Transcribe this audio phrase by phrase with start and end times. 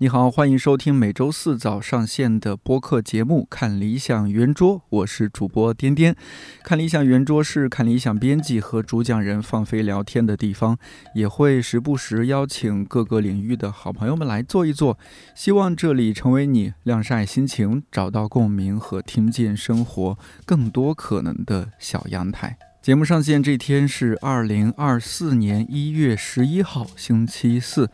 [0.00, 6.14] 你好，欢迎收听每周四早上线的播客节目《看理想圆桌》，我是主播颠颠。
[6.62, 10.78] 看理想圆桌是看理想编辑和主讲人放飞聊天的地方，
[11.16, 14.96] 也会时不时邀请各个领域的好朋友们来坐一坐。
[15.34, 22.56] 希望这里成为你晾晒心情、找到共鸣和听见生活更多可能的小阳台。
[22.80, 27.90] 节目上线这天是二零二四年一月十一号，星期四。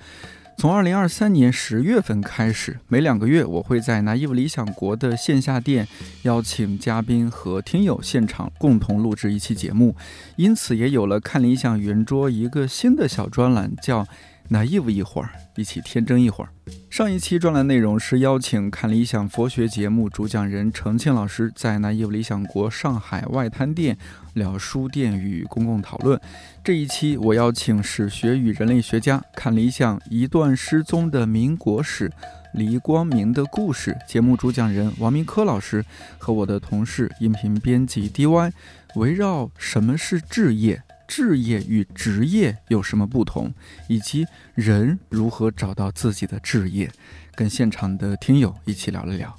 [0.56, 5.86] 从二零二三年十月份开始，每两个月我会在 Naive 理想国的线下店
[6.22, 9.94] 邀请嘉宾和听友现场共同录制一期节目，
[10.36, 14.06] 因此也有了看理想圆桌一个新的小专栏，叫。
[14.50, 16.50] Naive 一会儿，一起天真一会儿。
[16.90, 23.98] 上一期专栏内容是邀请看理想佛学节目主讲人程庆老师在 naive 理想国上海外滩店
[24.34, 26.20] 聊书店与公共讨论。
[26.62, 32.10] 这一期我邀请史学与人类学家看理想一段失踪的民国史
[32.52, 35.84] 黎光明的故事节目主讲人王明科老师
[36.18, 38.52] 和我的同事音频编辑 DY，
[38.94, 40.82] 围绕什么是置业。
[41.06, 43.52] 置业与职业有什么不同，
[43.88, 44.24] 以及
[44.54, 46.90] 人如何找到自己的置业，
[47.34, 49.34] 跟现场的听友一起聊了聊。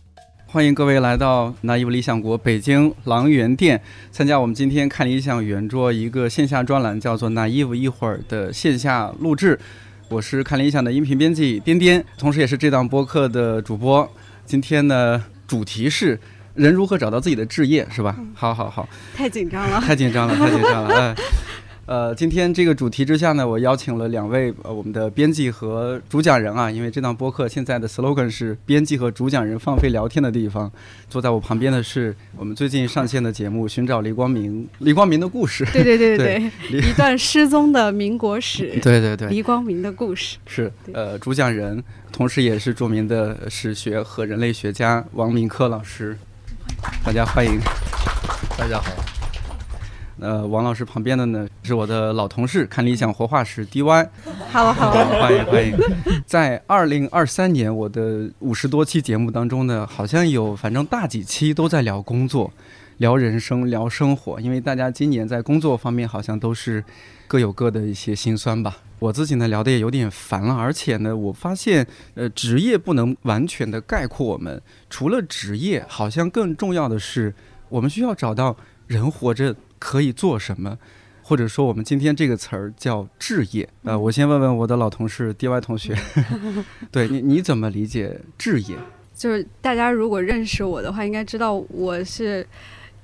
[0.48, 9.60] 欢迎各位来到拿伊夫理想国北京狼园店，参加我们今天看理想圆桌一个线下专栏，叫做“拿伊夫一会儿”的线下录制。
[10.08, 14.10] 我是看理想的音频编辑颠颠，同时也是这档播客的主播。
[14.46, 16.18] 今天呢，主题是
[16.56, 18.18] 人如何找到自己的置业，是吧？
[18.34, 21.16] 好好好， 太紧张了，太紧张了，太紧张了，哎。
[21.88, 30.72] 呃，今天这个主题之下呢，我邀请了两位呃我们的编辑和主讲人啊，因为这档播客现在的 slogan 是编辑和主讲人放飞聊天的地方。
[31.08, 35.64] 坐在我旁边的是我们最近上线的节目《寻找黎光明》，黎光明的故事。
[35.66, 38.70] 对对对对 对，一段失踪的民国史。
[38.82, 46.18] 对对对，黎光明的故事是呃主讲人，同时也是著名的史学和人类学家王明科老师，
[47.04, 47.60] 大家欢迎。
[48.58, 48.92] 大家好。
[50.20, 54.08] 呃，王老师旁边的呢是我的老同事，看理想活化石 DY。
[54.50, 55.78] 好好，欢迎欢迎。
[56.26, 62.52] 在二零二三年，我的五十多期节目当中呢，好像有反正大几期都在聊工作、
[62.98, 66.84] 聊人生、聊生活，因为大家今年在工作方面好像都是
[67.28, 68.78] 各有各的一些心酸吧。
[69.00, 77.34] 我自己呢聊的也有点烦了，而且呢，我发现呃，职业不能完全的概括我们，除了职业，好像更重要的是，
[77.70, 78.56] 我们需要找到
[78.88, 79.56] 人活着。
[79.78, 80.80] 可以做什么，
[81.22, 83.70] 或者说我们今天这个词儿叫置业。
[83.84, 85.96] 呃，我先问问我的老同事 DY 同学，
[86.90, 88.76] 对你你怎么理解置业？
[89.14, 92.48] 就是大家如果认识我的话，应该知道我是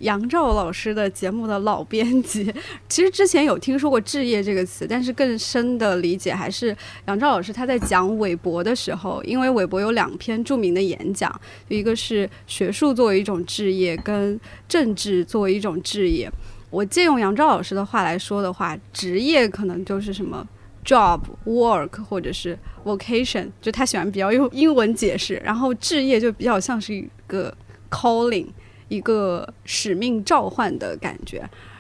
[0.01, 2.53] 杨照老师的节目的老编辑。
[2.87, 6.75] 其实之前有听说过置业这个词，但是更深的理解还是
[7.07, 11.33] 杨照老师他在讲韦伯的时候，因为韦伯有两篇著名的演讲，
[11.67, 16.31] 一个是学术作为一种置业，跟政治作为一种置业。
[16.69, 20.47] 我借用杨照老师的话来说的话，职业可能就是什么
[20.85, 25.35] job work 或者是 vocation，就他喜欢比较用英文解释。
[25.43, 27.53] 然后置业就比较像是一个
[27.89, 28.47] calling，
[28.91, 31.37] 一个使命召唤的感觉。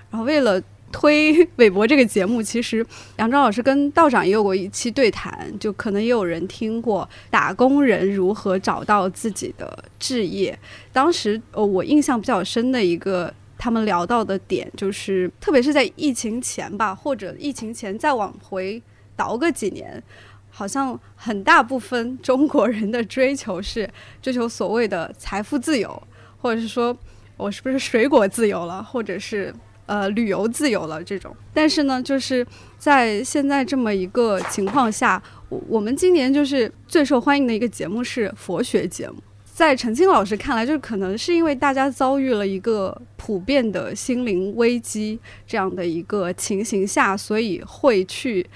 [0.09, 0.61] 然后为了
[0.91, 2.85] 推韦伯这个节目，其实
[3.17, 10.57] 杨照老师跟道长也有过一期对谈，就可能也有人听过打工人如何找到自己的置业。
[10.93, 13.33] 当时呃，我印象比较深的一个。
[13.63, 18.81] 他们聊到的点就是，特别是在疫情前吧，或者疫情前再往回
[19.15, 20.01] 倒个几年，
[20.49, 23.87] 好像很大部分中国人的追求是
[24.19, 26.01] 追求所谓的财富自由，
[26.41, 26.95] 或者是说
[27.37, 29.53] 我是不是水果自由了，或者是
[29.85, 31.35] 呃旅游自由了这种。
[31.53, 32.45] 但是呢，就是
[32.77, 39.15] 在现在这么一个情况下，我我们今年就是最受欢迎的一个节目是佛学节目。
[39.53, 48.47] 在陈清老师看来，就是可能是因为大家遭遇了一个普遍的心灵危机这样的一个情形下，所以会去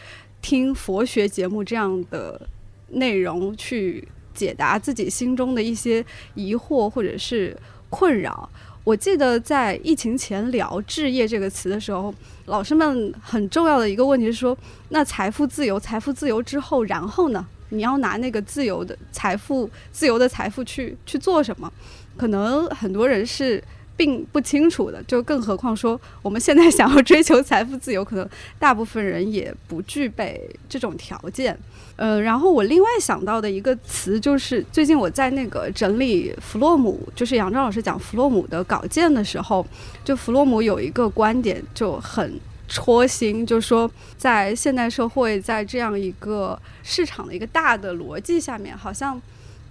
[0.42, 2.50] 听佛学节目这样的
[2.90, 6.04] 内容，去解答自己心中的一些
[6.34, 7.56] 疑惑或者是
[7.96, 8.50] 困扰。
[8.84, 12.14] 我记得在疫情前聊置业这个词的时候，
[12.48, 14.58] 老师们很重要的一个问题是说：
[14.90, 17.48] 那财富自由，财富自由之后，然后呢？
[17.70, 21.72] 你要拿那个自由的财富、自由的财富去去做什么？
[22.18, 23.64] 可能很多人是
[23.98, 25.02] 并不清楚的。
[25.04, 28.28] 就更何况说，我们现在想要追求财富自由，可能
[28.60, 31.58] 大部分人也不具备这种条件。
[31.98, 39.66] 呃，然后我另外想到的一个词，就是最近我在那个整理弗洛姆，就是杨照老师讲弗洛姆的稿件的时候，
[40.04, 42.38] 就弗洛姆有一个观点就很
[42.68, 49.22] 戳心，就是说在现代社会，在这样一个市场的一个大的逻辑下面，好像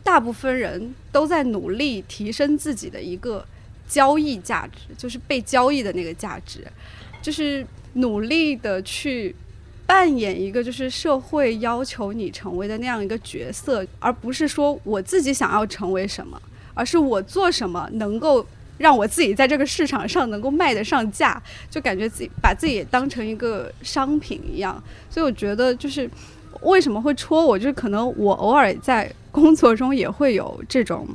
[0.03, 3.44] 大部分人都在努力提升自己的一个
[3.88, 6.66] 交易价值，就是被交易的那个价值，
[7.22, 9.34] 就是努力的去
[9.86, 16.40] 扮演一个就是社会要求你成为的那样一个角色，而不是说我自己想要成为什么，
[16.75, 18.46] 而是我做什么能够。
[18.76, 21.40] 让我自己在这个市场上能够卖得上价，
[21.70, 24.82] 就感觉自己把自己当成一个商品一样。
[25.08, 26.10] 所以我觉得，就是
[26.62, 31.06] 为什么会戳我，就是可能我偶尔在工作中也会有这种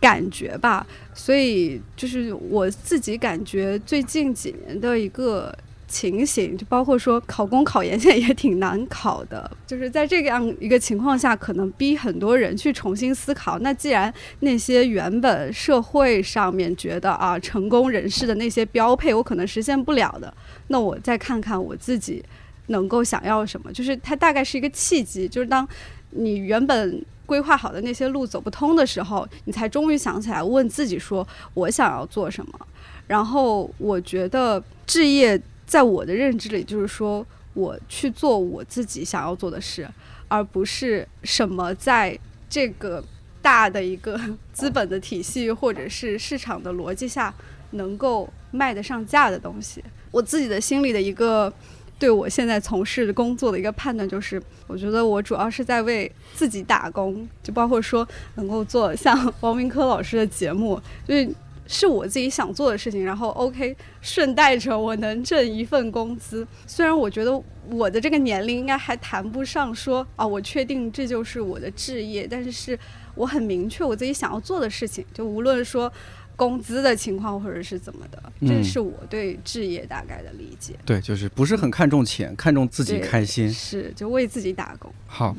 [0.00, 0.86] 感觉吧。
[1.14, 5.56] 所以就是我自己感觉最近几年的一个。
[5.88, 13.56] 情形就包括说考公考研现在也挺难考的，就是在这样一个情况下，可能逼很多人去重新思考。
[13.60, 20.34] 那既然那些原本社会上面觉得啊成功人士的那些标配我可能实现不了的，
[20.66, 22.20] 那我再看看我自己
[22.66, 23.72] 能够想要什么。
[23.72, 25.66] 就是它大概是一个契机，就是当
[26.10, 32.66] 你原本规划好的那些路走不通的时候，你才终于想起来问自己说我想要做什么。
[33.06, 35.38] 然后我觉得置业。
[35.66, 39.84] 在我的认知里，就是说我去做我自己想要做的事，
[40.28, 42.16] 而不是什么在
[42.48, 43.02] 这个
[43.42, 44.16] 大的一个
[44.52, 47.34] 资本的体系或者是市场的逻辑下
[47.72, 49.82] 能够卖得上价的东西。
[50.12, 51.52] 我自己的心里的一个
[51.98, 61.28] 对我现在从事的工作的一个判断，就是我觉得我主要是在为自己打工，就包括说能够做像 王明科老师的节目，就是。
[61.68, 66.46] 是我自己想做的事情，然后 OK，顺带着我能挣一份工资。
[66.64, 72.78] 虽然我觉得我的这个年龄应该还谈不上说啊，我确定这就是我的置业，但是是
[73.16, 75.04] 我很明确我自己想要做的事情。
[75.12, 75.92] 就无论说
[76.36, 80.74] 工资的情况或者是怎么的，这是我对置业大概的理解。
[80.84, 83.50] 对，就是不是很看重钱，看重自己开心。
[83.50, 84.92] 是，就为自己打工。
[85.06, 85.34] 好。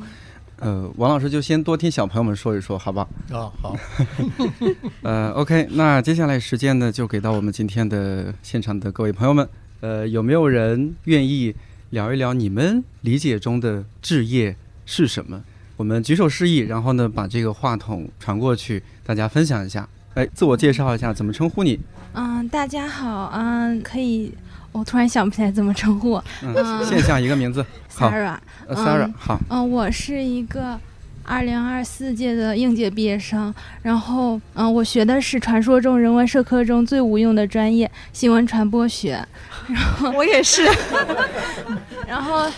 [0.60, 3.08] 呃，王老师就先多听小朋友们说一说，好不好？
[3.30, 3.76] 啊，好。
[5.02, 9.48] 呃，OK，那接下来时间呢，就给到我们今天的现场的各位朋友们。
[9.82, 11.54] 呃，有没有人愿意
[11.90, 15.44] 聊一聊你们理解中的置业是什么？
[15.76, 19.88] 我们举手示意，然后呢，把这个话筒传过去，大家分享一下。
[20.18, 21.78] 哎，自我介绍一下，怎么称呼你？
[22.12, 24.34] 嗯，大家好，嗯，可以。
[24.72, 26.20] 我突然想不起来怎么称呼。
[26.42, 27.64] 嗯，线下一个名字。
[27.88, 29.38] Sarah，Sarah，好。
[29.48, 30.76] 嗯，我是一个
[31.22, 33.54] 二零二四届的应届毕业生。
[33.80, 39.24] 然后，嗯，我学的是传说中人文社科中最无用的专业——新闻传播学。
[39.68, 40.68] 然后我也是。
[42.08, 42.50] 然后。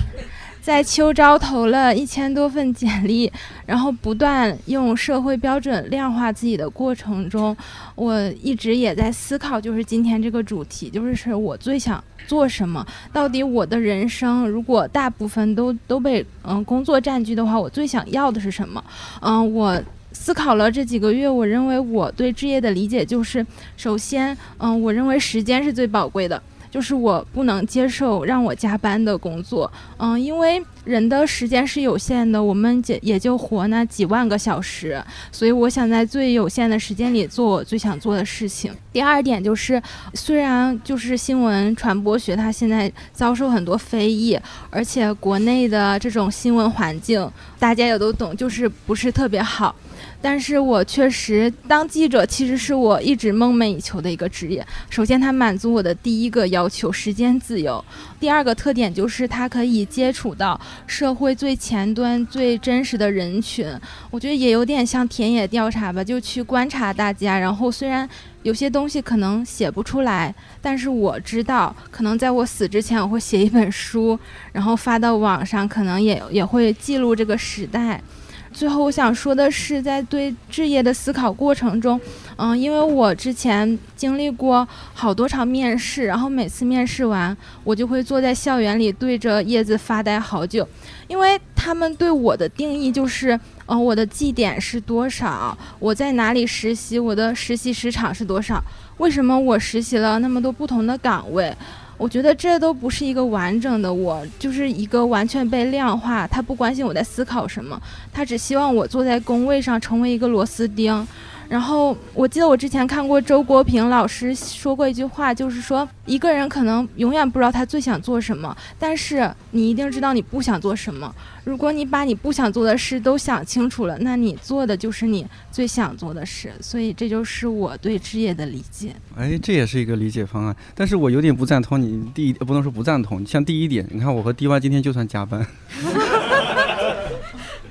[0.60, 3.30] 在秋招投了一千多份简历，
[3.66, 7.56] 然后不断用社会标准量化自己的过程中，
[7.94, 12.86] 我一直也在思考，就是今天这个主题，就是是我最想做什么？
[13.12, 18.84] 到底我的人生如果大部分都都被嗯工作占据的话，我最想要的是什么？
[19.22, 23.44] 嗯，我思考了这几个月，我认为我对置业的理解就是，
[23.76, 26.40] 首先，嗯，我认为时间是最宝贵的。
[26.70, 35.02] 就是我不能接受让我加班的工作，嗯，因为人的时间是有限的，我们也也就活那几万个小时，
[35.32, 38.72] 所以我想在最有限的时间里做我最想做的事情。
[38.92, 39.82] 第二点就是，
[40.14, 44.38] 虽然就是新闻传播学它现在遭受很多非议，
[44.70, 49.74] 而且国内的这种新闻环境大家也都懂，就是不是特别好。
[50.22, 54.66] 但是我确实当记者，其实是我一直梦寐以求的一个职业。
[54.90, 57.82] 首先，它满足我的第一个要求——时间自由；
[58.20, 63.66] 第二个特点就是它可以接触到社会最前端、最真实的人群。
[64.10, 67.38] 我觉得也有点像田野调查吧，就去观察大家。
[67.38, 68.08] 然后，虽然
[68.42, 74.18] 有些东西可能写不出来，但是我知道，可能在我死之前，我会写一本书，
[74.52, 78.02] 然后发到网上，可能也也会记录这个时代。
[78.52, 81.98] 最后，我想说的是，在对置业的思考过程中，
[82.36, 90.68] 嗯，因为我之前经历过好多场面试，然后每次面试完，我就会坐在校园里对着叶子发呆好久，
[91.06, 98.62] 因为他们对我的定义就是，嗯，我的绩点是多少，我在哪里实习，我的实习时长是多少，
[98.98, 101.56] 为什么我实习了那么多不同的岗位。
[102.00, 106.26] 我觉得这都不是一个完整的我，就是一个完全被量化。
[106.26, 107.78] 他不关心我在思考什么，
[108.10, 111.06] 他只希望我坐在工位上成为一个螺丝钉。
[111.50, 121.12] 然后我记得我之前看过周国平老师说过一句话，就是说一个人可能永远不知道他最想做什么，但是你一定知道你不想做什么。
[121.42, 126.52] 如果你把你不想做的事都想清楚了，那你做的就是你最想做的事。
[126.60, 128.94] 所以这就是我对置业的理解。
[129.16, 133.26] 哎，这也是一个理解方案，但是我有点不赞同你第一，不能说不赞同。
[133.26, 135.44] 像第一点，你看我和 DY 今天就算加班。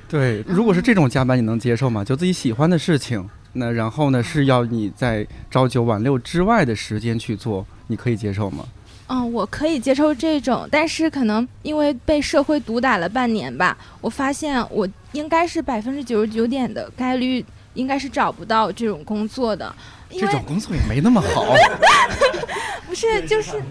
[0.09, 2.03] 对，如果是这种加班，你能接受吗？
[2.03, 8.65] 就自己喜欢的事情，那然后呢是要你在朝九晚六之外的时间去做，你可以接受吗？
[9.07, 19.73] 嗯，我可以接受这种，但是可能因为被社会毒打了半年吧，我发现我应该是百分之九十九点的概率，应该是找不到这种工作的。
[20.11, 21.45] 这种工作也没那么好。
[22.87, 23.61] 不是，就是，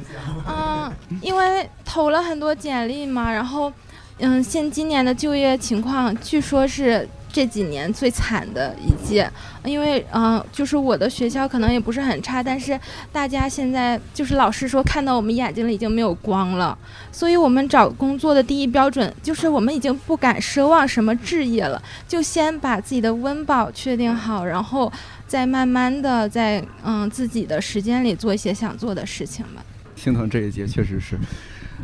[0.48, 3.72] 嗯，因为投了很多简历嘛，然后。
[4.20, 9.30] 嗯，现今年的就业情况，据说是这几年最惨的一届，
[9.64, 12.78] 因为嗯，就是我的学校可能也不是很差，但是
[13.12, 16.76] 大家现在就是老师说看到我们眼睛里已经没有光了，
[17.12, 24.90] 所以我们找工作的第一标准就是我们已经不敢奢望什么置业了，就先把自己的温饱确定好，然后
[25.26, 29.62] 再慢慢的在嗯自己的时间里做一些想做的事情吧。
[29.94, 31.18] 心疼这一届，确实是。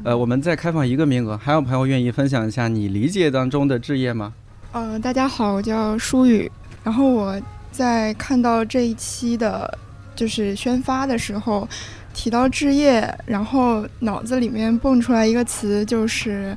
[0.03, 4.33] 呃，我们再开放一个名额，还有朋友愿意分享一下你理解当中的置业吗？
[4.75, 6.51] 呃，大家好，我叫舒雨。
[6.83, 7.41] 然后我
[7.71, 9.73] 在看到这一期的，
[10.17, 11.69] 就是宣发的时候，
[12.13, 16.57] 提到置业，然后脑子里面蹦出来一个词，就是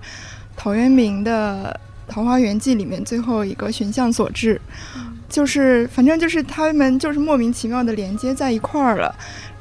[0.55, 1.79] 陶渊明的
[2.11, 4.59] 《桃花源记》里面最后一个“寻向所至”，
[5.29, 9.13] 就是反正就是他们就是莫名其妙的连接在一块儿了。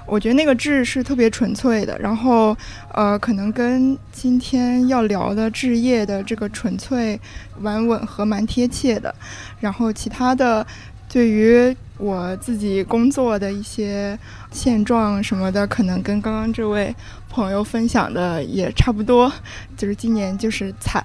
[0.06, 2.56] 我觉得那个质是特别纯粹的，然后，
[2.94, 7.20] 呃，可能跟今天要聊的置业的这个纯粹
[7.58, 9.12] 蛮吻合、蛮贴切的。
[9.58, 10.64] 然后其他的，
[11.08, 14.16] 对于我自己工作的一些
[14.52, 16.94] 现状什么的，可能跟刚刚这位
[17.28, 19.32] 朋友分享的也差不多，
[19.76, 21.04] 就是今年就是惨。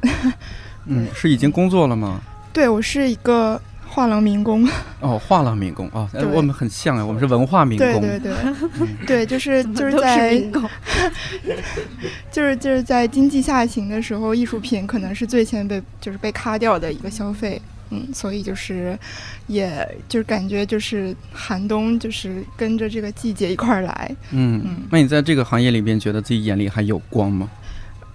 [0.85, 2.21] 嗯，是已经工作了吗？
[2.53, 3.59] 对，我是一个。
[3.93, 4.65] 画廊民工。
[5.01, 8.33] 哦，画廊民工哦，我们很像哎，我们是文化民工，对对对，
[9.05, 10.37] 对，就是就是在，
[12.31, 18.97] 就是就是在经济下行的时候，艺术品可能是最先被就是被卡掉的一个消费，嗯，所以就是，
[19.47, 27.49] 也就是感觉就是寒冬就是跟着这个季节一块儿来，嗯嗯，那你在这个行业里边觉得自己眼里还有光吗？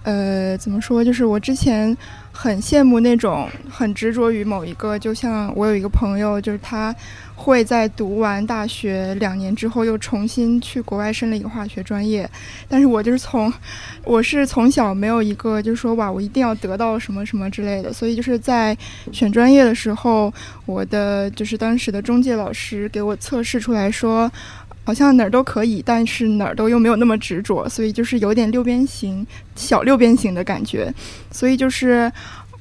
[0.07, 1.03] 呃，怎么说？
[1.03, 1.95] 就是我之前
[2.31, 6.95] 很羡慕那种很执着于某一个，就像我有一个朋友，就是他
[7.35, 12.29] 会在读完大学两年之后又重新去国外申了一个化学专业。
[12.69, 13.51] 但是我就是从，
[14.05, 17.91] 我是从小没有一个就是说哇，我一定要得到什么什么之类的。
[17.91, 18.77] 所以就是在
[19.11, 20.33] 选专业的时候，
[20.65, 24.31] 我的就是当时的中介老师给我测试出来说。
[24.87, 30.89] 好像哪儿都可以，但是哪儿都又没有那么执着，所以就是有点六边形、小六边形的感觉。
[31.29, 32.09] 所以就是，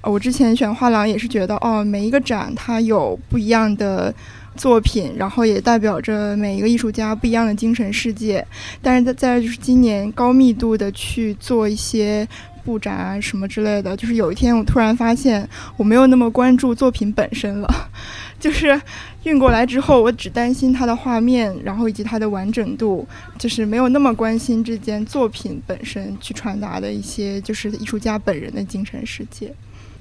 [0.02, 4.12] 我之前选画廊也是觉得，哦，每一个展它有不一样的
[4.56, 8.45] 作品，然后也代表着每一个艺术家不一样的精神世界。
[8.83, 12.26] 但是在在就是今年高密度的去做一些
[12.67, 17.69] 布展啊什么之类的，就是有一天我突然发现，我没有那么关注作品本身了，
[18.41, 18.79] 就是。
[19.27, 23.05] 运过来之后，我只担心它的画面，然后以及它的完整度，
[23.37, 29.53] 就是没有那么关心这件作品本身去传达的一些，就是艺术家本人的精神世界。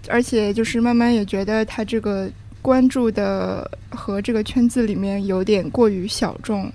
[0.08, 2.30] 而且就是慢慢也觉得他这个
[2.62, 6.72] 关注的和这个圈子里面有点过于小众，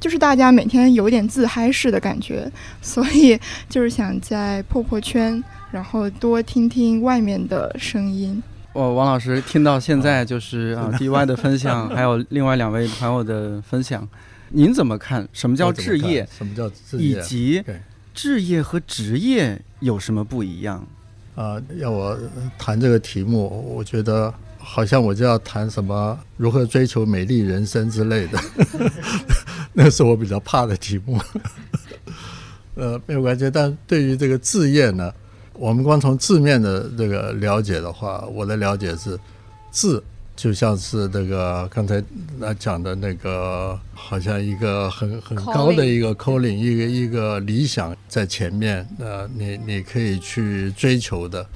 [0.00, 3.38] 就是大家每天有点自嗨式的感觉， 所以
[3.68, 8.42] 就是想在破破圈，然后多听听外面的声音。
[8.72, 14.08] 我王老师听到现在就是 啊，DY 的分享，还有另外两位朋友的分享，
[14.48, 15.28] 您怎么看？
[15.32, 16.26] 什么叫置业？
[16.36, 17.18] 什么叫置业？
[17.18, 17.62] 以及
[18.14, 20.86] 置业和职业有什么不一样？
[21.34, 22.18] 啊，要我
[22.58, 28.38] 谈这个题目，我觉得好像我就要谈什么如何追求美丽人生之类的，
[29.74, 31.20] 那是我比较怕的题目。
[32.74, 35.12] 呃，没有关系，但对于这个字业呢？
[35.54, 39.18] 我们光从字面的这个了解的话，我的了解是，
[39.70, 40.02] 字
[40.34, 42.02] 就像是那个刚才
[42.38, 51.46] 那讲的那个，好像一个很很高的一个 calling，一个一个理想在前面，呃，你你可以去追求的。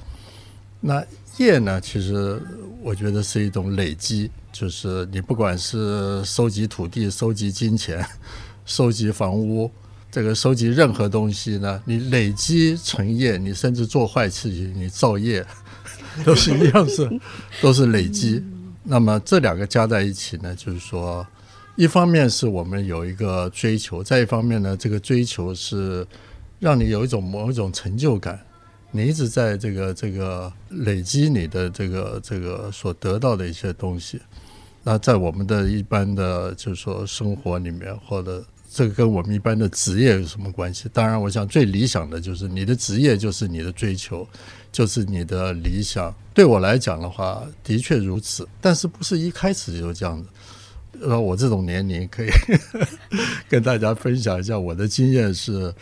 [0.79, 1.03] 那
[1.37, 2.41] 业呢，其实
[2.81, 8.05] 我觉得是一种累积，就是你不管是收集土地、收集金钱、
[8.65, 9.69] 收集房屋。
[10.11, 15.45] 这个收集任何东西呢，你累积成业，你甚至做坏事情，你造业，
[16.23, 17.19] 都是一样是，
[17.61, 18.41] 都是累积。
[18.83, 21.25] 那么这两个加在一起呢，就是说
[21.75, 26.07] 一方面是我们有一个追求，再一方面呢，这个追求是
[26.59, 28.39] 让你有一种某一种成就感，
[28.95, 34.21] 你一直在这个这个累积你的这个这个所得到的一些东西。
[34.83, 40.87] 那在我们的一般的就是说生活里面，或者这个跟我们一般的职业有什么关系？
[40.93, 44.27] 当然，我想最理想的就是你的职业就是你的追求，
[44.71, 46.13] 就是你的理想。
[46.33, 50.29] 对我来讲的话，的确如此，但是不是一开始就这样子。
[50.99, 52.29] 那，我这种年龄可以
[53.49, 55.73] 跟大家分享一下我的经验是，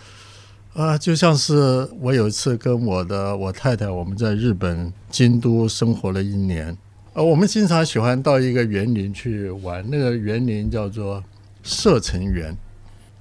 [0.74, 6.76] 啊，就像是我有一次跟我的我太太，我们在日本京都生活了一年，
[7.14, 11.24] 呃，我们经常喜欢到一个园林去玩，那个园林叫做
[11.62, 12.58] 射城园，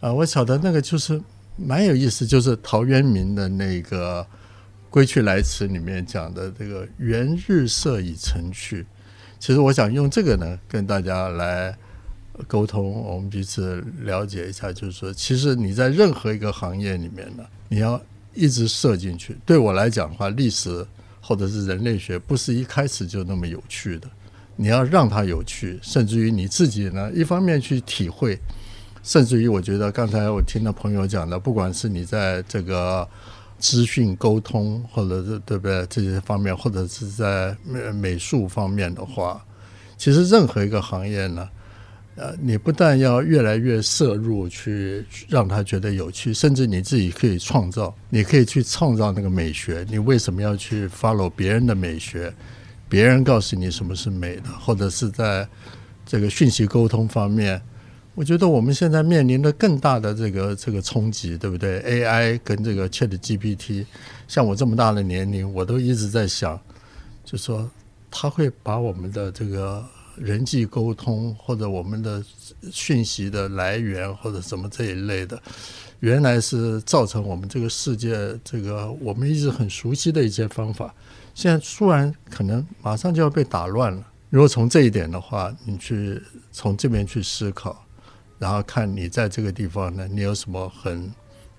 [0.00, 1.20] 啊，我晓得那个就是
[1.56, 4.22] 蛮有意思，就是陶渊明的那个
[4.88, 8.86] 《归去来辞》里面讲的这个“园日色已成趣”。
[9.38, 11.76] 其实我想用这个呢，跟大家来
[12.46, 14.72] 沟通，我们彼此了解一下。
[14.72, 18.00] 就是说，其实你在任何一个行业里面呢，你要
[18.34, 19.36] 一直射进去。
[19.44, 20.86] 对我来讲的话，历史
[21.20, 24.08] 或者是人类学不是一开始就那么有趣的，
[24.56, 28.38] 你要让它有趣，甚至于你自己呢，一方面去体会，
[29.02, 33.08] 甚至于我觉得刚才我听到朋友讲的，不管是你在这个。
[33.58, 39.40] 资讯沟通，或者是对不对这些方面，或者是在美美术方面的话，
[39.96, 41.48] 其实任何一个行业呢，
[42.14, 49.84] 呃，你不但要越来越摄入去让他觉得有趣，甚至你自己可以创造，你可以去创造那个美学。
[49.88, 52.32] 你为什么要去 follow 别人的美学？
[52.88, 55.48] 别人告诉你什么是美的，或者是在
[56.04, 57.60] 这个讯息沟通方面。
[58.14, 63.86] 我觉得我们现在面临的更大的这个这个冲击，对不对？AI 跟这个 Chat GPT，
[64.28, 66.60] 像我这么大的年龄，我都一直在想，
[67.24, 67.70] 就说
[68.10, 69.82] 它会把我们的这个
[70.16, 72.22] 人际沟通或者我们的
[72.70, 75.40] 讯息的来源或者什么这一类的，
[76.00, 80.94] 原来是造成我们这个世界这个我们一直很熟悉的一些方法，
[81.34, 84.06] 现在突然可能马上就要被打乱了。
[84.30, 87.84] 如果从这一点的话，你去从这边去思考。
[88.38, 91.08] 然后看你在这个地方呢，你有什么很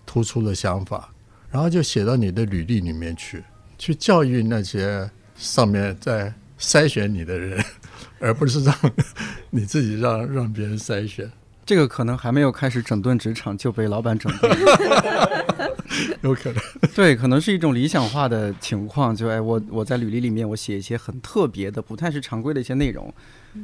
[0.05, 1.13] 突出的想法，
[1.49, 3.41] 然后就写到你的履历里面去，
[3.77, 7.63] 去教育那些上面在筛选你的人，
[8.19, 8.75] 而不是让
[9.51, 11.29] 你自己让让别人筛选。
[11.65, 14.51] 这个可能还没有开始整顿职场就被老板整顿，
[16.21, 16.61] 有可能。
[16.93, 23.11] 对，可能是一种理想化的情况，就哎，我我在履历里面我写一些很特别的、不太是常规的一些内容。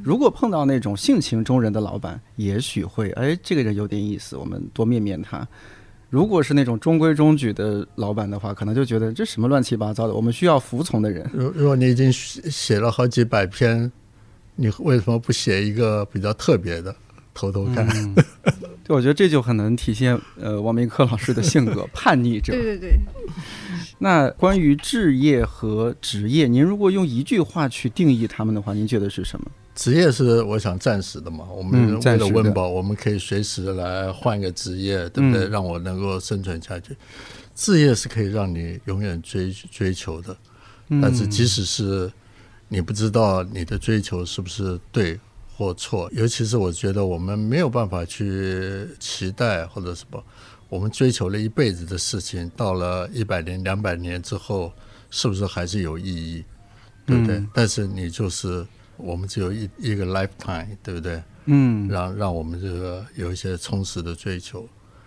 [0.02, 5.46] 如果碰到那种性情中人的老板，也许会哎，这个人有点意思，我们多面面他。
[6.08, 11.28] 如果是那种中规中矩的老板的话，可能就觉得这什么乱七八糟的，我们需要服从的人。
[11.34, 13.92] 如如果你已经写了好几百篇，
[14.60, 16.94] 你为什么不写一个比较特别的？
[17.32, 17.86] 偷偷看，
[18.84, 22.52] 对，我觉得这就很能体现呃王明科老师的性格，叛逆者。
[22.52, 23.00] 对对对。
[23.98, 29.46] 那关于置业和职业，您如果用一句话去定义他们的话，您觉得是什么？
[29.74, 35.48] 职业是我想暂时的嘛，我们为了温饱，我们可以随时来换一个职业，对不对？
[35.48, 36.94] 让我能够生存下去。
[37.54, 40.36] 置业是可以让你永远追追求的，
[41.00, 42.10] 但是即使是
[42.70, 45.20] 你不知道你的追求是不是对。
[45.56, 50.24] 或错，尤其是我觉得我们没有办法去期待或者什么，
[50.70, 54.72] 我们追求了一辈子的事情，到了一百年、两百年之后，
[55.10, 56.42] 是不是还是有意义？
[57.04, 57.46] 对不对？
[57.52, 61.22] 但是你就是我们只有一一个 lifetime，对不对？
[61.44, 64.66] 嗯，让让我们这个有一些充实的追求，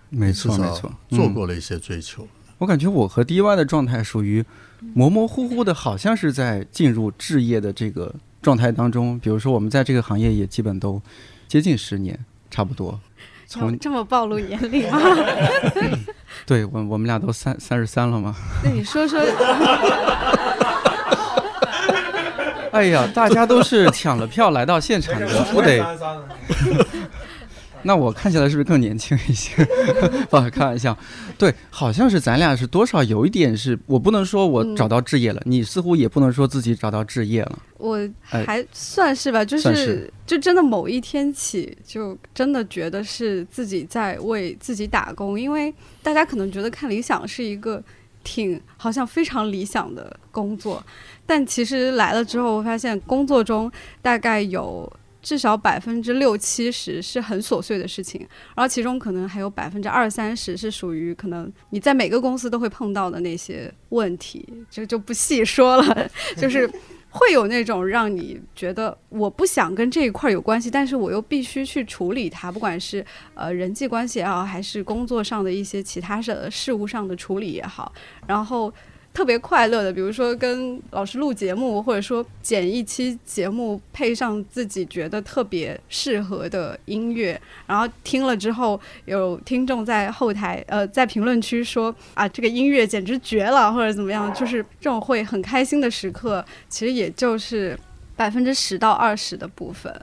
[0.10, 2.28] 没错没错，做过了一些追求。
[2.60, 4.46] 我感觉我和 DY 的状态属于
[4.94, 8.14] 模模糊糊的，好像是在进入置业的这个。
[8.44, 11.02] 状态当中，比如说我们在这个行业也基本都
[11.48, 12.20] 接近十年，
[12.52, 13.00] 差不多。
[13.48, 15.00] 从这么暴露年龄吗？
[16.46, 18.36] 对我，我们俩都三三十三了吗？
[18.62, 19.18] 那你说说。
[22.74, 25.80] 哎呀，大家都是抢了票来到现场的，不得。
[27.84, 29.64] 那我看起来是不是更年轻一些？
[30.30, 30.98] 不，开玩笑。
[31.38, 37.60] 对，好像是咱俩是多少有一点是，我不能说我找到置业了，你似乎也不能说自己找到置业了。
[37.78, 47.84] 我还算是吧，就是就真的某一天起，就真的觉得是自己在为自己打工，因为大家可能觉得看理想是一个
[48.24, 50.82] 挺好像非常理想的工作，
[51.26, 53.70] 但其实来了之后，我发现工作中
[54.02, 54.92] 大概有。
[55.24, 58.20] 至少百分之六七十是很琐碎的事情，
[58.54, 66.10] 然后其中可能还有百分之二三十是属于可能你在每个公司都会碰到的那些问题，就就不细说了。
[66.36, 66.70] 就是
[67.10, 77.94] 会有那种让你觉得我不想跟这一块有关系，但是我又必须去处理它，不管是呃人际关系也好，还是工作上的一些其他的事务上的处理也好，
[78.28, 78.74] 然后。
[79.14, 97.78] 特别快乐的，比如说跟老师录节目，或者说剪一期节目，配上自己觉得特别适合的音乐，然后听了之后，有听众在后台呃在评论区说啊这个音乐简直绝了，或者怎么样，就是这种会很开心的时刻，其实也就是
[98.16, 99.94] 百分之十到二十的部分，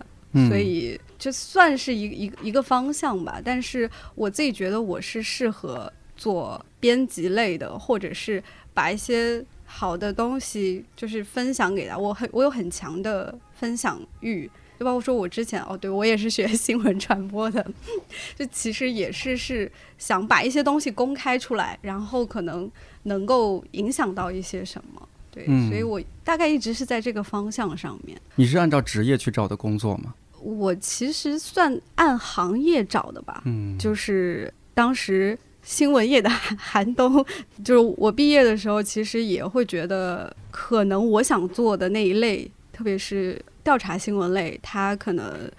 [0.49, 3.41] 所以就算是一一一个方向吧。
[3.45, 8.41] 但是我自己觉得我是适合做编辑类的，或者是。
[8.81, 17.63] 把一些好的东西就是分享给他，我很我有很强的分享欲，就包括说我之前哦，对我也是学 新闻传播的，
[18.35, 22.71] 就其实也是是想把一些东西公开出来，然后可能
[23.03, 28.19] 能够影响到一些什么，对，所以我大概一直是在这个方向上面。
[28.37, 30.15] 你是按照职业去找的工作吗？
[30.41, 35.39] 我其实算按行业找的吧，嗯，就是当时。
[35.63, 37.25] 新闻业的寒冬，
[37.65, 45.51] 就是我毕业的时候，其实也会觉得，可能我想做的那一类，特别是调查新闻类，它可能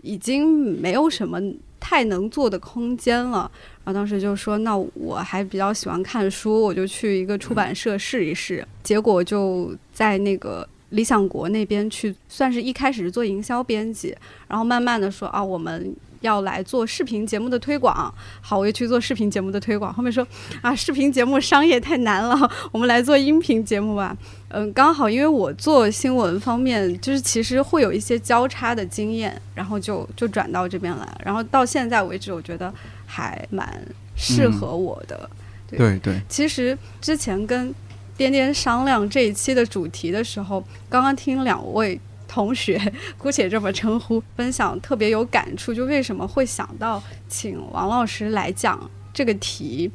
[0.00, 0.48] 已经
[0.80, 1.38] 没有什么
[1.78, 3.50] 太能做的空间了。
[3.84, 8.66] 然后当时就说，那我还比较喜欢看书，我就去一个出版社试一试。
[8.82, 14.16] 结果就在那个理想国那边去，算是一开始是做营销编辑，
[14.48, 15.94] 然后慢慢的说啊，我们。
[16.22, 19.92] 要来做视频节目的推广，好，我又去做视频节目的推广。
[19.92, 20.26] 后面说
[20.62, 24.16] 啊，视频节目商业太难了，我们来做音频节目吧。
[24.54, 31.20] 嗯，刚好因为我做新闻方面，就是其实会有一些交叉的经验，然后就就转到这边来。
[31.24, 32.72] 然后到现在为止，我觉得
[33.06, 33.68] 还蛮
[34.14, 35.28] 适合我的。
[35.68, 37.74] 对对，其实之前跟
[38.16, 42.00] 颠颠商量这一期的主题的时候，刚刚听两位。
[42.32, 42.80] 同学，
[43.18, 45.74] 姑且这么称呼，分享特别有感触。
[45.74, 49.90] 就为什么会想到请王老师来讲这个题？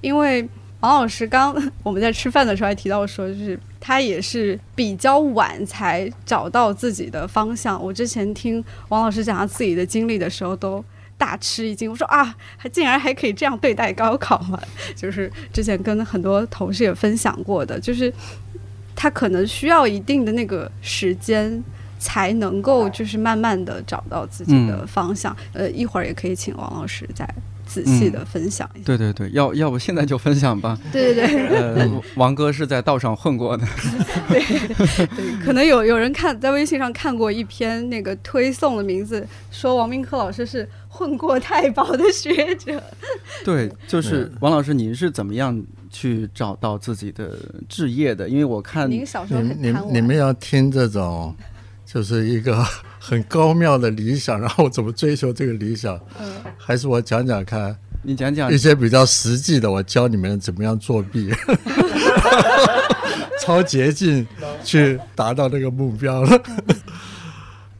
[0.00, 0.48] 因为
[0.80, 7.78] 王老师刚我们在吃饭的时候还提到说，就是他也是比较晚才找到自己的方向。
[7.84, 10.82] 我之前听王老师讲他自己的经历的时候，都
[11.18, 11.90] 大吃一惊。
[11.90, 14.58] 我说啊，还竟然还可以这样对待高考吗？
[14.96, 18.10] 就是之前跟很多同事也分享过的，就是
[18.96, 21.62] 他可能需要一定的那个时间。
[22.02, 25.34] 才能够就是慢慢的找到自己的方向。
[25.52, 27.24] 呃，一会儿也可以请王老师再
[27.64, 28.84] 仔细的分享一下。
[28.84, 30.76] 对对对，要要不现在就分享吧。
[30.90, 31.46] 对对对。
[31.48, 33.64] 呃，王哥是在道上混过的。
[34.28, 34.40] 对
[35.06, 42.82] 对，可能有有人看在微信上看过一篇那个推送的名字，说王明科老师是混过太保的学者。
[43.44, 47.38] 对，就是王老师，您是怎么样去找到自己的
[47.68, 48.28] 置业的？
[48.28, 51.34] 因为我看您小时候很贪你们要听这种。
[51.92, 52.64] 就是一个
[52.98, 55.98] 很高妙的理想， 然后怎么追求这个理想？
[56.20, 57.76] 嗯，还是我讲讲看。
[58.04, 61.30] 你讲讲一些比较实际的，我教你们怎么样作弊，
[63.40, 64.26] 超捷径
[64.64, 66.42] 去达到那个目标了。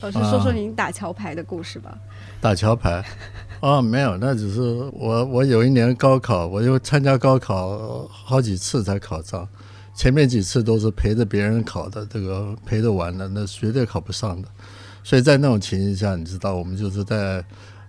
[0.00, 1.96] 老师说说您打桥牌的故事吧。
[2.40, 3.04] 打桥牌？
[3.60, 4.60] 哦，没有，那只是
[4.92, 9.48] 我我有一年高考，我又参加高考好几次才考上。
[9.94, 14.48] 前面几次都是陪着别人考的，这个陪着玩的，那绝对考不上的。
[15.04, 17.44] 所以在那种情形下，你知道，我们就是在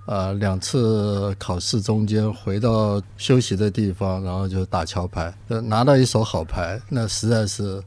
[0.06, 7.82] 呃两次考试中间回到休息的地方，然后就打桥牌，拿到一手好牌，那实在是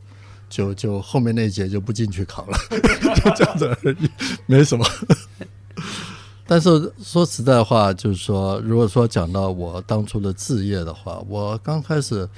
[0.49, 2.59] 就就后面那一节就不进去考了，
[3.17, 4.11] 就 这样子而已，
[4.47, 4.85] 没什么。
[6.47, 12.29] 但是说实在话，就是说，如果说讲到我当初的志业的话，我刚开始。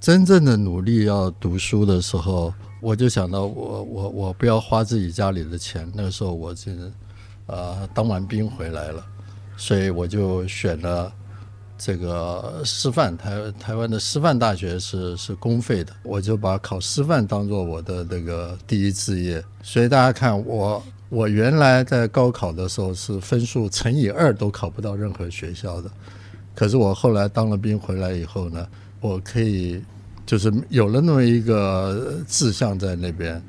[0.00, 5.86] 真正的努力要读书的时候，我就想到我我我不要花自己家里的钱。
[5.94, 6.72] 那个时候我就，
[7.44, 9.04] 呃，当完兵回来了，
[9.58, 11.12] 所以我就选了
[11.76, 19.44] 这个师范台台湾的师范大学是是公费的，我就把考师范当做我的那个第一志业。
[19.62, 25.90] 所以大家看我我原来在高考的时候是分数乘以二都考不到任何学校的，
[26.54, 28.66] 可是我后来当了兵回来以后呢。
[29.00, 29.82] 我可以，
[30.26, 33.42] 就是有了那么一个志向在那边，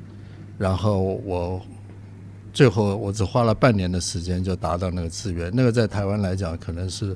[0.58, 1.62] 然后我
[2.54, 5.52] 最后我只花了半年的时间就达到那个志愿。
[5.54, 7.16] 那个在台湾来讲，可能是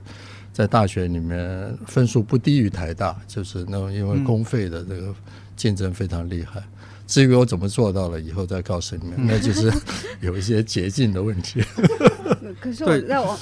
[0.54, 5.14] 在大学里面分数不低于台大，就是那种因为公费的这个
[5.56, 6.62] 竞争非常厉害。
[7.08, 9.72] 至于我怎么做到了，以后再告诉你们，那就是
[10.22, 11.64] 有一些捷径的问题。
[12.60, 13.38] 可是我在我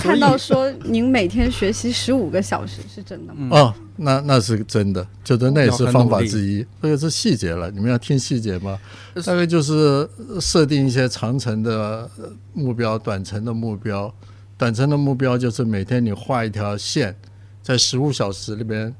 [0.00, 3.56] 看到说您每天学习十五个小时，是真的吗？
[3.56, 6.66] 哦，那那是真的，就是那也是方法之一。
[6.82, 8.78] 这个是细节了，你们要听细节吗？
[9.24, 10.06] 大概就是
[10.40, 12.10] 设定一些长程的
[12.52, 14.14] 目标、短程的目标。
[14.58, 17.16] 短程的目标就是每天你画一条线，
[17.62, 18.94] 在十五小时里边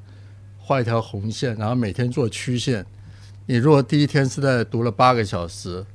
[0.57, 2.85] 画一条红线，然后每天做曲线。
[3.45, 5.85] 你如果第一天是在读了八个小时。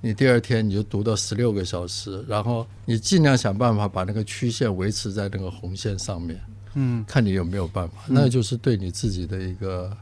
[0.00, 6.40] 你第二天你就读到十六个小时，然后你尽量想办法把那个曲线维持在那个红线上面，
[6.74, 9.94] 嗯，看你有没有办法，那就是对你自己的一个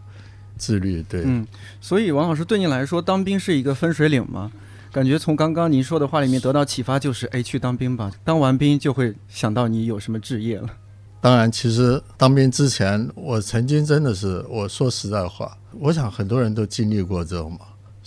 [0.56, 1.46] 自律，对，嗯，
[1.80, 4.52] 所以王老师对你来说，当兵是一个分水岭吗？
[4.92, 10.68] 感觉从刚刚您说的话里面得到启发，就是哎，去当兵吧，当完兵就会想到你有什么志业了。
[11.20, 17.60] 当然，其实当兵之前，我曾经真的是，我说实在话，我想很多人都经历过这种嘛。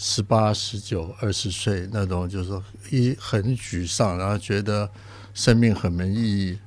[0.03, 4.89] 十八、十九、二十岁那种，就是说一很沮丧，然后觉得
[5.31, 6.57] 生命很没意义。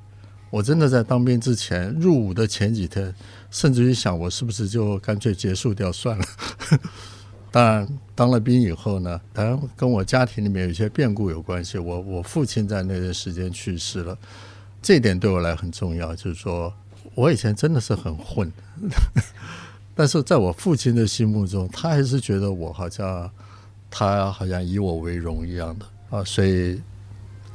[0.51, 3.13] 我真的在当兵之前入伍的前几天，
[3.51, 6.25] 甚至于想我是不是就干脆结束掉算了。
[7.51, 11.77] 当然，当了兵以后呢，当然跟我家庭里面有一些变故有关系。
[11.77, 14.17] 我我父亲在那段时间去世了，
[14.81, 16.15] 这点对我来很重要。
[16.15, 16.73] 就是说
[17.17, 18.53] 我以前真的是很混。
[19.95, 23.31] 但是在我父亲的心目中，他还是觉得我好像
[23.91, 26.81] 他好像以我为荣一样的啊，所以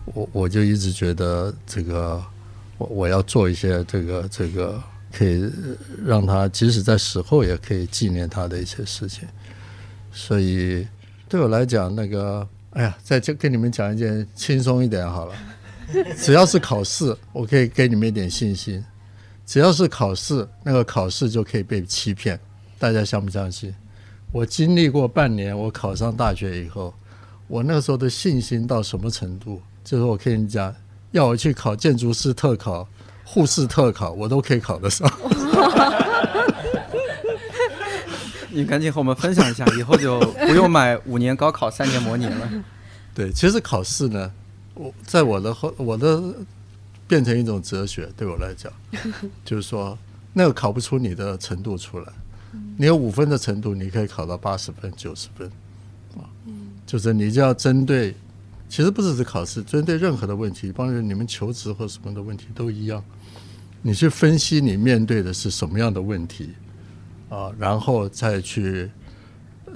[0.06, 2.23] 我我就一直觉得这个
[2.78, 5.52] 我我要做一些这个这个可以
[6.06, 9.28] 让他即使在死后也可以纪念他的一些事情。
[10.12, 10.88] 所以
[11.28, 15.36] 对我来讲，那个哎呀，再就跟你们讲一件轻松一点好了，
[16.17, 18.84] 只要是考试，我可以给你们一点信心。
[19.49, 22.39] 只要是考试，那个考试就可以被欺骗，
[22.77, 23.73] 大家相不相信？
[24.31, 26.93] 我经历过半年，我考上大学以后，
[27.47, 29.59] 我那时候的信心到什么程度？
[29.83, 30.71] 就是我跟你讲，
[31.13, 32.88] 要我去考建筑师特考、
[33.23, 35.12] 护士特考，我都可以考得上。
[38.53, 42.47] 你赶紧和我们分享一下，以后就不用买五年高考、三年模拟了。
[43.15, 44.31] 对，其实考试呢，
[44.75, 46.21] 我在我的后我的。
[47.10, 48.72] 变成一种哲学，对我来讲，
[49.43, 49.98] 就是说，
[50.32, 52.13] 那个考不出你的程度出来。
[52.78, 55.48] 你有五分的程度，你可以考到八十分、九十分，
[56.15, 56.30] 啊，
[56.86, 58.15] 就是你就要针对，
[58.69, 63.04] 其实不只是考试，针对任何的问题，帮助你们求职或什么的问题都一样，
[63.82, 66.52] 你去分析你面对的是什么样的问题，
[67.28, 68.89] 啊，然后再去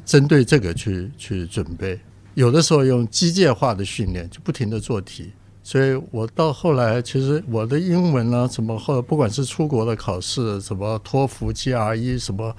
[0.06, 2.00] 针对这个去去准备。
[2.36, 5.32] 有的时候用机械化的训练，就不停的做题。
[5.65, 12.54] 所以我到后来，其实我的英文呢，什么后不管是出国的考试，什么托福、GRE，什么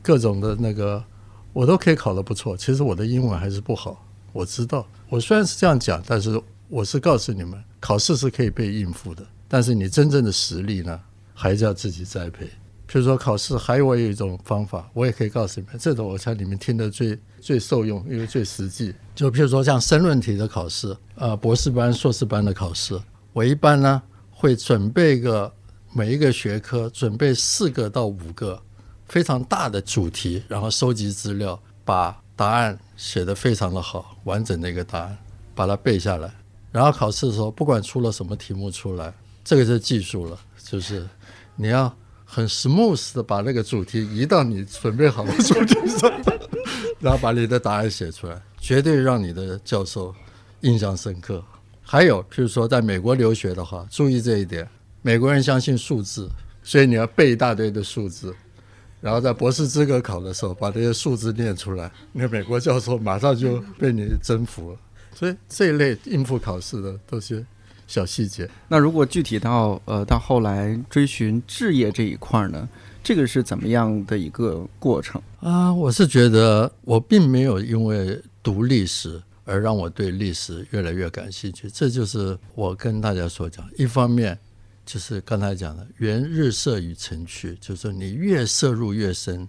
[0.00, 1.04] 各种的那个，
[1.52, 2.56] 我都可以考得不错。
[2.56, 4.86] 其实我的英文还是不好，我知道。
[5.10, 6.40] 我虽然是这样讲，但是
[6.70, 10.98] 我是告诉你们，考试是可以被应付的，但是你真正的实力呢，
[11.34, 12.48] 还是要自己栽培。
[12.86, 18.94] 比如说考试，还有我有一种方法，我也可以告诉你们，这种我猜你们听得最最受用，因为最实际。
[19.14, 22.98] 就譬如说像申论题的考试，呃，博士班、硕士班的考试，
[23.32, 25.52] 我一般呢会准备个
[25.92, 28.60] 每一个学科准备四个到五个
[29.06, 35.18] 非常大的主题，然后收集资料，把答案写得非常的好，完整的一个答案，
[35.54, 36.32] 把它背下来。
[36.70, 39.12] 然后考试的时候，不管出了什么题目出来，
[39.44, 41.06] 这个是技术了，就是
[41.56, 41.94] 你要。
[42.34, 46.10] 很 smooth 的把那个主题移到你准备好的主题上，
[46.98, 50.14] 然后把你的答案写出来，绝对让你的教授
[50.62, 51.44] 印象深刻。
[51.82, 54.66] 还有，譬如说在美国留学的话，注意这一点：
[55.02, 56.26] 美国人相信数字，
[56.62, 58.34] 所以你要背一大堆的数字，
[59.02, 64.78] 然后在博士资格考的时候把这些数字念出来，那美国教授马上就被你征服了。
[65.14, 67.44] 所以这一类应付考试的都是。
[67.86, 68.48] 小细节。
[68.68, 72.68] 那如果具体到呃到后来追寻置业这一块呢，
[73.02, 75.72] 这个是怎么样的一个过程啊？
[75.72, 81.68] 我是觉得我并没有因为读历史而让我对历史越来越感兴趣。
[81.70, 84.38] 这就是我跟大家所讲，一方面
[84.86, 89.48] 就是刚才讲的“缘日色与城区”，就是你越摄入越深，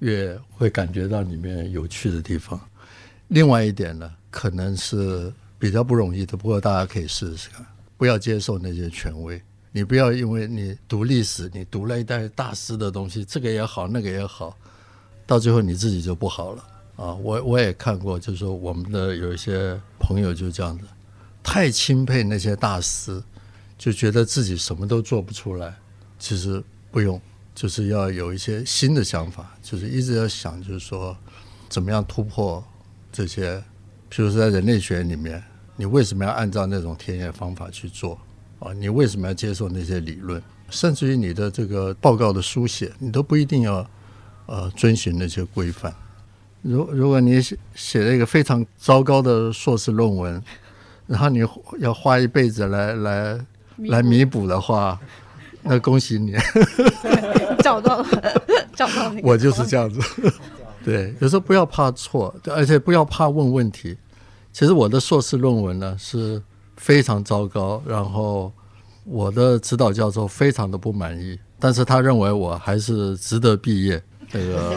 [0.00, 2.60] 越会感觉到里面有趣的地方。
[3.28, 7.64] 另外一点呢，可能是比较不容易的，不过大家可以试试看。
[7.98, 9.38] 不要接受那些权威，
[9.72, 14.56] 你不要因为你读历史，你读了一代大师的东西，这个也好，那个也好，
[15.26, 16.64] 到最后你自己就不好了
[16.96, 17.12] 啊！
[17.16, 20.86] 我我也看过，就是说我们的有一些朋友就这样子，
[21.42, 23.22] 太钦佩那些大师，
[23.76, 25.76] 就觉得自己什么都做不出来。
[26.18, 27.20] 其实不用，
[27.54, 31.14] 就是要有一些新的想法，就是一直要想，就是说
[31.68, 32.64] 怎么样突破
[33.12, 33.58] 这些，
[34.10, 35.44] 譬如说在人类学里面。
[35.80, 38.18] 你为什么要按照那种田野方法去做
[38.58, 38.70] 啊？
[38.74, 40.40] 你为什么要接受那些理论？
[40.68, 43.88] 甚至于你的这个报告的书写，你都不一定要
[44.44, 45.90] 呃遵循那些规范。
[46.60, 50.42] 如如果你写写了一个非常糟糕的硕士论文，
[51.06, 51.42] 然后你
[51.78, 53.40] 要花一辈子来来
[53.78, 55.00] 来弥补的话，
[55.62, 56.34] 那恭喜你，
[57.64, 58.06] 找到了，
[58.76, 59.20] 找到了。
[59.22, 59.98] 我就是这样子。
[60.84, 63.96] 对，有时候不要怕错，而且不要怕问问题。
[64.52, 66.42] 其实我的硕士论文呢是
[66.76, 68.52] 非常糟糕，然后
[69.04, 74.02] 我的指导教授非常的不满意，但是他认为我还是值得毕业。
[74.32, 74.76] 那个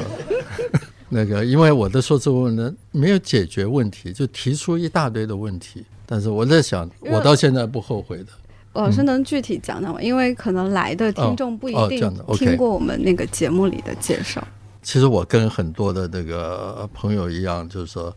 [1.10, 5.86] 那个，因为我的硕士论文呢没有解决问题，就提出一大堆的问题。
[6.06, 8.28] 但是我在想，我到现在不后悔的。
[8.74, 10.02] 老师能具体讲讲吗？
[10.02, 14.44] 因为可能来的听众不一定听过我们那个节目里的介绍。
[14.82, 18.12] 其实我跟很多的那个朋友一样，就是说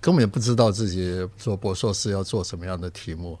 [0.00, 3.38] 根本也不知道自己做博硕士要做什么样的题目。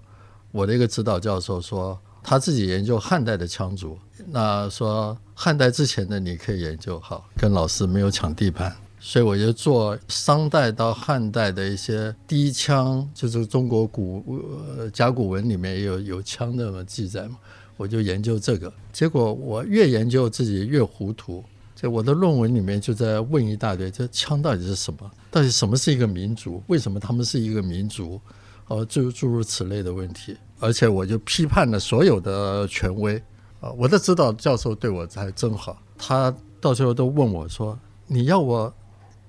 [0.50, 8.74] 我的一个指导教授说，他自己研究汉代的羌族，那说汉代之前的你可以研究好，跟老师没有抢地盘。
[9.00, 14.42] 所以我就做商代到汉代的一些低羌，就是中国古
[14.76, 17.36] 呃甲骨文里面也有有羌的记载嘛，
[17.76, 18.72] 我就研究这个。
[18.92, 21.44] 结果我越研究自己越糊涂，
[21.80, 25.08] 在我的论文里面就在问一大堆，这枪到底是什么？
[25.30, 26.60] 到底什么是一个民族？
[26.66, 28.20] 为什么他们是一个民族？
[28.66, 30.36] 哦，诸诸如此类的问题。
[30.58, 33.14] 而且我就批判了所有的权威
[33.60, 38.74] 啊，我的指导教授对我还真好，他到最后都问我说：“你要我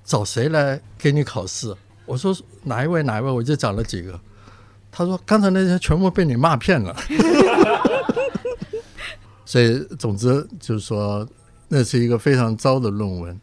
[0.04, 1.72] 找谁来给你考试？”
[2.08, 2.36] 我说
[2.66, 4.20] ：“哪一位哪一位？”我就讲了几个。
[4.92, 6.98] 他说：“刚才那些全部被你骂骗了。
[9.46, 11.30] ”所以，总之就是说，
[11.70, 13.40] 那是一个非常糟的论文。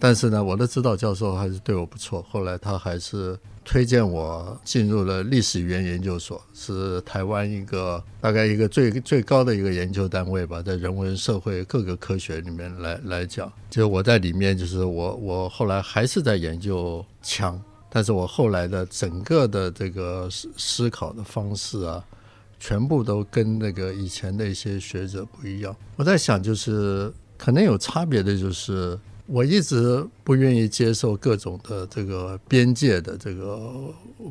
[0.00, 2.24] 但是呢，我的指导教授还是对我不错。
[2.30, 13.52] 后来他还是推荐我进入了历史语言研究所，是台湾一个大概一个最最高的一个研究单位吧，在人文社会各个科学里面来来讲。
[13.68, 22.04] 就我在里面，就是我我后来还是在研究枪，但是我后来的整个的这个思思考的方式啊，
[22.60, 25.74] 全部都跟那个以前的一些学者不一样。
[25.96, 33.58] 我在想，就是可能有差别的，就是我一直不愿意接受各种的这个边界的这个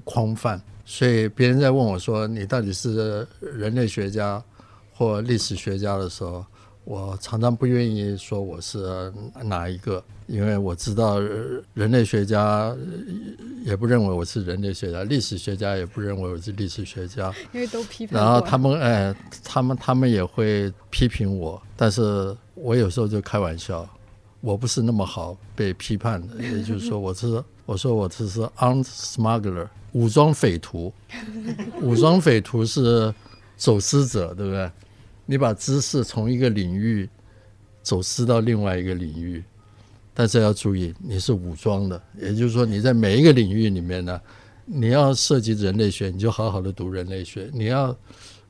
[0.04, 4.44] 框范，所以别人在问我说你到底是人类学家
[4.94, 6.46] 或历史学家的时候，
[6.84, 9.12] 我常常不愿意说我是
[9.44, 12.76] 哪一个，因为我知道呃人类学家
[13.64, 23.88] 也不认为我是人类学家，历史学家也不认为我是历史学家， 因为都批判然后他们哎，他们他们也会批评我，但是我有时候就开玩笑，
[24.42, 30.94] 我不是那么好被批判的， 也就是说我是我说我这是 armed smuggler 武装匪徒，
[31.82, 33.14] 武装匪徒是
[33.56, 34.70] 走私者，对不对？
[35.26, 37.10] 你把知识从一个领域
[37.84, 39.44] 走私到另外一个领域，
[40.14, 44.22] 但是要注意，你是武装的，也就是说你在每一个领域里面呢，
[44.66, 47.96] 你要涉及人类学，你就好好的读人类学；你要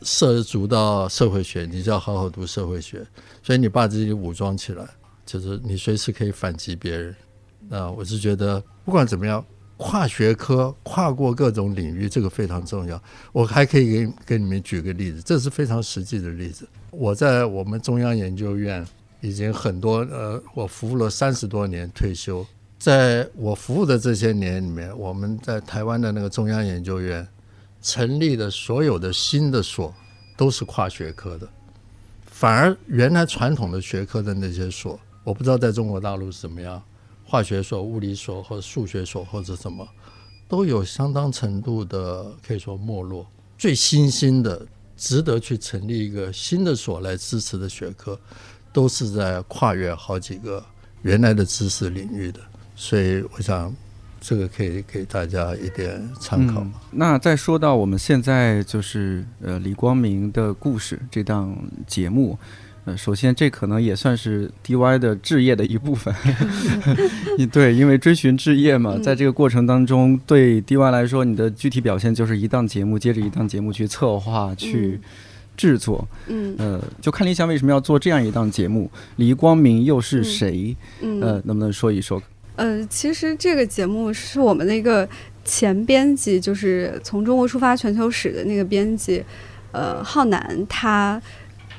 [0.02, 3.06] 涉足到社会学，你就要好好读社会学。
[3.42, 4.88] 所以你把自己武装起来，
[5.26, 7.16] 就是你随时可以反击别人。
[7.70, 9.44] 那我是觉得，不管怎么样，
[9.76, 13.02] 跨学科、跨过各种领域，这个非常重要。
[13.32, 16.68] 我还可以给给你们举个例子，这是非常实际的例子。
[16.92, 18.86] 我在我们中央研究院
[19.22, 22.46] 已经很多呃，我服务了三十多年，退休。
[22.80, 27.28] 在我服务的这些年里面，我们在台湾的那个中央研究院
[27.88, 29.96] 成立的所有的新的所
[30.36, 31.48] 都是跨学科的，
[32.26, 36.84] 反而原来传统的学科的那些所，我不知道在中国大陆是怎么样，
[37.24, 39.88] 化学所、物理所或数学所或者什么，
[40.50, 43.26] 都有相当程度的可以说没落。
[43.58, 48.20] 最新兴的、值得去成立一个新的所来支持的学科，
[48.74, 50.62] 都是在跨越好几个
[51.04, 52.42] 原来的知识领域的。
[52.76, 53.74] 所以我想，
[54.20, 56.62] 这个可以给大家一点参考。
[56.62, 56.74] 嗯。
[56.92, 62.38] 那再说到我们现在就是呃李光明的故事这档节目，
[62.86, 66.14] 呃，首先这可能也算是 DY 的置业的一部分，
[67.52, 75.00] 对，因为追寻置业嘛，嗯在这个过程当中，对 DY 来说，你的具体表现就是一档节目接着一档节目去策划去。
[75.58, 80.78] 制作，嗯呃，就看理想为什么要做这样一档节目，李光明又是谁？
[81.02, 82.22] 嗯呃，能不能说一说？
[82.58, 85.08] 呃，其实这个节目是我们的一个
[85.46, 89.24] 前编辑，就是从中国出发全球史的那个编辑，
[89.72, 91.22] 呃，浩南他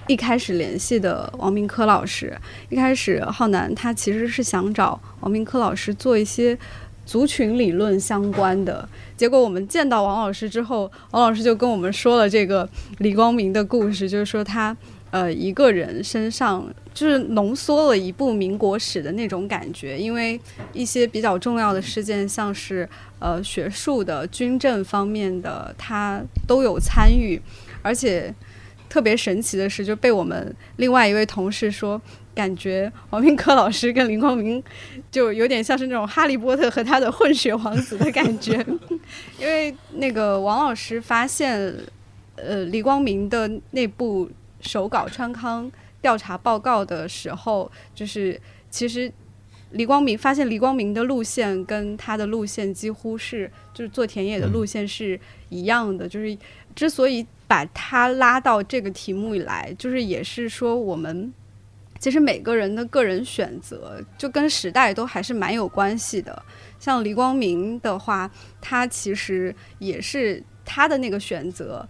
[0.06, 2.32] 一开始联系的王明科老师。
[2.70, 6.56] 一开始浩南他其实是想找王明科老师做一些
[7.04, 8.88] 族群理论相关的。
[9.16, 14.76] 结果我们见到王老师之后，王老师就跟我们说了这个李光明的故事，就是说他
[15.10, 20.40] 呃一个人身上就是浓缩了一部民国史的那种感觉，因为
[20.72, 22.88] 一些比较重要的事件，像是
[23.18, 27.40] 呃学术的、军政方面的，他都有参与，
[27.82, 28.34] 而且。
[28.90, 32.00] 特别神奇的是，就被我们另外一位同事说，
[32.34, 34.64] 感觉王明科老师跟林光明
[35.10, 38.64] 就有点像是那种哈利波特和他的混血王子的感觉。
[39.38, 41.70] 因为那个王老师发现，
[42.36, 44.26] 呃，李光明的那部
[44.60, 48.40] 手稿川康调查报告的时候，就是
[48.70, 49.12] 其实
[49.70, 56.36] 李光明发现李光明的路线跟他的路线几乎是就是做田野的路线是一样的，就是
[56.74, 57.26] 之所以。
[57.48, 61.32] 把他拉到这个题目以来，就是也是说，我们
[61.98, 66.42] 其实每个人的个人选择，就跟时代都还是蛮有关系的。
[66.78, 68.30] 像黎光明的话，
[68.60, 71.88] 他其实也是他的那个选择，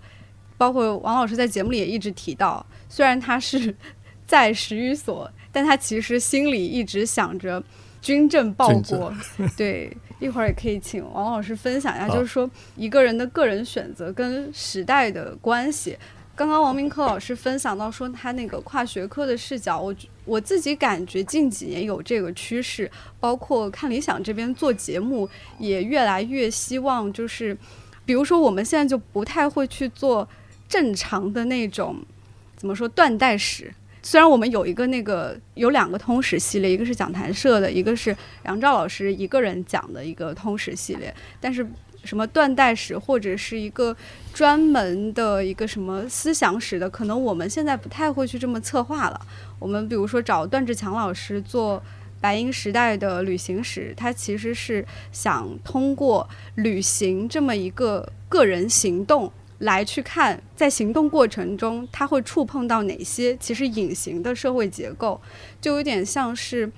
[0.58, 3.74] 包括王老师在节目里也一直提到，虽然他是
[4.26, 7.62] 在十余所，但他其实心里一直想着
[8.02, 9.10] 军政报国，
[9.56, 9.96] 对。
[10.20, 15.96] 一会儿也可以请王老师分享一下，就是说一个人的个人选择跟时代的关系。
[16.34, 19.94] 刚刚王明科老师分享到说他那个跨学科的视角，我
[20.24, 22.90] 我自己感觉近几年有这个趋势，
[23.20, 25.28] 包括看理想这边做节目
[25.60, 27.56] 也越来越希望，就是
[28.04, 30.28] 比如说我们现在就不太会去做
[30.68, 31.96] 正常的那种
[32.56, 33.72] 怎么说断代史。
[34.00, 41.66] 虽然我们有一个那个有两个通史系列，一个是讲坛社的，一个是杨照老师一个人讲的一个通史系列，但是
[42.04, 43.94] 什么断代史或者是一个
[44.32, 49.20] 专门的一个什么思想史的，可能我们现在不太会去这么策划了。
[49.58, 51.82] 我们比如说找段志强老师做
[52.20, 59.30] 白银时代的旅行史，他其实是想通过旅行这么一个个人行动。
[59.58, 65.20] 来去看，在行动过程中，它会触碰到哪些其实隐形的社会结构，
[65.60, 66.70] 就有点像是，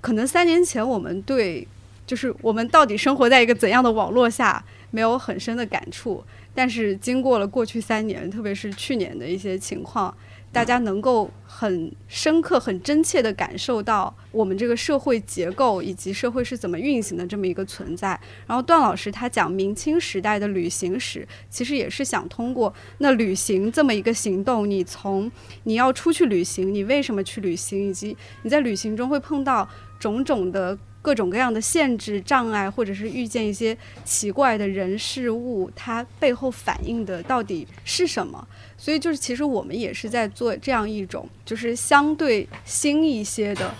[0.00, 1.66] 可能三年前我们对，
[2.06, 6.22] 就是我们到底生活在一个怎样的网络下，没有很深的感触，
[6.54, 10.14] 但是经过了过去三年，特别是去年的一些情况。
[10.56, 18.18] 大家能够很深刻、很真切地感受到我们这个社会结构以及社会是怎么运行的这么一个存在。
[18.46, 25.30] 然后段老师他讲明清时代的旅行史，其实也是想通过那旅行这么一个行动，你从
[25.64, 29.68] 你要出去旅行，你为什么去旅行，以及你在旅行中会碰到
[30.00, 30.78] 种种的。
[31.06, 38.44] 各种各样的限制、障碍，或者是遇见一些奇怪的人事物，它背后反映的到底是什么？
[38.76, 43.72] 所以，就是其实我们也是在做这样一种，就是相对新一些的，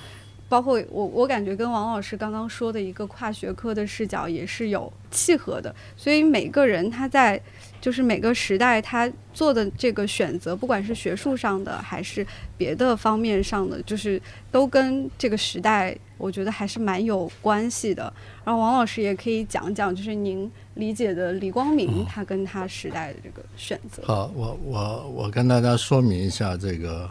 [0.48, 5.74] 包括我，我感觉跟王老师刚刚说的一个跨学科的视角也是有契合的。
[5.96, 7.42] 所以，每个人他在。
[7.78, 14.20] 就是每个时代他做的这个选择，不管是学术上的还是别的方面上的，就是
[14.50, 18.12] 都跟这个时代，我觉得还是蛮有关系的。
[18.44, 24.02] 然后王老师也可以讲讲，就是您理解的李光明他跟他时代的这个选择。
[24.04, 27.08] 好，我我我跟大家说明一下这个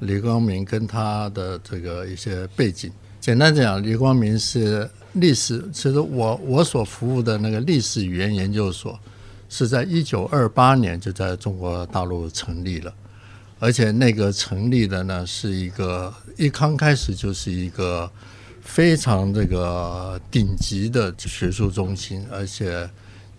[0.00, 2.90] 李光明跟他的这个一些背景。
[3.20, 8.98] 简单讲，李光明是历史，其实我我所服务的那个历史语言研究所。
[9.52, 12.94] 是在一九二八年就在中国大陆成立了，
[13.58, 18.08] 而且那个成立的呢是一个一刚开始就是一个
[18.62, 22.88] 非常这个顶级的学术中心，而且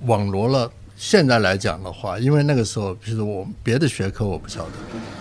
[0.06, 4.72] 网罗了现在来讲的话，因为那个时候，比如我别的学科我不晓得，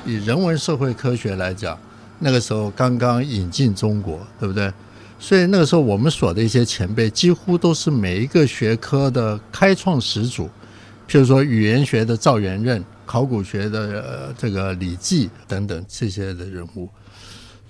[0.04, 1.78] 以人文社会科学来讲，
[2.18, 4.72] 那个时候刚刚引进中国，对不对？
[5.18, 10.48] 所以那个时候我们所的一些前辈几乎都是每一个学科的开创始祖。
[11.06, 16.88] 譬如说语言学的赵元任，考古学的这个李济等等这些的人物，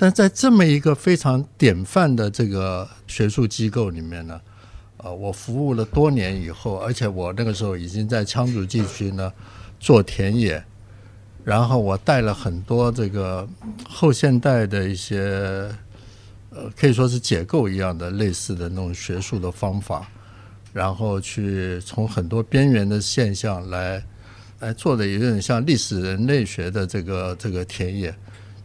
[0.00, 4.40] 但在这么一个非常典范的这个学术机构里面呢，
[4.96, 9.30] 呃，我服务了多年以后，而且我那个时候已经在羌族地区呢
[9.78, 10.64] 做田野，
[11.44, 13.46] 然后我带了很多这个
[13.86, 15.70] 后现代的一些
[16.48, 20.08] 呃可以说是解构一样的类似的那种学术的方法。
[20.72, 24.02] 然后去从很多边缘的现象来
[24.60, 28.14] 来做的有点像历史人类学的这个这个田野，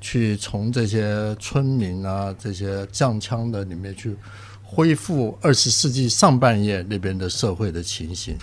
[0.06, 4.16] 去从这些村民啊这些降枪的里面去
[4.62, 8.38] 恢复二十世纪上半叶那边的社会的情形。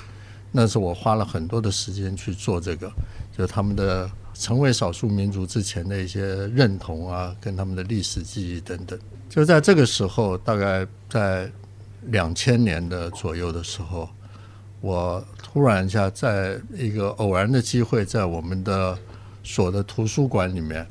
[0.51, 2.91] 那是我花了很多的时间去做这个，
[3.39, 8.99] 就他们的成为少数民族之前的一些认同啊，跟他们的历史记忆等等。
[9.31, 11.49] 就在这个时候，大概在。
[12.07, 14.09] 两千年的左右的时候，
[14.81, 18.99] 我突然一下在一个偶然的机会，在我们的
[19.45, 20.85] 所的图书馆里面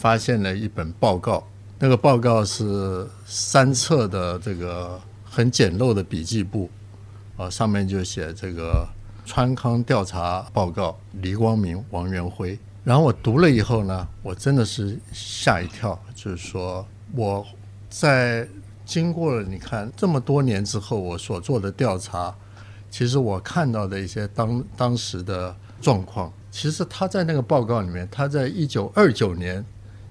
[0.00, 1.46] 发现了一本报告。
[1.78, 6.70] 那个报告是三册的这个很简陋的笔记簿，
[7.36, 8.88] 啊，上面就写这个
[9.26, 12.58] 川康调查报告，黎光明、王元辉。
[12.82, 17.46] 然后我读了以后呢，我真的是吓一跳，就是说我
[17.90, 18.48] 在
[18.86, 22.34] 经过了你看这么多年之后，我所做的调查，
[22.90, 29.62] 其实我看到的一些当当时的状况，其实他在那个报告里面，他在一九二九年。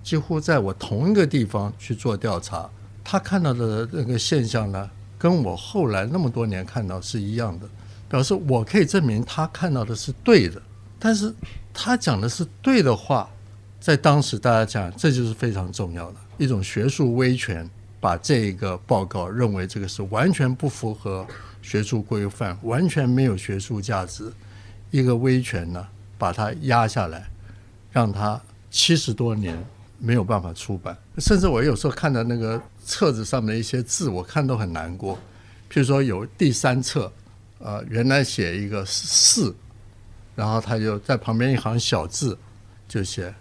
[0.09, 2.67] 几乎在我同一个地方去做调查，
[3.03, 4.89] 他看到的那个现象呢，
[5.19, 7.69] 跟我后来那么多年看到是一样的，
[8.09, 10.59] 表示我可以证明他看到的是对的。
[10.97, 11.31] 但是
[11.71, 13.29] 他讲的是对的话，
[13.79, 21.23] 在当时大家讲，这就是非常重要的一种学术威权，把这个报告认为这个是完全不符合
[21.61, 24.33] 学术规范，完全没有学术价值，
[24.89, 25.87] 一个威权呢，
[26.17, 27.29] 把它压下来，
[27.91, 28.41] 让他
[28.71, 29.55] 七十多年。
[29.99, 35.15] 没有办法出版，甚至我有时候看到那个册子上面的一些字，我看都很难过。
[35.69, 37.11] 譬如说有第三册，
[37.59, 39.55] 呃，原来写一个四，
[40.35, 42.37] 然后他就在旁边一行小字
[42.87, 43.33] 就写：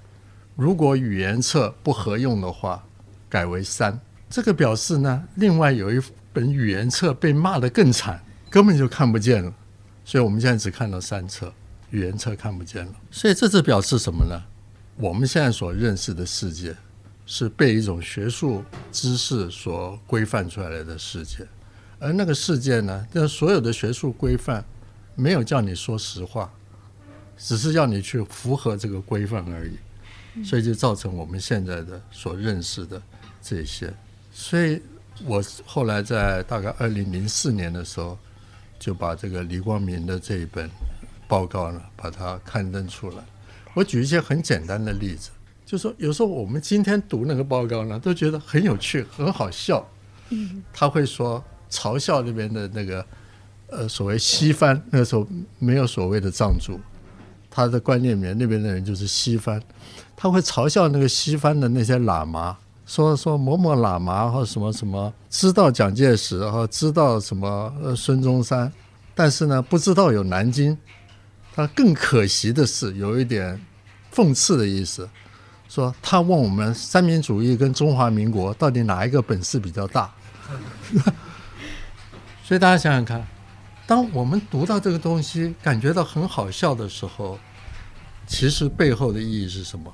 [0.57, 2.85] 如果语言册不合用的话，
[3.29, 3.99] 改为三。
[4.29, 6.01] 这个表示呢，另外有一
[6.33, 9.55] 本语言册被骂得更惨，根本就看不见了。
[10.05, 11.53] 所以我们现在只看到三册，
[11.91, 12.93] 语言册看不见了。
[13.11, 14.43] 所以这是表示什么呢？
[15.01, 16.75] 我们现在所认识的世界，
[17.25, 21.47] 是被一种学术知识所规范出来的世界，
[22.01, 24.65] 而那个世界呢，这所有的学术规范
[25.15, 26.53] 没有叫你说实话，
[27.37, 33.01] 只是要你去符合这个规范而已，所以就造成我们现在的所认识的
[33.41, 33.95] 这些。
[34.33, 34.83] 所以
[35.25, 38.19] 我后来在大概二零零四年的时候，
[38.81, 40.69] 就把这个李光明的这一本
[41.29, 43.23] 报告呢，把它刊登出来。
[43.79, 45.31] 我举一些很简单的例子，
[45.65, 49.89] 就说有时候我们今天读那个报告呢，都觉得很有趣、很好笑。
[50.31, 53.07] 嗯，他会说嘲笑那边的那个
[53.69, 55.25] 呃所谓西番，那时候
[55.61, 56.81] 没有所谓的藏族，
[57.49, 59.63] 他的观念里面那边的人就是西番，
[60.17, 68.73] 他会嘲笑那个西番的那些喇嘛，说说某某喇嘛或什么什么知道蒋介石和知道什么呃孙中山，
[69.15, 70.77] 但是呢不知道有南京。
[71.55, 73.61] 他更可惜的是有一点。
[74.19, 75.09] 讽刺的意思，
[75.69, 80.13] 说他问我们三民主义跟中华民国到底哪一个本事比较大？
[82.43, 83.25] 所以大家想想看，
[83.87, 87.39] 当我们读到这个东西感觉到很好笑的时候，
[88.27, 89.93] 其实背后的意义是什么？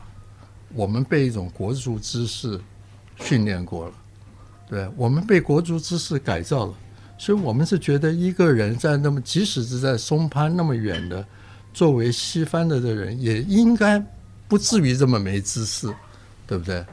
[0.73, 2.59] 我们被一种国族知识
[3.17, 3.93] 训练过了，
[4.67, 6.75] 对，我们被国族知识改造了，
[7.19, 11.27] 所以我们是觉得一个人在那么即使是在松潘那么远的，
[11.75, 14.03] 作为西方的的人也应该。
[14.47, 15.93] 不至于这么没知识，
[16.47, 16.85] 对不对？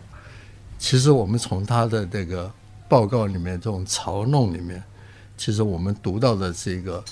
[0.80, 2.52] 其实我们从他的这个
[2.88, 4.82] 报告里面，这种嘲弄里面，
[5.38, 7.04] 其实我们读到的是一个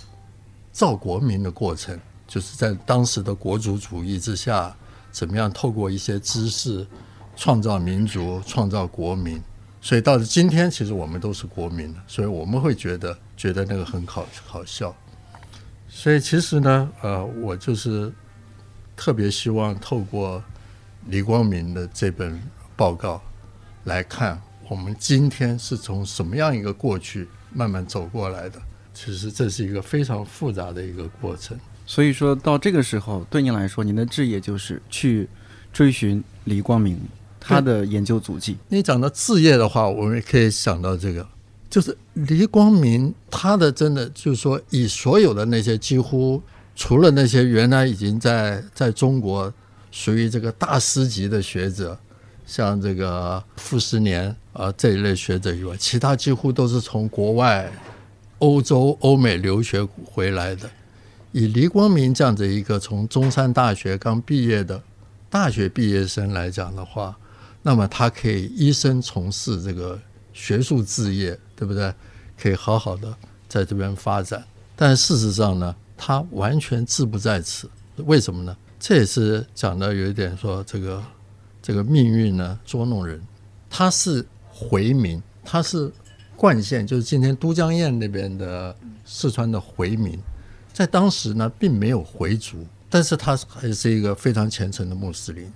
[0.72, 4.76] 造国民的过程，就是在当时的国族主义之下，
[5.12, 6.88] 怎么样透过一些知识
[7.36, 9.40] 创造民族、创造国民。
[9.82, 14.96] 所以到了今天，其实我们都是国民，所以我们会觉得觉得那个很好好笑。
[15.90, 18.12] 所以其实呢，呃，我就是。
[19.00, 20.44] 特别希望透过
[21.08, 22.38] 李光明的这本
[22.76, 23.22] 报告
[23.86, 24.38] 来看，
[24.68, 28.62] 我们今天是从什么样一个过去慢慢走过来的。
[28.94, 31.58] 其实这是一个非常复杂的一个过程。
[31.86, 35.30] 所以说到这个时候，对您来说，您的志业就是去
[35.72, 37.00] 追寻李光明
[37.40, 38.58] 他的研究足迹。
[38.68, 41.26] 你讲到志业的话，我们也可以想到这个，
[41.70, 46.44] 就是李光明他的真的就是说，以所有的那些几乎。
[46.80, 49.54] 除了那些原来已经在在中国
[49.92, 51.96] 属于这个大师级的学者，
[52.46, 57.70] 像这个傅斯年啊这一类学者以外，其他几乎都是从国外、
[58.38, 60.70] 欧洲、欧美留学回来的。
[61.34, 64.82] 以黎光明这样的一个从中山大学刚毕业的
[65.30, 67.14] 大学毕业生来讲的话，
[67.62, 70.00] 那么他可以一生从事这个
[70.32, 71.94] 学术事业，对不对？
[72.42, 73.14] 可以好好的
[73.50, 74.42] 在这边发展。
[74.78, 75.76] 但事实上呢？
[76.02, 78.56] 他完全志不在此，为什么呢？
[78.80, 81.04] 这也是讲的有一点说，这个
[81.62, 83.22] 这个命运呢捉弄人。
[83.70, 85.92] 他是回民，他是
[86.38, 88.74] 冠县，就是今天都江堰那边的
[89.04, 90.18] 四川的回民，
[90.72, 95.52] 在当时呢并没有回族，但是他还是一个非常虔诚的穆斯林。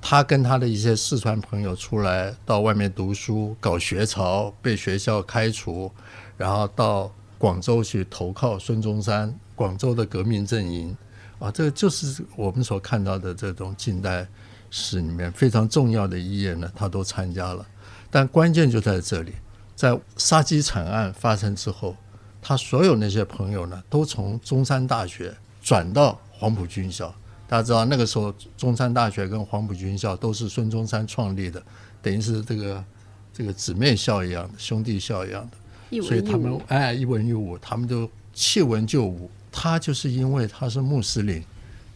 [0.00, 5.90] 他跟他的一些四川朋友出来到外面读书，搞学潮，被学校开除，
[6.36, 10.96] 然后到广州去投靠孙中山，广州的革命阵营
[11.38, 14.26] 啊，这个就是我们所看到的这种近代
[14.70, 17.66] 史里面非常重要的一页呢，他都参加了。
[18.10, 19.32] 但关键就在这里，
[19.74, 21.96] 在杀鸡惨案发生之后，
[22.40, 27.12] 他所有那些朋友呢，都从中山大学转到黄埔军校。
[27.46, 31.62] 大家知道那个时候，中山大学跟黄埔军校都是孙中山创立的，
[32.00, 32.84] 等于是这个
[33.32, 39.30] 这个姊妹校一样的兄弟校一样的，所以他们哎一文一武，他们都弃文就武。
[39.54, 41.42] 他就是因为他是穆斯林，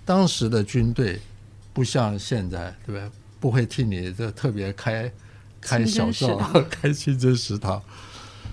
[0.05, 1.21] 当时的军队
[1.73, 3.11] 不像现在，对不对？
[3.41, 5.13] 不会替你这特别开
[5.61, 6.39] 开小灶、
[6.71, 7.83] 开清真食堂，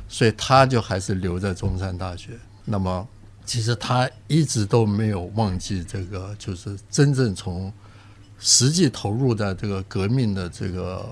[0.10, 2.32] 所以他就还是留在中山大学。
[2.66, 3.08] 那么。
[3.48, 7.72] 其实他一直都没有忘记这个，就是真正从
[8.40, 11.08] 实际投入在这个革命的这个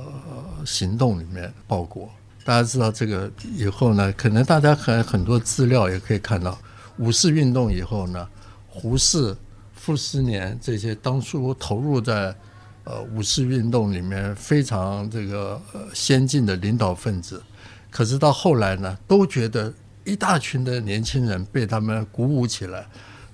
[0.66, 2.10] 行动里面报国。
[2.44, 6.58] 大家知道这个以后呢，可能大家很很多资料也可以看到，
[6.98, 8.28] 五四运动以后呢，
[8.68, 9.36] 胡适、
[9.74, 12.36] 傅斯年这些当初投入在
[12.84, 17.42] 呃五四运动里面非常这个呃先进的领导分子，
[17.90, 19.74] 可是到后来呢，都觉得。
[20.06, 22.86] 一大群的年轻人被他们鼓舞起来，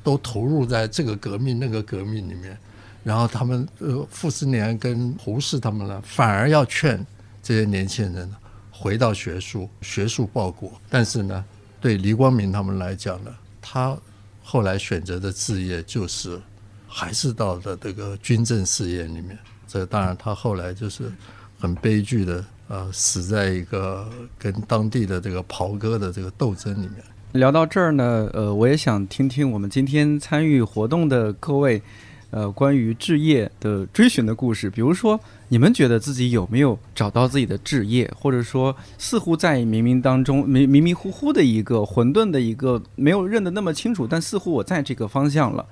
[0.04, 2.56] 都投入在这个革命、那个革命里面。
[3.04, 7.04] 然后他们呃，傅斯年跟胡适他们呢，反而要劝
[7.42, 8.32] 这些年轻人
[8.70, 10.72] 回到学术、学术报国。
[10.92, 11.44] 但是呢，
[11.82, 13.32] 对李光明他们来讲呢，
[13.62, 13.98] 他
[14.44, 16.40] 后来选择的职业就是
[16.88, 19.38] 还是到了这个军政事业里面。
[19.68, 21.12] 这当然，他后来就是
[21.60, 22.44] 很悲剧的。
[22.72, 24.08] 呃，死在一个
[24.38, 27.04] 跟当地的这个袍哥的这个斗争里面。
[27.32, 31.82] 聊到这儿呢，呃，我也想听听我们今天参与活动的各位，
[32.32, 34.70] 呃，关于置业的追寻的故事。
[34.70, 45.66] 比如说，你们觉得自己有没有找到自己的置业，或者说，似乎在冥冥当中迷迷迷糊糊的一个混沌的一个没有认得那么清楚，但似乎我在这个方向了。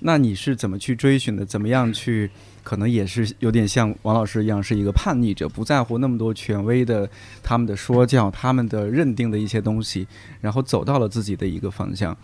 [0.00, 1.46] 那你是怎么去追寻的？
[1.46, 2.30] 怎么样去？
[2.64, 7.06] 可能也是有点像王老师一样，是一个叛逆者，不在乎那么多权威的
[7.42, 10.06] 他们的说教，他们的认定的一些东西，
[10.40, 12.16] 然后走到了自己的一个方向。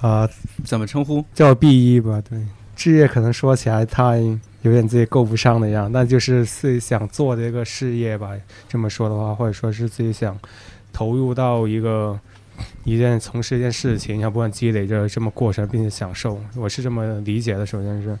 [0.00, 0.28] 啊，
[0.64, 1.24] 怎么称呼？
[1.34, 2.22] 叫 B 一吧。
[2.30, 2.38] 对，
[2.74, 4.18] 事业可能说起来太
[4.62, 8.30] 有点自己够不上的样，那就是自己想做的一个事业吧。
[8.68, 10.38] 这么说的话，或者说是自己想
[10.92, 12.18] 投入到一个
[12.84, 16.40] 一件从事一件事情，要不然积累着这么过程，并且享受。
[16.56, 17.64] 我是这么理解的。
[17.64, 18.18] 首先是。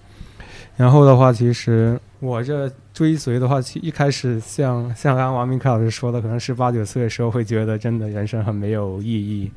[0.76, 9.50] 然后的话，其实我这追随的话，其一开始像像刚刚王明凯老师说的，可能是八九岁的时候会觉得真的人生很没有意义，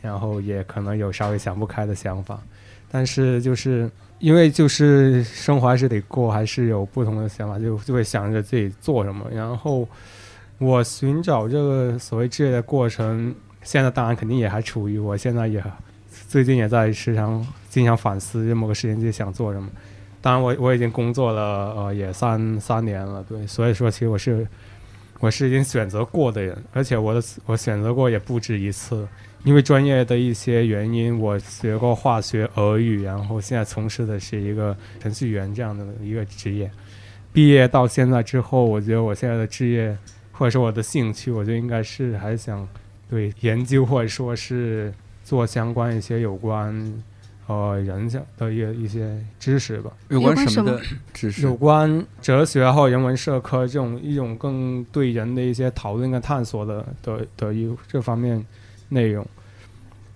[0.00, 2.40] 然后也可能有稍微想不开的想法。
[2.90, 3.90] 但是就是
[4.22, 9.26] 因为就是生活还是得过，还是有不同的想法，就就会想着自己做什么。
[9.34, 9.86] 然后
[10.58, 15.60] 我寻找这个所谓职业的过程，现在当然肯定也还处于，我现在也
[16.28, 19.68] 最近也在时常经常反思，这么个事情自己想做什么。
[20.20, 24.46] 当然，我我已经工作了，呃，也三三年了，对，所以说，其实我是
[25.18, 29.04] 我是已经选择过的人，而且我的我选择过也不止一次，
[29.44, 36.70] 因为专业的一些原因，我学过化学、俄语，然后现在从事的是一个程序员这样的一个职业。
[37.32, 39.96] 毕业到现在之后，我觉得我现在的职业
[40.30, 42.66] 或者说我的兴趣，我觉得应该是还想
[43.10, 44.92] 对研究或者说是
[45.24, 47.02] 做相关一些有关。
[47.48, 50.80] 呃，人家的一一些知识吧，有关什么的
[51.12, 51.42] 知识？
[51.42, 58.42] 有关哲学或人文社科这种一种更对人的一些讨论跟探索的的的一这方面
[58.92, 59.26] 内容。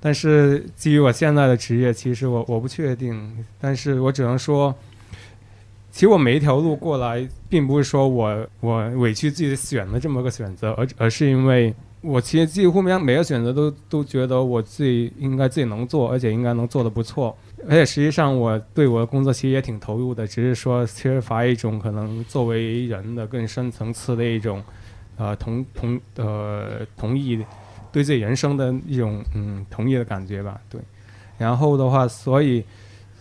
[0.00, 3.44] 但是基于我现在的职业，其实我我不确定。
[3.60, 4.74] 但是我只能说，
[5.90, 11.74] 其实我每一条路过来，并不是说我我委屈自己选了这么个选择，而而是因为。
[12.02, 17.36] 我其实几乎每每个选择都都觉得我自己应该自己能做，而且应该能做得不错。
[17.64, 24.62] 而且实际上我对我的工作其实也挺投入的，只是说缺乏一种可能作为人的更深层次的一种，
[25.16, 27.42] 呃同同呃同意
[27.96, 30.60] 对自己人生的一种嗯同意的感觉吧。
[30.68, 30.78] 对，
[31.38, 32.62] 然后的话，所以。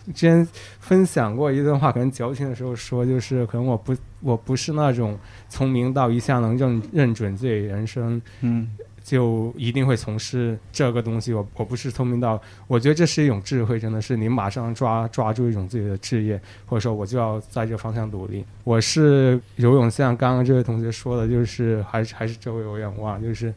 [0.06, 0.46] 之前
[0.78, 5.18] 分享过一段话，可能矫情的时候说，就是可能我不我不是那种
[5.48, 8.70] 聪明到一下能认认准自己人生，嗯，
[9.02, 11.32] 就一定会从事这个东西。
[11.32, 18.44] 我我不是聪明到，我觉得这是一种智慧，真的是你马上抓抓住一种自己的职业，或者说我就要在这个方向努力。
[18.62, 23.52] 我是游泳，像刚刚这位同学说的，就是还是还是这位有点望，就是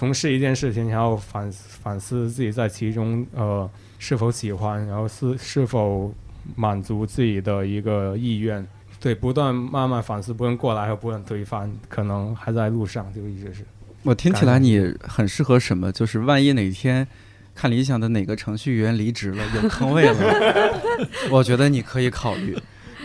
[0.00, 3.68] 从事一件事情，然后反反思自己在其中，呃。
[4.02, 6.10] 是否喜欢，然后是是否
[6.56, 8.66] 满足自己的一个意愿，
[8.98, 13.62] 对，不断慢慢反思，不断过来和不断推翻，可能还在路上，就一直是。
[14.02, 15.92] 我听起来你很适合什么？
[15.92, 17.06] 就是万一哪天
[17.54, 20.80] 看 理想的哪个程序员离职了，有坑位了，
[21.30, 22.56] 我觉得你可以考虑。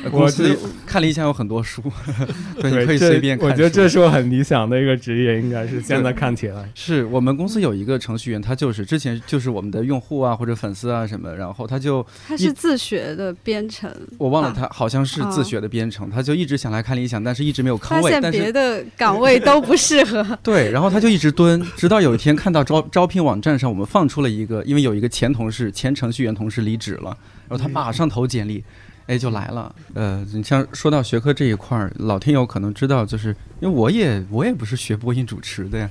[0.10, 1.82] 公司看理想有很多书，
[2.62, 3.50] 对，你可以随便看。
[3.50, 6.70] 我觉得这是我很理想的一个职业，应该是现在看起来。
[6.74, 20.26] 是我们公司有一个程序员，他就是之前就是我们的用户啊或者粉丝啊什么，然后他就他是自学的编程，我忘了他好像是自学的编程，他就一直想来看理想，但是一直没有坑位，发现别的岗位都不适合。
[20.44, 28.64] 对，然后他就一直蹲，直到有一天看到招招聘网站上我们放出了一个，因为有一个前同事前程序员同事离职了，然后他马上投简历。
[29.08, 29.74] 哎，就来了。
[29.94, 35.90] 呃，你像说到学科这一块儿，老听友可能知道，就是因为我也我也不是学播音主持的呀，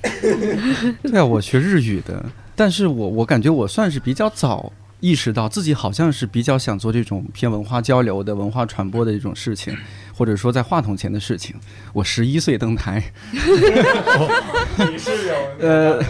[1.03, 2.25] 对啊，我学日语的。
[2.55, 9.75] 但是我我感觉我算是比较早意识到自己好像是比较想做这种偏文化交流的文化传播的这种事情，
[10.13, 11.55] 或者说在话筒前的事情。
[11.93, 16.03] 我十一岁登台， 你是有 呃，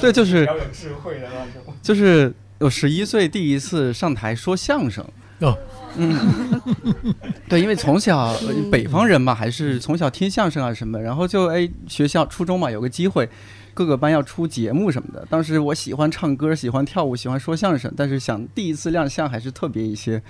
[0.00, 5.02] 对，就是比较有智慧的那种，就是我十一岁第一次上台说相声
[5.40, 5.56] 哦。
[5.96, 6.60] 嗯，
[7.48, 8.34] 对，因为从小
[8.70, 13.28] 北方人嘛，还是从小听相声啊什么，然后就哎学校初中嘛有个机会，
[13.74, 15.26] 各个班要出节目什么的。
[15.28, 20.22] 当时我喜欢唱歌，喜欢跳舞，喜欢说相声，但是想第一次亮相还是特别一些，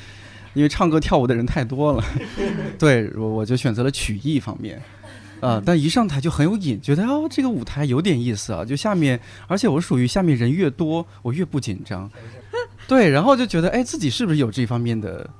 [0.55, 2.05] 因为唱歌跳舞的人太多了。
[2.79, 4.83] 对，我我就选择了曲艺方面，
[5.41, 12.11] 啊，但一上台就很有瘾，觉得哦这个舞台有点意思啊，就下面，而且我属于下面人越多我越不紧张，
[12.89, 15.31] 对，然后就觉得哎自己是不是有这方面的。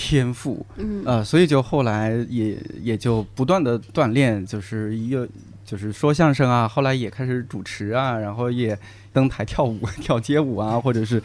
[0.00, 5.26] 天赋，嗯，呃，所以就后来也也就不断的锻炼，就是又
[5.64, 8.78] 就是说相声啊，后来也开始主持啊，然后也
[9.12, 11.20] 登台跳舞、 跳街舞啊，或者是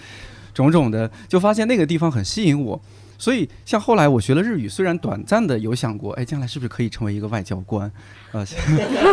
[0.55, 2.81] 种种的，就发现那个地方很吸引我。
[3.19, 7.89] 所以像后来我学了日语，虽然短暂的有想过，哎，将来是不是可以成为一个外交官？
[8.31, 8.43] 啊，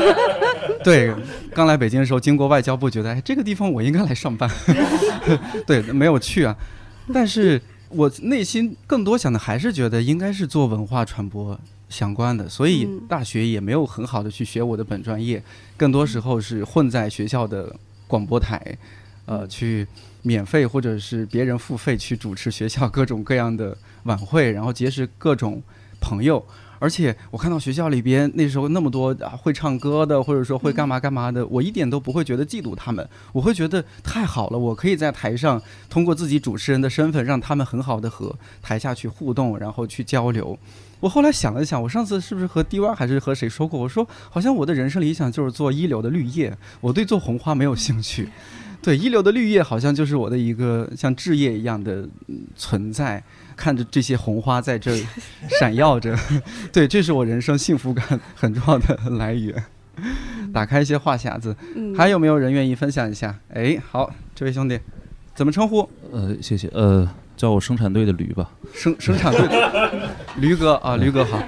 [0.83, 1.15] 对，
[1.55, 4.51] 刚来北京的时候经过外交部，觉得哎，这个地方我应该来上班，
[5.67, 6.57] 对，没有去啊，
[7.13, 7.61] 但是。
[7.91, 15.43] 我内心更多想的还是觉得应该是做文化传播相关的，所以大学也没有很好的去学我的本专业，
[15.77, 17.75] 更多时候是混在学校的
[18.07, 18.79] 广播台，
[19.27, 19.87] 呃，去
[20.23, 25.63] 免费或者是别人付费去主持学校各种各样的晚会，然后结识各种
[26.01, 26.45] 朋友。
[26.81, 40.59] 而且我看到学校里边那时候那么多啊会唱歌的，或者说会干嘛干嘛的，我一点都不会觉得嫉妒他们，我会觉得太好了，我可以在台上通过自己主持人的身份，让他们很好的和台下去互动，然后去交流。
[41.01, 43.79] 我后来想了想，我上次是不是和 D Y 还是和谁说过？
[43.79, 48.29] 我说好像我的人生理想就是做一流的绿叶，我对做红花没有兴趣。
[48.83, 52.09] 对，一流的绿叶好像就是我的一个像置业一样的
[52.57, 53.23] 存在。
[53.57, 55.05] 看着这些红花在这
[55.61, 56.17] 闪耀着，
[56.73, 59.63] 对，这是我人生幸福感 很重要的来源。
[60.51, 61.55] 打开一些话匣子，
[61.95, 63.39] 还有没有人愿意分享一下？
[63.53, 64.81] 哎，好，这位兄弟，
[65.35, 65.87] 怎么称呼？
[66.11, 67.07] 呃，谢谢，呃，
[67.37, 68.51] 叫我生产队的驴吧。
[68.73, 69.47] 生生产队，
[70.39, 71.39] 驴哥啊，驴哥好。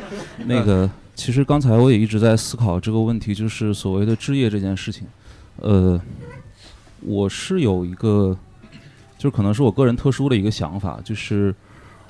[0.45, 5.07] 那个，其实刚才我也一直在思考这个问题，就是所谓的置业这件事情。
[5.57, 5.99] 呃，
[7.05, 8.37] 我是有一个，
[9.19, 11.55] 就是可能是我个人特殊的一个想法，就是。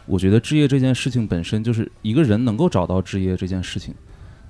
[0.04, 3.94] 我觉得置业这件事情本身就是一个人能够找到置业这件事情，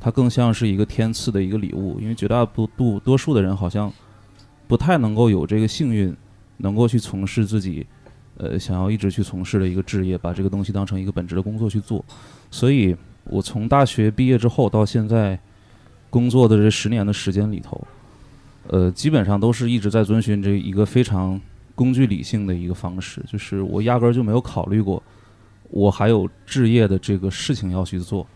[0.01, 2.01] 它更像是一个天赐的一个礼物。
[2.01, 3.93] 因为绝大多多多数的人好像
[4.67, 6.17] 不太能够有这个幸运，
[6.57, 7.87] 能够去从事自己
[8.39, 12.03] 呃想要一直去从事的一个置业，把这个东西当成一个本职的工作去做。
[12.51, 15.39] 所以我从大学毕业之后到现在
[16.09, 17.87] 工作的这十年的时间里头，
[18.69, 21.41] 呃，基本上都是一直在遵循这一个非常
[21.75, 25.03] 工具理性的一个方式，就是我压根儿就没有考虑过。
[25.71, 28.27] 我还有置业的这个事情要去做，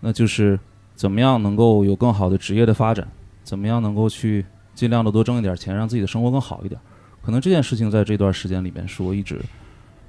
[0.00, 0.58] 那就是
[0.94, 3.06] 怎么样能够有更好的职业的发展，
[3.42, 6.80] 怎么样能够去尽量的多挣一点钱，让自己的生活更好一点。
[7.20, 9.40] 可能这件事情在这段时间里面是我一直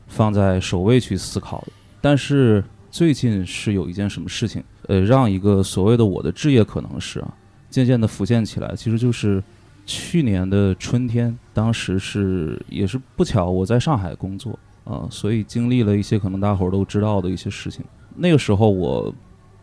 [0.08, 1.68] 放在首位去思考的。
[2.02, 7.34] 但是最近是有一件什么事情，呃，让一个所谓的我的置业可能是啊，
[7.70, 8.76] 渐渐的浮现起来。
[8.76, 9.44] 其实就是
[9.86, 14.58] 去年的春天，当时是也是不巧我在上海工作。
[14.86, 17.84] 啊，所以经历了一些可能大伙儿都知道的一些事情。
[18.18, 19.12] 那个时候我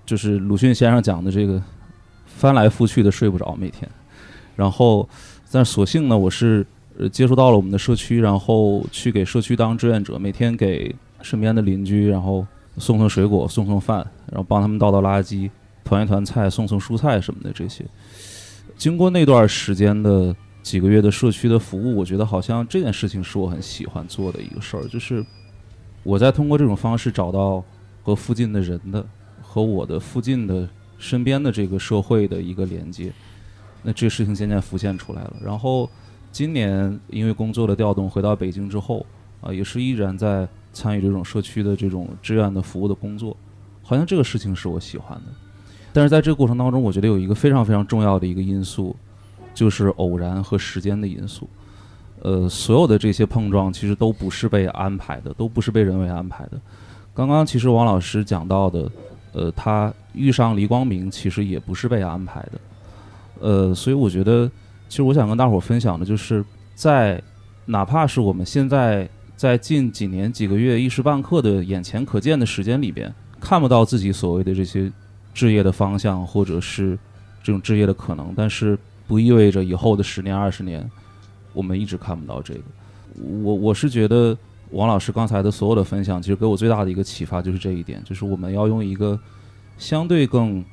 [0.05, 1.62] 就是鲁迅先生讲的这个
[2.27, 3.89] 翻来覆去的睡不着每天，
[4.57, 5.09] 然后
[5.53, 6.66] 但所幸呢，我是
[6.99, 12.45] 呃接触到了我们的社区，然后去给社区当志愿者，每天给身边的邻居，然后
[12.79, 15.49] 送送水果，送送饭，然后帮他们倒倒垃圾，
[15.85, 17.85] 团一团菜，送送蔬菜什么的这些。
[18.83, 20.35] 经过那段时间的。
[20.61, 25.24] 几个月的社区的服务，我觉得好像这件事情是我很喜欢做的一个事儿，就是
[26.05, 27.64] 我在通过这种方式找到
[28.05, 29.05] 和附近的人的
[29.41, 30.68] 和我的附近的
[30.99, 33.12] 身边的这个社会的一个连接。
[33.83, 35.37] 那这事情渐渐浮现出来了。
[35.45, 35.91] 然后
[36.30, 39.05] 今年因为工作的调动回到北京之后，
[39.41, 43.37] 啊，也是依然在参与这种社区的这种志愿的服务的工作。
[43.83, 45.33] 好像这个事情是我喜欢的，
[45.93, 48.97] 但是在这个过程当中，我觉得有一个非常非常重要的一个因素，
[49.53, 51.49] 就是偶然和时间的因素。
[52.22, 56.61] 呃，所有的这些碰撞其实都不是被安排的，都不是被人为安排的。
[57.12, 58.90] 刚刚其实王老师讲到的，
[59.32, 62.61] 呃，他遇上黎光明其实也不是被安排的。
[63.40, 64.49] 呃，所以我觉得，
[64.88, 67.20] 其实我想跟大伙分享的就是，在
[67.66, 74.90] 哪怕是我们现在在近几年几个月一时半刻的眼前可见的时间里边，看不到自己所谓的这些
[75.35, 76.99] 置业的方向或者是
[77.43, 80.91] 这种置业的可能，但是不意味着以后的十年二十年。
[81.55, 82.62] 我们一直看不到这个，
[83.43, 84.35] 我我是觉得
[84.70, 89.20] 王老师刚才的所有的分享，其实给我最大的一个启发就是这一点，就是我们要用一个
[89.76, 90.64] 相对更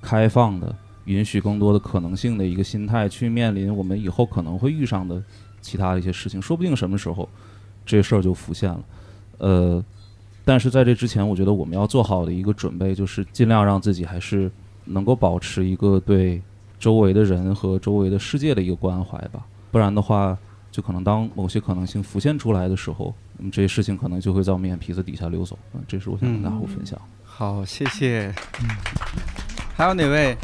[0.00, 0.72] 开放的、
[1.06, 5.20] 允许更多的可能性的一个心态去面临我们以后可能会遇上的
[5.60, 7.28] 其他一些事情，说不定什么时候
[7.84, 8.84] 这事儿就浮现了。
[9.38, 9.84] 呃，
[10.46, 14.48] 但是在这之前，我觉得我们要做好的一个准备，就是尽量让自己还是
[14.84, 16.40] 能够保持一个对
[16.78, 19.44] 周围的人和周围的世界的一个关怀吧。
[19.72, 20.38] 不然的话，
[20.70, 25.58] 就可能当某些可能性浮现出来的时候，那么这些事情可能就会在我们眼皮子底下溜走。
[25.74, 26.96] 嗯，这是我想跟大伙分享。
[27.24, 28.32] 好，谢谢。
[28.62, 28.68] 嗯，
[29.74, 30.36] 还有哪位？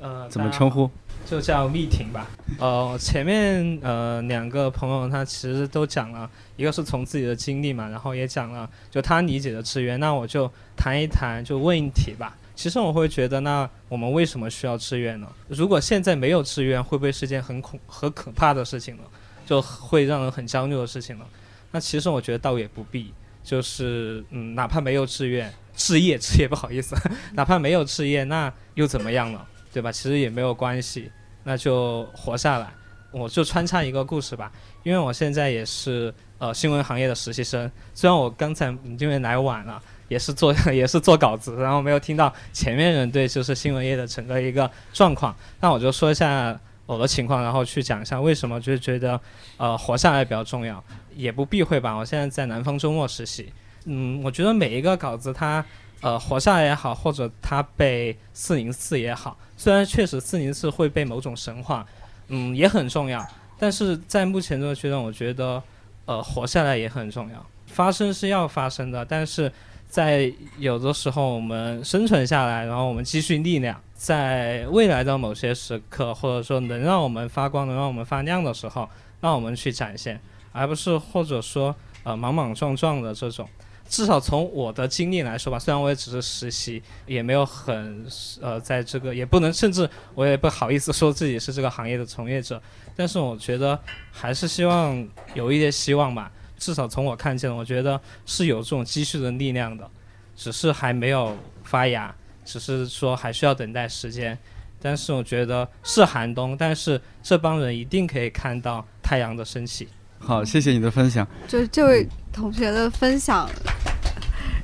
[0.00, 0.90] 呃，怎么称呼？
[1.30, 2.26] 就叫密婷吧。
[2.58, 10.00] 呃，前面呃两个朋友他其实都讲了，一个是从自己的经历嘛，然后也讲了就他理解的志愿。
[10.00, 12.36] 那我就谈一谈，就问一题吧。
[12.56, 15.28] 其实我会觉得，那我们为什么需要志愿呢？
[15.46, 19.04] 如果现在没有志愿，会不会是件很恐、很可怕的事情呢？
[19.46, 21.24] 就会让人很焦虑的事情呢？
[21.70, 23.14] 那其实我觉得倒也不必，
[23.44, 26.96] 就是嗯，哪怕没有志愿、志业、志业不好意思，
[27.34, 29.40] 哪怕没有志业，那又怎么样呢？
[29.72, 29.92] 对吧？
[29.92, 31.10] 其实也没有关系，
[31.44, 32.68] 那就活下来。
[33.10, 39.82] 我就穿插一个故事吧，因为我现在也是呃新闻行业的实习生，虽然我刚才因为来晚了。
[40.10, 45.32] 也是做 也是做稿子，然后没有听到前面人对就是新闻业的整个一个状况。
[45.60, 49.20] 那我就说一下我的情况，然后去讲一下为什么就觉得
[49.56, 50.82] 呃活下来比较重要，
[51.14, 51.94] 也不避讳吧。
[51.94, 53.52] 我现在在南方周末实习，
[53.84, 55.64] 嗯，我觉得每一个稿子它
[56.00, 61.86] 呃活下来也好，或者它被四零四也好，虽然确实四零四会被某种神话，
[62.28, 63.22] 嗯，也很重要，
[63.58, 65.62] 但是在目前这个阶段，我觉得
[66.06, 67.46] 呃活下来也很重要。
[67.66, 69.52] 发生是要发生的，但是。
[69.90, 78.88] 在有的时候，我们生存下来，然后我们积蓄力量，在未来的某些时刻，或者说能让我们发光、能让我们发亮的时候，
[79.20, 80.20] 让我们去展现，
[80.52, 83.48] 而不是或者说呃莽莽撞撞的这种。
[83.90, 88.06] 至少从我的经历来说吧，虽然我也只是实习，也没有很
[88.40, 92.62] 呃在这个，也不能，甚至我也不好意思说自己是这个行业的从业者，
[92.94, 93.78] 但是我觉得
[94.12, 96.30] 还是希望有一些希望吧。
[96.56, 99.90] 至少从我看见，我觉得是有这种积蓄的力量的，
[100.36, 102.14] 只是还没有发芽，
[102.44, 104.38] 只是说还需要等待时间。
[104.80, 109.88] 但是我觉得是寒冬，但是这帮人一定可以看到太阳的升起。
[110.20, 111.26] 好，谢谢你的分享。
[111.48, 113.50] 就这位同学的分享，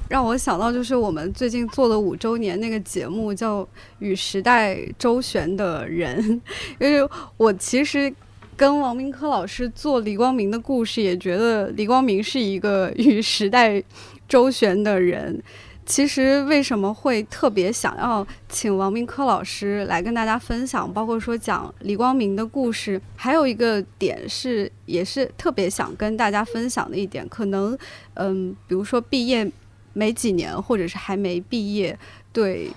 [0.09, 3.65] 让我想到就是我们最近做的五周年那个节目叫
[3.99, 6.23] 《与时代周旋的人》，
[6.79, 8.15] 因为我其实。
[8.59, 13.83] 跟王明科老师做李光明的故事，也觉得李光明是一个与时代
[14.27, 15.39] 周旋的人。
[15.87, 27.78] 其实为什么会特别想要请王明科老师来跟大家分享，包括说讲李光明的故事，还有一个点是，也是特别想跟大家分享的一点，可能，
[28.14, 29.51] 嗯，比如说毕业
[29.93, 31.99] 没几年，或者是还没毕业，
[32.32, 32.70] 对。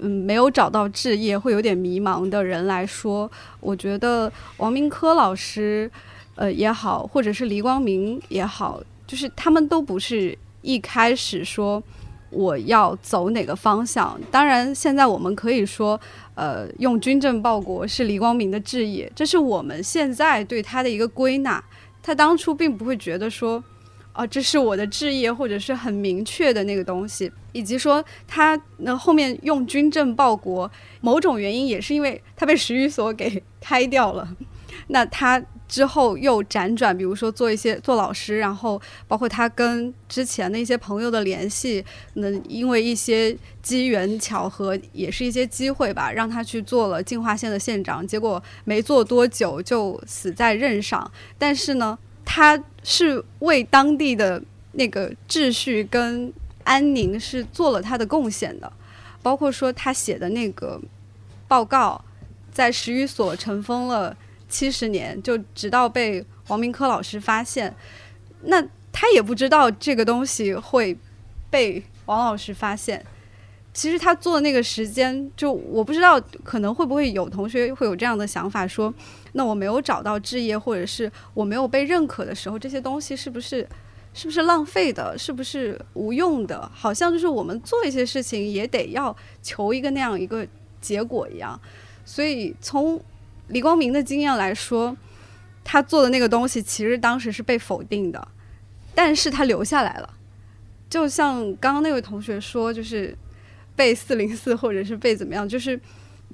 [0.00, 3.28] 嗯，没有找到置业会有点迷茫的人来说，
[3.58, 5.90] 我觉得王明科老师，
[6.36, 11.82] 呃也好，或者是黎光明也好，就是他们都不是一开始说
[12.30, 14.20] 我要走哪个方向。
[14.30, 16.00] 当然，现在我们可以说，
[16.34, 21.62] 呃，用军政报国是黎光明的置业，这是我们现在对他的一个归纳。
[22.02, 23.62] 他当初并不会觉得说。
[24.14, 30.68] 啊，这是我的置业，或者是很明确的那个东西，以及说他那后面用军政报国，
[31.00, 34.28] 某种原因也是因为他被史语所给开掉了。
[34.88, 51.10] 那他之后又辗转，比如说做一些做老师，然后包括他跟之前的一些朋友的联系，那因为一些机缘巧合，也是一些机会吧，让他去做了进化县的县长，结果没做多久就死在任上。
[51.38, 51.98] 但是呢。
[52.30, 54.40] 他是为当地的
[54.72, 56.30] 那个秩序跟
[56.62, 58.70] 安宁是做了他的贡献的，
[59.22, 60.78] 包括说他写的那个
[61.48, 62.04] 报告，
[62.52, 64.14] 在十余所尘封了
[64.48, 67.74] 七十年，就直到被王明科老师发现，
[68.42, 70.96] 那他也不知道这个东西会
[71.50, 73.04] 被王老师发现。
[73.74, 78.92] 其实他做那个时间，就我不知道，可能会不会有同学会有这样的想法，说，
[79.32, 83.68] 那我没有找到置业，或者是我没有被认可的时候，这些东西是不是，
[84.14, 86.68] 是不是浪费的，是不是无用的？
[86.74, 90.44] 好像就是我们做一些事情也得要求一个那样一个
[90.80, 91.60] 结果一样。
[92.04, 93.00] 所以从
[93.48, 94.96] 李光明的经验来说，
[95.64, 98.28] 他做的那个东西其实当时是被否定的，
[98.94, 100.14] 但是他留下来了。
[100.88, 103.16] 就像刚刚那位同学说，就是。
[103.78, 105.48] 被四零四，或者是被怎么样？
[105.48, 105.80] 就是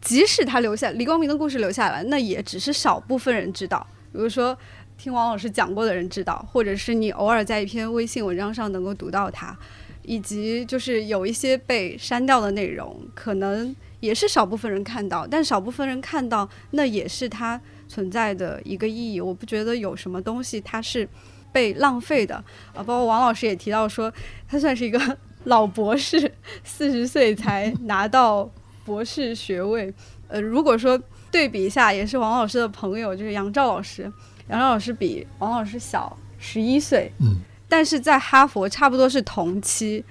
[0.00, 3.86] 即使他留下李光明的故事留下来，那也只是少部分人知道。
[4.10, 4.56] 比如说
[4.96, 9.54] 听王老师讲过的人知道，或者是你偶尔在一篇微信文章上能够读到他，
[10.04, 15.26] 以及就是有一些被删掉的内容，可能也是少部分人看到。
[15.26, 19.20] 但少部分人看到，那也是它存在的一个意义。
[19.20, 21.08] 我不觉得有什么东西它是
[21.50, 22.36] 被浪费的
[22.74, 22.82] 啊。
[22.82, 24.12] 包括王老师也提到说，
[24.48, 25.00] 他算是一个。
[25.46, 26.32] 老博士
[26.64, 28.50] 四十岁才拿到
[28.82, 29.92] 博士学位，
[30.26, 30.98] 呃，如果说
[31.30, 34.10] 对比一下，也是王老师的朋友，就是杨照老师。
[34.48, 37.36] 杨照老师比王老师小十一岁，嗯，
[37.68, 40.02] 但是在哈佛差不多是同期。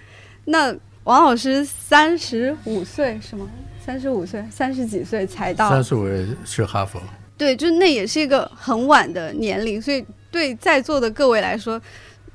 [0.46, 0.72] 那
[1.06, 3.50] 王老师三十五岁是吗？
[3.84, 5.70] 三十五岁，三十几岁才到。
[5.70, 6.08] 三十五
[6.46, 7.02] 去哈佛。
[7.38, 11.82] 对，就那也是一个很晚的年龄，所以对在座的各位来说。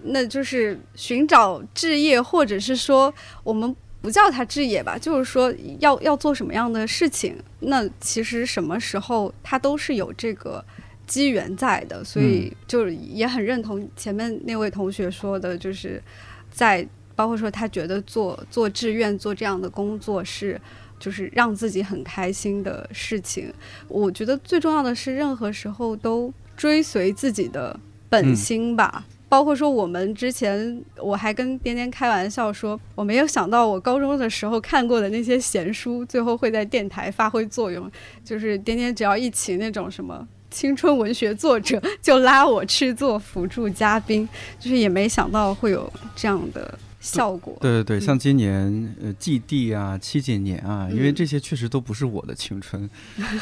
[0.01, 10.65] 那就是寻找置业，或者是说我们不叫它置业吧，就是说要要做什么样的事情，那其实什么时候它都是有这个
[11.05, 16.01] 机缘在的，所以就也很认同前面那位同学说的，就是
[16.49, 16.87] 在
[17.17, 20.61] 包括说他觉得做做志愿做这样的工作是
[20.99, 23.53] 就是让自己很开心的事情。
[23.89, 27.79] 我觉得最重要的是任何时候都追随自己的
[28.09, 29.05] 本心吧。
[29.31, 37.91] 包括说，我们之前我还跟颠颠开玩笑说，我没有想到我高中的时候看过的那些闲书，最后会在电台发挥作用。
[38.25, 44.27] 就是颠颠只要一起那种什么青春文学作者，就拉我去做辅助嘉宾，
[44.59, 46.79] 就是也没想到会有这样的。
[47.01, 52.89] 效果对对对，像今年呃祭地啊七几年啊，因为这些确实都不是我的青春，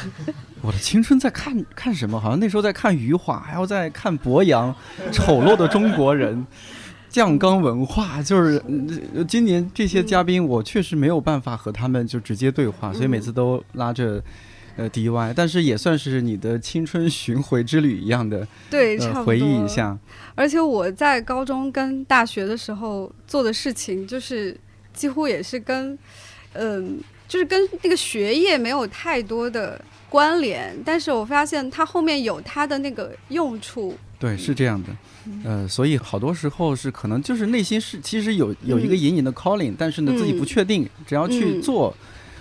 [0.61, 2.19] 我的青春在看看什么？
[2.19, 4.73] 好像那时候在看余华，还要在看博洋，
[5.11, 6.37] 《丑陋的中国人》，
[7.09, 8.63] 酱缸文化，就是
[9.27, 14.23] 今年这些嘉宾，我确实没有办法和他们就直接对话，所以每次都拉着。
[14.77, 19.97] 呃，DY，但是也算是你的青春巡回之旅一样的，对，回忆一下。
[20.35, 24.55] 而且我在高中跟大学的时候做的事情，就是
[24.93, 25.97] 几乎也是跟，
[26.53, 30.77] 嗯，就是跟那个学业没有太多的关联。
[30.85, 33.97] 但是我发现它后面有它的那个用处。
[34.19, 34.89] 对，是这样的。
[35.43, 41.95] 呃，所以好多时候是可能就是内心是其实有有一个隐隐的 calling，但是呢自己不确定，只要去做。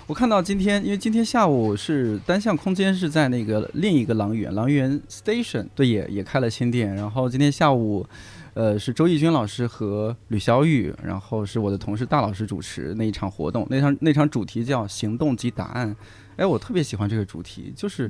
[0.06, 6.94] 我看到今天，因为今天下午是单向空间是在那个另一个狼园，狼园 Station，对，也也开了新店。
[6.94, 8.06] 然后今天下午，
[8.54, 13.66] 呃，是周轶君老师和吕小雨，然后是我的同事大老师主持那一场活动。
[13.68, 15.96] 那场那场主题叫“行动及答案”。
[16.38, 18.08] 哎，我特别喜欢这个主题，就是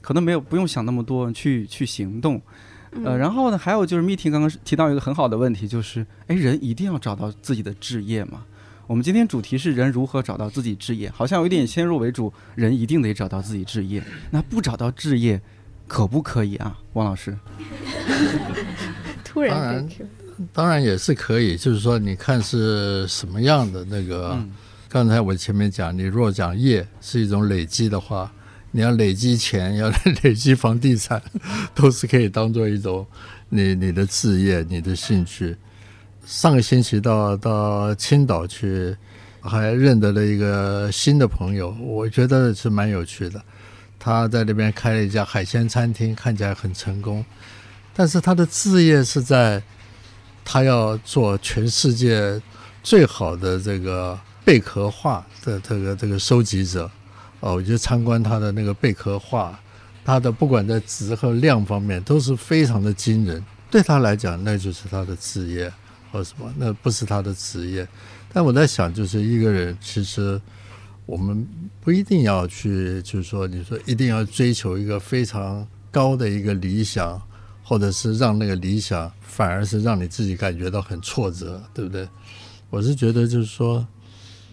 [0.00, 2.42] 可能没有不用想那么多，去去行动。
[3.04, 8.44] 呃，然后呢，还有就是 Meeting 刚刚提到一个很好的问题，就是哎，人一定要找到自己的置业吗？
[8.86, 14.00] 我们今天主题是人如何找到自己置业，好像有点先入为主，人一定得找到自己置业。
[14.30, 15.40] 那不找到置业，
[15.88, 17.36] 可不可以啊，王老师？
[19.24, 19.88] 突然，当然，
[20.52, 21.56] 当然也是可以。
[21.56, 24.38] 就是说，你看是什么样的那个？
[24.88, 28.32] 刚才我前面讲，你若讲业是一种累积的话，
[28.70, 29.90] 你要累积钱，要
[30.22, 31.20] 累积房地产，
[31.74, 33.04] 都是可以当做一种
[33.48, 35.56] 你你的置业，你的兴趣。
[36.26, 38.96] 上个星期到到青岛去，
[39.40, 43.40] 还认得了一个新的朋友，我觉得是蛮有趣的。
[43.96, 47.24] 他在那边开了一家海鲜餐厅，看起来很成功。
[47.94, 49.62] 但是他的置业是在，
[50.44, 52.42] 他要做全世界
[52.82, 56.90] 最好的这个贝壳画的这个这个收集者。
[57.38, 59.56] 哦，我就参观他的那个贝壳画，
[60.04, 63.44] 他的不管在质和量方面都是非常的惊人。
[63.70, 65.72] 对他来讲，那就是他的置业。
[66.16, 66.52] 或什么？
[66.56, 67.86] 那不是他的职业，
[68.32, 70.40] 但我在想，就是一个人，其实
[71.04, 71.46] 我们
[71.80, 77.20] 不一定要去，就是说，你说一定要追求一个非常高的一个理想，
[77.62, 82.08] 或者是让那个理想反而是让你自己感觉到很挫折，对不对？
[82.70, 83.86] 我是觉得就是说，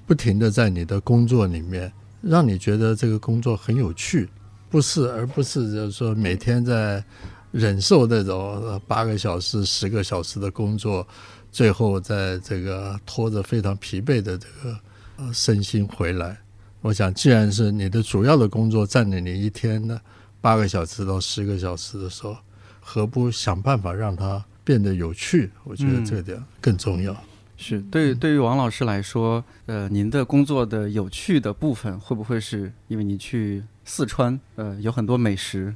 [0.05, 1.91] 不停的在你的工作里面，
[2.21, 4.29] 让你觉得这个工作很有趣，
[4.69, 7.03] 不是而不是就是说每天在
[7.51, 11.07] 忍受那种八个小时、十个小时的工作，
[11.53, 14.79] 最后在这个拖着非常疲惫的这个
[15.17, 16.35] 呃身心回来。
[16.81, 20.01] 我想，既然是你的主要的工作占领你一天的
[20.41, 22.35] 八个小时到十个小时的时候，
[22.81, 25.51] 何不想办法让它变得有趣？
[25.63, 27.15] 我觉得这点更重要。
[27.55, 35.73] 是对对于王老师来说，呃，您的工作的有趣的部分，会不会是因为你去四川，呃，有很多美食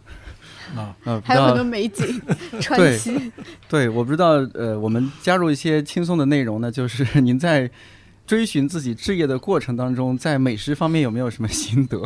[0.75, 2.21] 啊，呃，还有很多美景
[2.59, 3.31] 川西。
[3.69, 7.69] 对，我不知道，呃，我们加入一些轻松的内容呢，就是 您在
[8.25, 12.01] 追寻自己置业的过程当中，在美食方面有没有什么心得？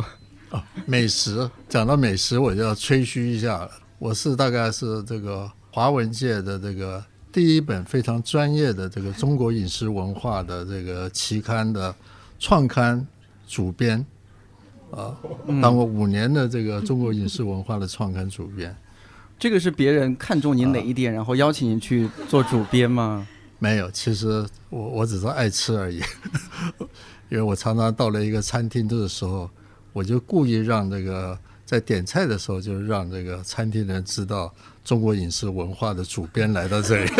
[0.50, 3.70] 啊， 美食讲到美食，我就要吹嘘一下了。
[3.98, 7.02] 我是大概是这个华文界的这个。
[7.32, 11.94] 第一本非常专业的这个中国饮食文化的这个期刊的
[12.38, 13.06] 创刊
[13.48, 14.04] 主编，
[14.92, 15.16] 啊，
[15.60, 18.76] 当过五年的这个中国影视文化的创刊主编。
[19.38, 23.26] 这个是别人看中您哪一点，然后邀请您去做主编吗？
[23.58, 26.00] 没有，其实我我只是爱吃而已。
[27.28, 29.50] 因为我常常到了一个餐厅的时候，
[29.92, 34.52] 我就故意让这个在点菜的时候，就让这个餐厅的人知道。
[34.84, 37.10] 中国影视文化的主编来到这里，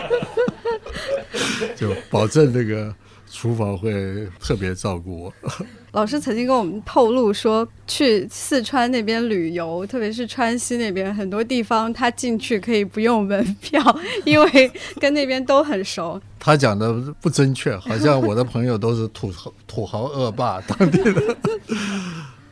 [1.76, 2.94] 就保证这个
[3.32, 5.34] 厨房会特别照顾我。
[5.92, 13.80] 老师曾经跟我们透露说，去四川那边旅游，特别是川西那边很多地方，他进去可以不用门票，
[14.24, 14.70] 因为
[15.00, 16.20] 跟那边都很熟。
[16.38, 21.36] 他讲的不正确，好像我的朋友都是土豪土豪恶霸当地的。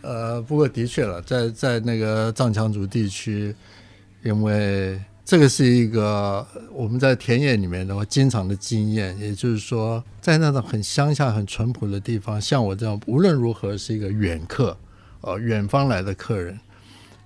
[0.03, 3.55] 呃，不过的确了，在在那个藏羌族地区。
[4.23, 5.01] 因为
[5.31, 14.77] 这个是一个我们在田野里面的话经常的经验，也就是说，在那种很乡下、很淳朴的地方，像我这样无论如何是一个远客，
[15.21, 16.59] 呃，远方来的客人。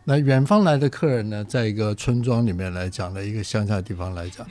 [0.05, 4.47] 那远方来的客人呢，在一个村庄里面来讲的一个乡下地方来讲，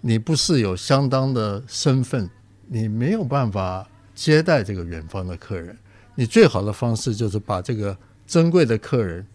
[0.00, 2.30] 你不是有相当的身份，
[2.68, 3.84] 你没有办法
[4.14, 5.76] 接待这个远方的客人。
[6.14, 7.98] 你最好的方式就是把这个
[8.28, 9.26] 珍贵的客人。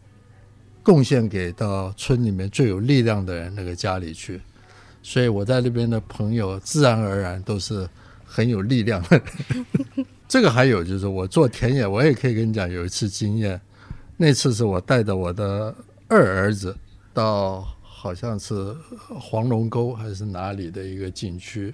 [0.88, 4.39] 贡献给到村里面最有力量的人那个家里去，
[5.03, 7.85] 所以我在那边的朋友自然而然都是
[8.23, 9.21] 很有力量的。
[10.29, 13.59] 这个还有就是我做田野，我也可以跟你讲有一次经验，
[14.15, 15.75] 那次是我带着我的
[16.07, 16.73] 二儿子
[17.13, 18.73] 到好像是
[19.19, 21.73] 黄龙沟还是哪里的一个景区，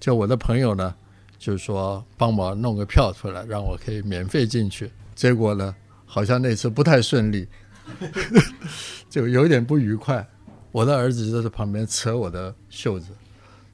[0.00, 0.94] 就我的朋友呢
[1.38, 7.46] 就是说帮忙弄个票出来，让我可以免费进去，结果呢好像那次不太顺利。
[9.10, 10.26] 就有点不愉快，
[10.72, 13.06] 我的儿子就在旁边扯我的袖子，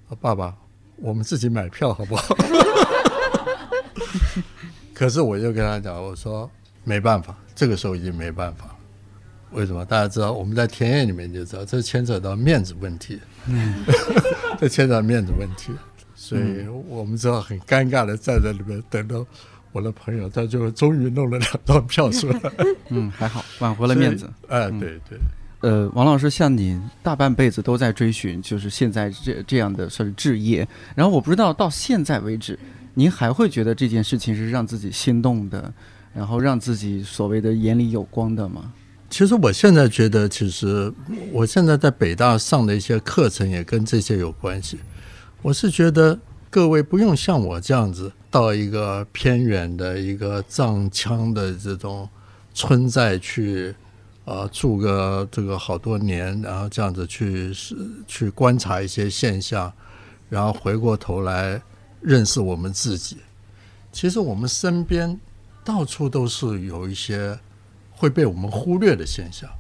[0.09, 0.55] 说：“爸爸，
[0.97, 2.37] 我们自己买票好不好？”
[4.93, 6.51] 可是我就跟他讲，我说
[6.85, 8.77] 没办法，这个时候已经没办法。
[9.53, 9.85] 为什么？
[9.85, 13.85] 大家知道我们在田野里面就知道，这牵扯到面子问题，嗯
[14.61, 15.73] 这牵扯到面子问题，
[16.15, 19.27] 所以我们只好很尴尬的站在里面等到。
[19.73, 22.41] 我的朋友，他就终于弄了两张票出来。
[22.91, 24.29] 嗯，还好挽回了面子。
[24.49, 25.19] 哎，对对。
[25.61, 30.67] 呃，王老师，像您大半辈子都在追寻，就是现在这这样的算是置业。
[30.95, 32.59] 然后我不知道到现在为止，
[32.95, 35.73] 您还会觉得这件事情是让自己心动的，
[36.15, 38.73] 然后让自己所谓的眼里有光的吗？
[39.11, 40.93] 其实我现在觉得，其实
[41.31, 44.79] 我现在在北大上的一些课程也跟这些有关系。
[45.43, 46.19] 我是觉得。
[46.53, 52.09] 各位不用像我这样子到一个偏远的一个藏羌的这种
[52.55, 53.75] 村寨去，
[54.25, 57.77] 啊，住个这个好多年，然后这样子去是
[58.07, 59.73] 去观察一些现象，
[60.29, 61.61] 然后回过头来
[62.01, 63.17] 认识我们自己。
[63.93, 65.19] 其实我们身边
[65.65, 67.37] 到处都是有一些
[67.91, 69.51] 会被我们忽略的现象。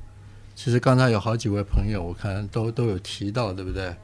[0.54, 3.96] 其实刚才有好几位朋友，我看都都有提到，对不对？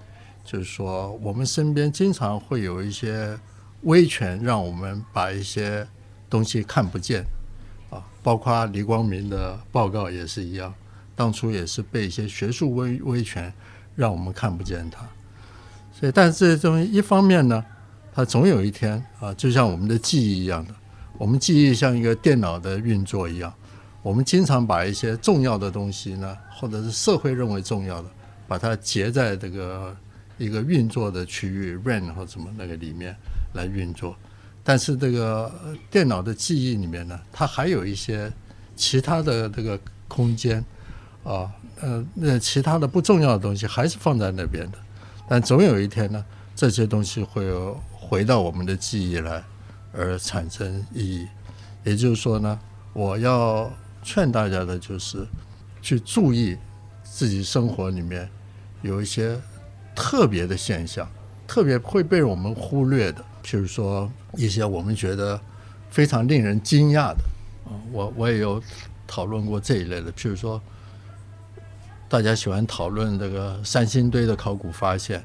[0.44, 3.38] 就是说，我们身边经常会有一些
[3.86, 5.86] 威权，让我们把一些
[6.28, 7.24] 东西看不见
[7.88, 8.02] 啊。
[8.22, 10.74] 包括李光明的报告也是一样，
[11.14, 13.52] 当初也是被一些学术威威权
[13.94, 15.06] 让我们看不见它。
[15.92, 17.64] 所以，但是这种一方面呢，
[18.12, 20.74] 它总有一天啊，就像我们的记忆一样的，
[21.16, 23.54] 我们记忆像一个电脑的运作一样，
[24.02, 28.10] 我们经常把一些重要的东西呢，或者是社会认为重要的，
[28.48, 29.96] 把它截在这个。
[30.38, 33.16] 一个运作的区域 r a n 或什么那个里面
[33.56, 34.14] 来运作，
[34.62, 35.52] 但是这个
[35.90, 38.32] 电脑的记忆里面呢，它还有一些
[38.76, 39.76] 其他的这个
[40.06, 40.64] 空间
[41.24, 41.50] 啊，
[41.80, 44.78] 呃，那其他的不重要的东西还是放在那边的，
[45.28, 46.24] 但总有一天呢，
[46.54, 47.44] 这些东西会
[47.90, 49.42] 回到我们的记忆来
[49.92, 51.26] 而产生意义。
[51.82, 52.58] 也就是说呢，
[52.92, 53.70] 我要
[54.02, 55.26] 劝大家的就是
[55.80, 56.56] 去注意
[57.02, 58.28] 自己生活里面
[58.82, 59.40] 有一些
[59.94, 61.08] 特别的现象，
[61.46, 65.40] 特别会被我们忽略的，譬如说一些我们觉得
[65.88, 67.18] 非常令人惊讶的
[67.64, 68.60] 啊，我我也有
[69.06, 70.60] 讨论过这一类的，譬如说
[72.08, 75.24] 大家喜欢讨论这个三星堆的考古发现。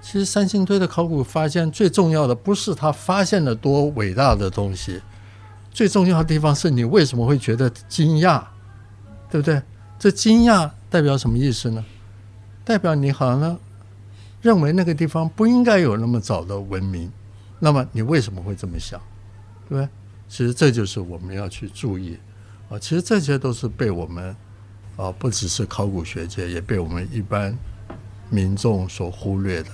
[0.00, 5.02] 其实三星堆的考古发现最重要的不是他发现了多伟大的东西，
[5.72, 8.42] 最重要的地方是你为什么会觉得惊讶，
[9.28, 9.60] 对不对？
[9.98, 11.84] 这惊讶代表什么意思呢？
[12.64, 13.58] 代表你好像
[14.40, 17.10] 认为那个地方不应该有那么早的文明，
[17.58, 19.00] 那么你为什么会这么想，
[19.68, 19.88] 对不对？
[20.28, 22.18] 其实这就是我们要去注意
[22.68, 22.78] 啊。
[22.78, 24.34] 其实这些都是被我们
[24.96, 27.56] 啊，不只是考古学界，也被我们一般
[28.28, 29.70] 民众所忽略的。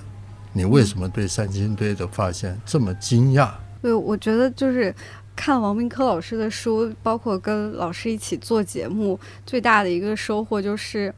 [0.53, 3.53] 你为什么对三星堆的发现这么惊讶？
[3.81, 4.95] 对，我觉得就是
[5.35, 11.13] 看王明科老师的书，包括跟老师一起做节目，最大的一个收获就是，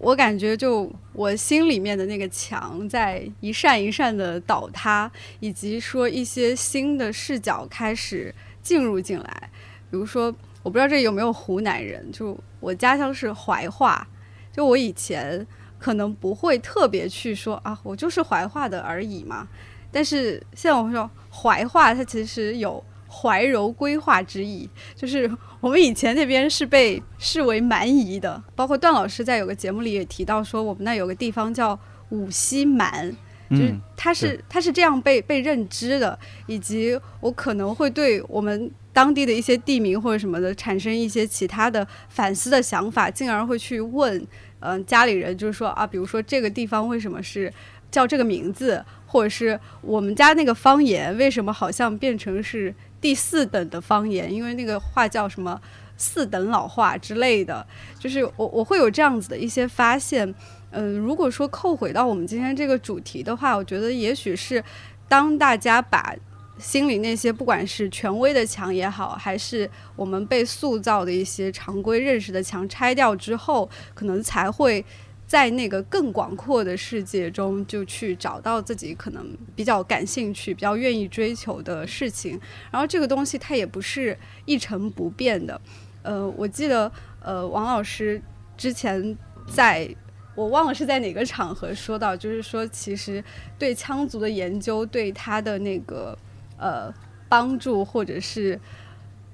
[0.00, 5.08] 我感觉就我心里面的那个墙在一扇一扇的倒塌，
[5.38, 9.50] 以及说一些新的视角开始进入进来。
[9.90, 14.04] 比如说，我不知道这有没有湖南人，就我家乡是怀化，
[14.52, 15.46] 就我以前。
[15.80, 19.48] 可能不会特别去说啊，我就是怀化的而已嘛。
[19.90, 25.30] 但是现在我们说怀化，它其实有怀柔规划之意，就是
[25.60, 28.40] 我们以前那边是被视为蛮夷的。
[28.54, 31.78] 包括段老师在有个节目里也提到说，我们那有个地方叫
[32.10, 33.10] 五溪蛮，
[33.50, 36.16] 就是他是它是这样被被认知的，
[36.46, 44.26] 以及我可能会对我们当地的一些地名或者什么的产生一些其他的反思的想法，进而会去问。
[44.62, 47.50] 嗯，家里人就是说啊，比如说这个地方为什么是
[47.90, 54.32] 叫这个名字，或者是我们家那个方言为什么好像变成是第四等的方言？
[54.32, 55.60] 因为那个话叫什么
[55.96, 57.66] 四等老话之类的，
[57.98, 60.34] 就是我我会有这样子的一些发现。
[60.72, 64.62] 嗯，如果说扣回到我们今天这个主题的话，我觉得也许是
[65.08, 66.14] 当大家把。
[66.58, 69.66] 心里那些不管是权威的墙也好，还是
[69.96, 74.84] 我们被塑造的一些常规认识的墙拆掉之后，可能才会
[75.30, 79.24] 在那个更广阔的世界中，就去找到自己可能
[79.54, 82.32] 比较感兴趣、比较愿意追求的事情。
[82.72, 85.60] 然后这个东西它也不是一成不变的。
[86.02, 86.90] 呃，我记得
[87.22, 88.20] 呃，王老师
[88.56, 89.16] 之前
[89.46, 89.88] 在
[90.34, 93.22] 我忘了是在哪个场合说到，就是说其实
[93.56, 96.18] 对羌族的研究，对他的那个。
[96.62, 96.92] 呃，
[97.26, 98.60] 帮助或者是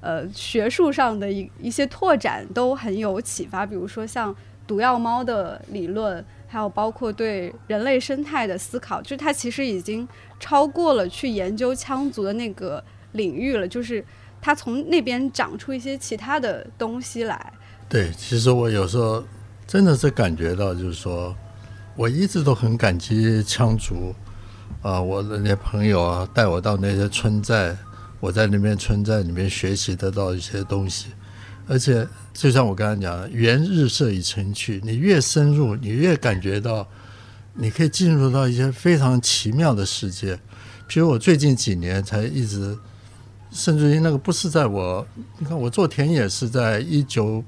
[0.01, 3.66] 呃学术上的一一些拓展都很有启发。
[3.66, 4.32] 比如说像
[4.66, 10.06] 毒药猫的理论，还有包括对人类生态的思考，就是它其实已经
[10.40, 12.82] 超过了去研究羌族的那个
[13.12, 13.66] 领域了。
[13.66, 14.05] 就是
[14.40, 17.52] 它从那边长出一些其他的东西来。
[17.88, 19.24] 对，其实我有时候
[19.66, 21.34] 真的是感觉到，就是说
[21.94, 24.14] 我一直都很感激羌族。
[24.82, 27.76] 啊，我的那些朋友啊，带我到那些村寨，
[28.20, 31.09] 我在那边村寨里面学习得到一些东西，
[31.66, 36.86] 而且就像我刚才讲的，缘日色已成趣，你越深入，你越感觉到，
[37.55, 40.38] 你可以进入到一些非常奇妙的世界。
[40.86, 42.78] 比如我最近几年才一直，
[43.51, 45.06] 甚至于那个不是在我，
[45.38, 47.43] 你看我做田野是在一九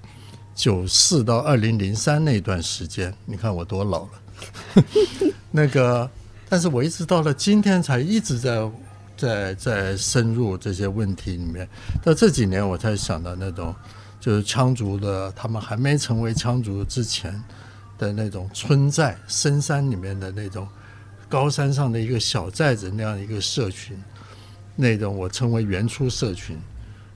[0.55, 4.85] 九四到二零零三那段时间，你看我多老了，
[5.51, 6.11] 那个。
[6.51, 8.70] 但是我一直到了今天才一直在
[9.19, 11.69] 在在深入这些问题里面。
[12.03, 13.74] 到这几年我才想到那种，
[14.20, 17.43] 就是羌族的，他们还没成为羌族之前
[17.97, 20.69] 的那种村寨、深山里面的那种
[21.28, 23.97] 高山上的一个小寨子那样一个社群，
[24.77, 26.59] 那种我称为原初社群。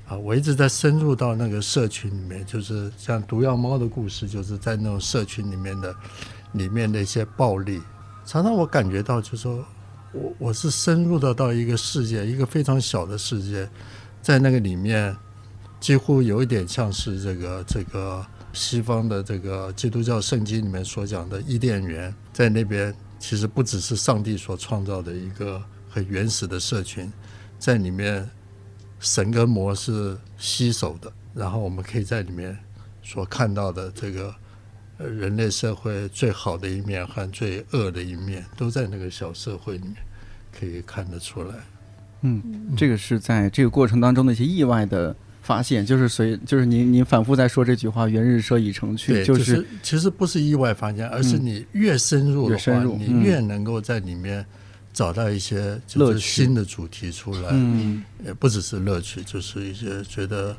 [0.08, 5.94] 啊，我一直在深入到那个社群里面，就是像毒药猫的故事，就是在那种社群里面的
[6.52, 7.80] 里面的一些暴力。
[8.26, 9.64] 常常我感觉到，就是说
[10.12, 13.68] 我我是深入的到一个世界，一个非常小的世界，
[14.20, 15.16] 在那个里面，
[15.82, 25.60] 几乎有一点像是这个这个西方的这个基督教圣经里面所讲的伊甸园，在那边其实不只是上帝所创造的一个
[25.90, 27.12] 很原始的社群，
[27.58, 28.30] 在里面
[29.00, 32.56] 神跟魔是携手的，然后我们可以在里面
[33.02, 34.32] 所看到的这个。
[34.98, 39.96] 人类社会最好的一面和最恶的一面，都在那个小社会里面
[40.56, 41.54] 可以看得出来。
[42.20, 54.46] 嗯，这个是在这个过程当中的一些意外的发现，就是随就是您您反复在说这句话“缘日摄已成趣”，就是其实不是意外发现，而是你越深入的话，你越能够在里面
[54.92, 60.56] 找到一些就是新的主题出来，嗯，也不只是乐趣，就是一些觉得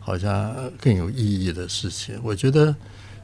[0.00, 2.18] 好像更有意义的事情。
[2.22, 2.74] 我觉得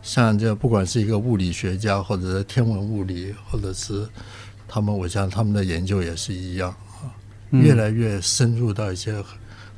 [0.03, 4.07] 像这不管是一个物理学家，或者是天文物理，或者是
[4.69, 6.69] 他们，我想他们的研究也是一样
[7.01, 7.09] 啊，
[7.53, 9.15] 越来越深入到一些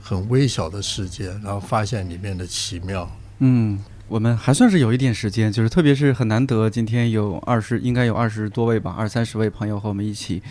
[0.02, 3.10] 很微小的世界，然后发现里面的奇妙。
[3.38, 3.78] 嗯。
[4.08, 10.42] 我们还算是有一点时间，就是特别是很难得，今天有二十，应该有二十多位吧，二三十位朋友和我们一起。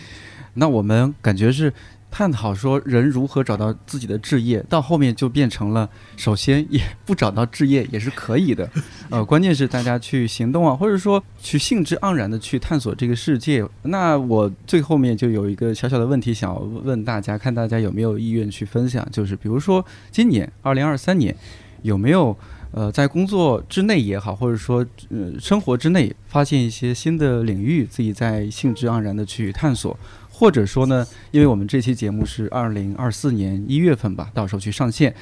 [0.54, 1.72] 那我们感觉是
[2.10, 8.68] 探讨说人如何找到自己的置业，到后面就变成了，首先也不找到置业也是可以的，
[9.08, 13.66] 呃，关键是大家去行动啊，或者说去兴致盎然的去探索这个世界。
[13.84, 21.34] 那我最后面就有一个小小的问题想要问大家，看大家有没有意愿去分享，就是比如说今年二零二三年
[21.82, 22.36] 有没有？
[22.74, 24.78] 呃，在工作之内也好，或者说
[25.10, 29.94] 呃生活之内，发现一些新的领域，自己在兴致盎然的去探索，
[30.42, 35.14] 或者说呢，因为我们这期节目是二零二四年一月份吧，到时候去上线。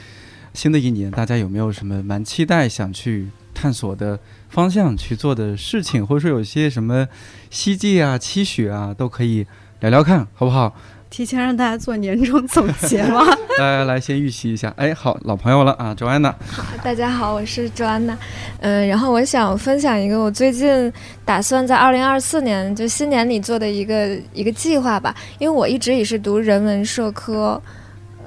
[0.54, 4.18] 新的一年，大家有没有什么蛮期待想去探索的
[4.48, 7.06] 方向，去做的事情，或者说有些什么
[7.50, 9.46] 希冀啊、期许啊，都可以
[9.80, 10.74] 聊聊看，好不好？
[11.10, 13.26] 提前让大家做年终总结吗？
[13.58, 14.72] 来来来，先预习一下。
[14.76, 16.30] 哎，好，老朋友了啊，周安娜。
[16.48, 18.16] 好，大家好，我是周安娜。
[18.60, 20.90] 嗯，然后我想分享一个我最近
[21.24, 27.60] 打算在二零二四年就新年里做的一个一个计划吧，因为我一直也是读人文社科。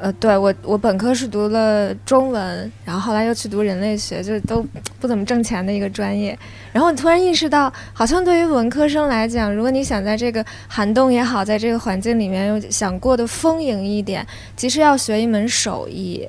[0.03, 4.61] 呃，对我，我本科是读了中文，然后后来又去读人类学，就是都
[4.99, 6.38] 不怎么挣钱的一个专业。
[6.73, 14.27] 然后我突然意识到，好像对于文科生来讲，如果你想在这个寒冬也好，在这个环境里面又想过得丰盈一点，
[14.57, 16.27] 其实要学一门手艺。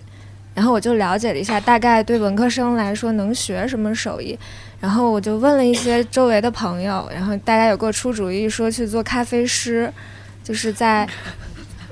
[0.55, 4.39] 然后我就了解了一下，大概对文科生来说能学什么手艺。
[4.79, 9.93] 然后我就问了一些周围的朋友，然后大家有给我出主意说去做咖啡师，
[10.45, 11.09] 就是在。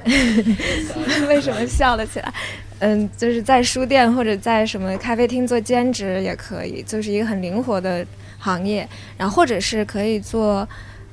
[1.28, 2.32] 为什么笑了起来？
[2.80, 8.04] 嗯，就是在书店或者在什么咖啡厅做兼职也可以，就是一个很灵活的
[8.38, 8.88] 行业。
[9.16, 10.68] 然后或者是可以做，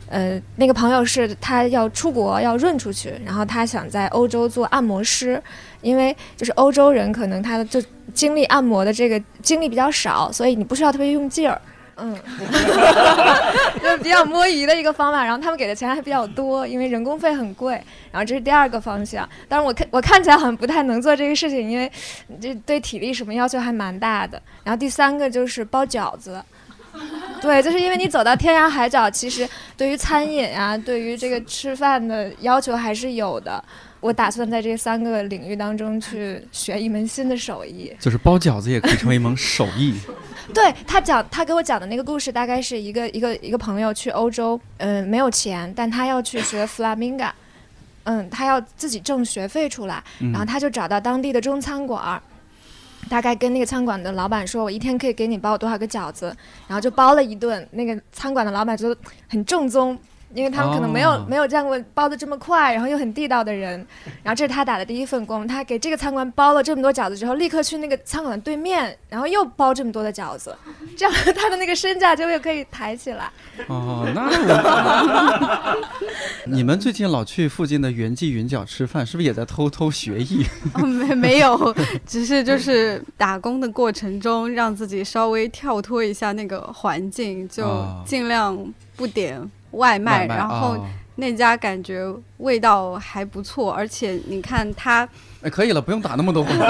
[0.07, 5.39] 呃，那个朋友是他要出国要润出去，然后他想在欧洲做按摩师，
[5.81, 7.79] 因为就是欧洲人可能他的就
[8.15, 11.61] 经历按摩的这个经历比较少，所以你不需要特别用劲儿。
[12.01, 12.15] 嗯，
[13.83, 17.73] 就比较摸鱼的一个方法，然后他们给的钱还比较多，因为人工费很贵。
[18.11, 21.91] 然后这是第二个方向，但是我看我看起来好像不太能做这个事情，因为
[22.41, 24.41] 这对体力什么要求还蛮大的。
[24.63, 26.41] 然后第三个就是包饺子，
[27.41, 29.47] 对，就是因为你走到天涯海角，其实
[29.77, 33.63] 对于餐饮啊，对于这个吃饭的要求还是有的。
[33.99, 39.99] 我打算在这三个领域当中去学一门新的手艺，就是包饺子也可以成为一门手艺。
[40.53, 47.25] 对他讲，他给我讲的那个故事，大概是一个一个一个朋友去欧洲，嗯，没有钱，但他要去学弗拉明戈，
[48.05, 52.21] 嗯，他要自己挣学费出来，然后他就找到当地的中餐馆儿，
[53.09, 56.35] 大概跟那个餐馆的老板说，我一天可以给你包多少个饺子，
[56.67, 58.97] 然后就包了一顿，那个餐馆的老板觉得
[59.27, 59.95] 很正宗。
[60.33, 63.85] 因为他们可能没有没有见过包的这么快，然后又很地道的人，
[64.23, 65.47] 然后这是他打的第一份工。
[65.47, 70.55] 他给这个餐馆包了这么多饺子之后，立刻去那个餐馆对面，然后又包这么多的饺子，
[70.95, 73.29] 这样他的那个身价就会可以抬起来。
[73.67, 74.29] 哦，那
[76.45, 80.45] 你们最近老去附近的袁记云饺吃饭，是不是也在偷偷学艺？
[80.85, 81.75] 没没有，
[82.05, 88.57] 只是就是打工的过程中，让自己稍微跳脱一下那个环境，就尽量
[88.95, 89.49] 不点。
[89.71, 90.85] 外卖，然后
[91.15, 92.05] 那家感觉
[92.37, 95.07] 味道还不错，而且你看它，
[95.41, 96.65] 哎，可以了，不用打那么多广告。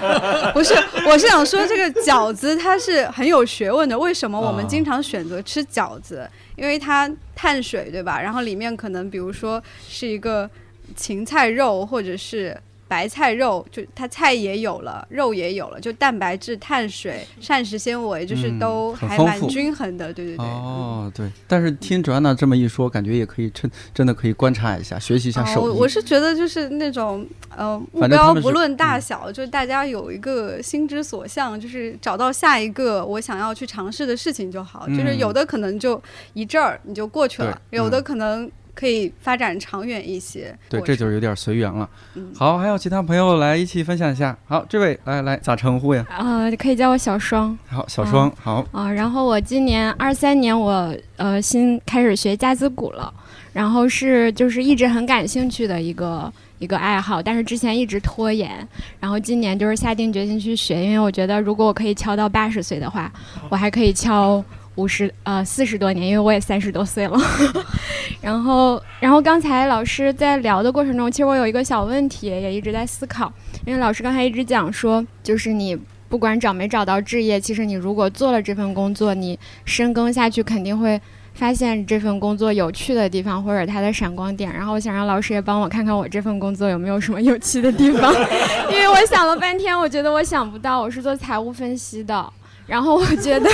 [0.52, 0.74] 不是，
[1.06, 3.98] 我是想说这个饺子它是很有学问的。
[3.98, 6.28] 为什么我们经常选择吃饺子？
[6.56, 8.20] 因为它碳水，对吧？
[8.20, 10.48] 然后里面可能比如说是一个
[10.96, 12.56] 芹菜肉，或者是。
[12.88, 20.44] 白菜肉就它菜也有了，肉也有了，就蛋白质、碳水、膳食纤维，就是都还蛮均衡的，对对对。
[20.44, 21.30] 哦，对。
[21.46, 25.68] 但是听卓安娜这么一说，感觉也可以趁真的可以观察一下，学习一下手艺。
[25.68, 34.88] 我我是觉得就是那种呃目标不论大小，就是大家有一个心之所向，就是找到下一个我想要去尝试的事情就好。
[34.88, 36.02] 就是有的可能就
[36.32, 38.50] 一阵儿你就过去了，有的可能。
[38.78, 41.90] 可以发展长远一些，对，这就是有点随缘了。
[42.32, 44.38] 好，还有其他朋友来一起分享一下。
[44.46, 46.06] 好，这位来来咋称呼呀？
[46.08, 47.58] 啊，可以叫我小双。
[47.66, 48.64] 好，小双，好。
[48.70, 53.12] 啊，然后我今年二三年我呃新开始学架子鼓了，
[53.52, 58.64] 然后是就是一直很感兴趣的一个一个爱好，但是之前一直拖延，
[59.00, 63.12] 然后今年就是下定决心去学，因为我觉得如果我可以敲到八十岁的话，
[63.48, 64.44] 我还可以敲。
[64.78, 67.18] 五十呃四十多年，因为我也三十多岁了，
[68.22, 73.32] 然后，然后刚才老师在聊的过程中，其实我有一个小问题，也一直在思考。
[73.66, 75.76] 因为老师刚才一直讲说，就是你
[76.08, 81.00] 不管找没找到置业，其实你如果做了这份工作，你深耕下去，肯定会
[81.34, 84.52] 发现这份工作有趣的地方或者它的闪光点。
[84.52, 88.14] 然后我想让老师也帮我看看我这份工作有没有什么有趣的地方，
[88.70, 90.80] 因为我想了半天，我觉得我想不到。
[90.80, 92.32] 我是做财务分析的，
[92.66, 93.50] 然后我觉得，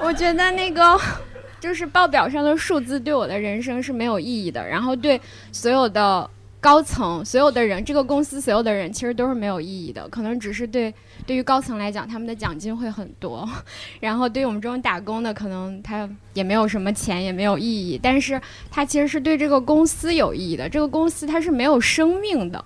[0.04, 0.98] 我觉得那个。
[1.60, 5.20] 就是报表上的数字对我的人生是没有意义的，然后对
[5.52, 6.26] 所有的
[6.58, 10.08] 高层、所有的人，这个公司所有的人其实都是没有意义的。
[10.08, 10.90] 可能只是对
[11.26, 13.46] 对于高层来讲，他们的奖金会很多，
[14.00, 18.00] 然后对于我们这种打工的，可能他也没有什么钱，也没有意义。
[18.02, 18.40] 但是
[18.70, 20.66] 它其实是对这个公司有意义的。
[20.66, 22.64] 这个公司它是没有生命的，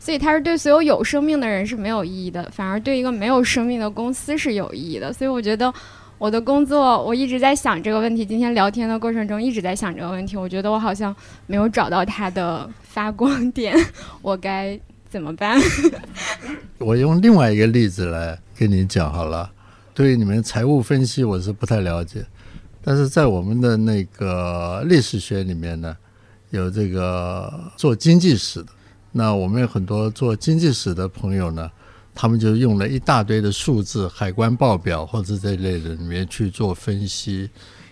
[0.00, 5.12] 所以它是对所有有生命的人是没有意义的，反而对一个没有生命的公司是有意义的。
[5.12, 5.72] 所以我觉得。
[6.22, 8.24] 我的工作，我一直在想这个问题。
[8.24, 10.36] 今天聊天的过程中，一直在想这个问题。
[10.36, 11.12] 我觉得我好像
[11.48, 13.74] 没有找到它的发光点，
[14.22, 14.78] 我该
[15.10, 15.60] 怎么办？
[16.78, 19.50] 我用另外一个例子来跟你讲好了。
[19.92, 22.24] 对于你们财务分析，我是不太了解，
[22.84, 25.96] 但是在我们的那个历史学里面呢，
[26.50, 28.68] 有这个做经济史的。
[29.10, 31.68] 那我们有很多做经济史的朋友呢。
[32.14, 37.48] 他们就用了一大堆的数字、海关报表或者这类的里面去做分析，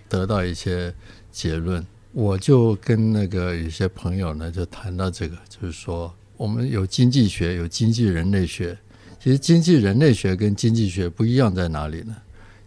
[0.08, 0.94] 得到一些
[1.30, 1.84] 结论。
[2.12, 8.76] 我就跟那个有些朋友呢，就谈到这个，就是说我们有经济学，有经济人类学。
[9.18, 12.16] 其实经济人类学跟经济学不一样在哪里呢？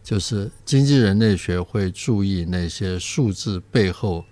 [0.03, 4.23] 就是经济人类学会注意那些数字背后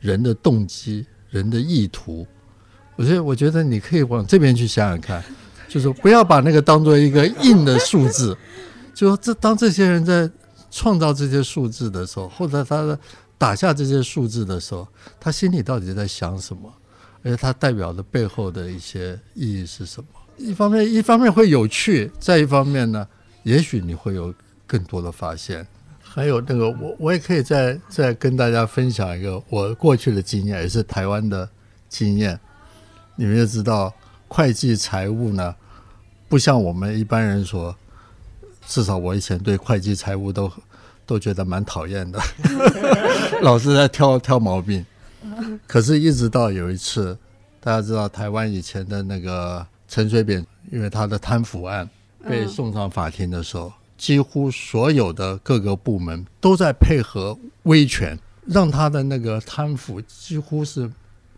[0.00, 2.26] 人的动机、人的意图。
[2.96, 5.24] 我觉得，我觉得你可以往这边去想想看。
[5.70, 8.36] 就是不要把那个当做一个硬的数字，
[8.92, 10.28] 就说这当这些人在
[10.68, 12.98] 创造这些数字的时候，或者他
[13.38, 14.88] 打下这些数字的时候，
[15.20, 16.68] 他心里到底在想什么？
[17.22, 20.08] 而且他代表的背后的一些意义是什么？
[20.36, 23.06] 一方面，一方面会有趣；再一方面呢，
[23.44, 24.34] 也许你会有
[24.66, 25.64] 更多的发现。
[26.02, 31.48] 还有那个，我我也可以再再跟大家分享一个我过去的经验，也是台湾的
[31.88, 32.36] 经验。
[33.14, 33.94] 你们也知道。
[34.32, 35.52] 会计财务呢，
[36.30, 37.74] 不像我们一般人说，
[38.64, 40.50] 至少我以前对会计财务都
[41.04, 42.20] 都觉得蛮讨厌的，
[43.42, 44.86] 老是在挑挑毛病。
[45.66, 47.18] 可是，一直到有一次，
[47.60, 51.86] 大家知道台湾以前的那个陈水扁，因为他的贪腐案
[52.24, 58.16] 被送上法庭的时候，几乎所有的各个部门都在配合威权，
[58.46, 60.88] 让他的那个贪腐几乎是。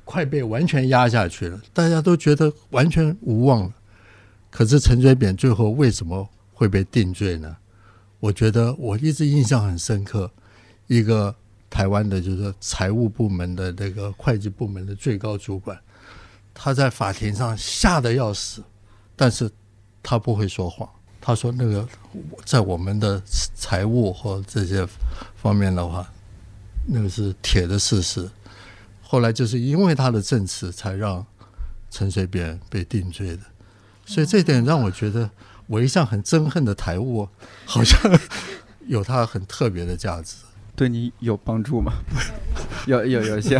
[0.05, 3.71] 快被完全压下去了，大家都觉得完全无望了。
[4.53, 7.57] 可是陈水扁最后为什么会被定罪呢？
[8.21, 10.31] 我觉得我一直印象很深刻，
[10.87, 11.35] 一个
[11.71, 15.77] 台湾的就是财务部门的那个会计部门的最高主管，
[16.53, 18.63] 他在法庭上吓得要死，
[19.17, 19.51] 但是
[20.03, 20.89] 他不会说谎。
[21.21, 21.89] 他说那个
[22.45, 23.21] 在我们的
[23.55, 24.87] 财务或这些
[25.35, 26.07] 方面的话，
[26.87, 28.29] 那个是铁的事实。
[29.03, 31.25] 后来就是因为他的证词，才让
[31.91, 33.43] 陈水扁被定罪的。
[34.13, 35.31] 所以这点让我觉得，
[35.67, 37.29] 我一向很憎恨的台务，
[37.65, 37.99] 好像
[38.87, 40.37] 有它很特别的价值。
[40.75, 41.93] 对你有帮助吗？
[42.87, 43.59] 有有有些，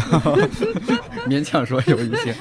[1.27, 2.35] 勉强说有一些。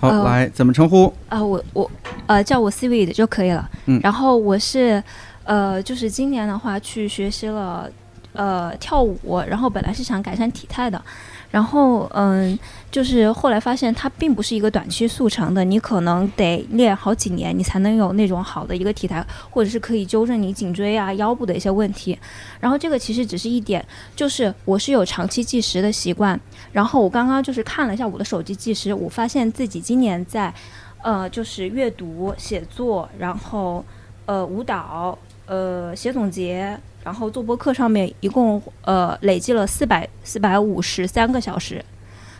[0.00, 1.12] 好，来怎么称呼？
[1.28, 1.90] 啊，我我
[2.26, 3.68] 呃叫我 Sweet 就可以了。
[3.86, 5.02] 嗯，然后我是
[5.44, 7.90] 呃就是今年的话去学习了。
[8.32, 11.04] 呃，跳舞，然后本来是想改善体态的，
[11.50, 12.56] 然后嗯，
[12.92, 22.16] 就是后来发现它并不是一个短期速成的，你可能得练好几年，你才能有那种好的一个体态，或者是可以纠正你颈椎啊、腰部的一些问题。
[22.60, 26.38] 然后这个其实只是一点，就是我是有长期计时的习惯，
[26.70, 30.54] 然后我刚刚就是看了一下我的手机计时，我发现自己今年在，
[31.02, 33.84] 呃，就是阅读、写作，然后
[34.26, 36.78] 呃舞蹈，呃写总结。
[37.10, 41.84] 然后做播课上面一共呃累计了四百四百五十三个小时，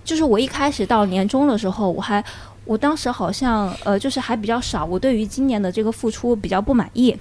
[0.04, 2.24] 就是我一开始到年终的时候，我还
[2.64, 7.16] 我当时好像呃就是还比较少，我对于今年的这个付出比较不满意，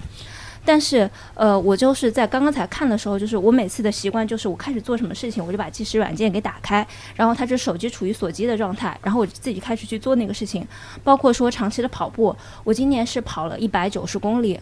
[0.64, 6.86] 但是呃我就是在刚刚才看的时候，就是我每次的习惯就是我开始做什么事情，我就把计时软件给打开，
[7.16, 10.64] 然后它这手机处于锁机的状态，然后我自己开始去做那个事情，
[11.02, 12.32] 包括说长期的跑步，
[12.62, 14.60] 我今年是跑了一百九十公里。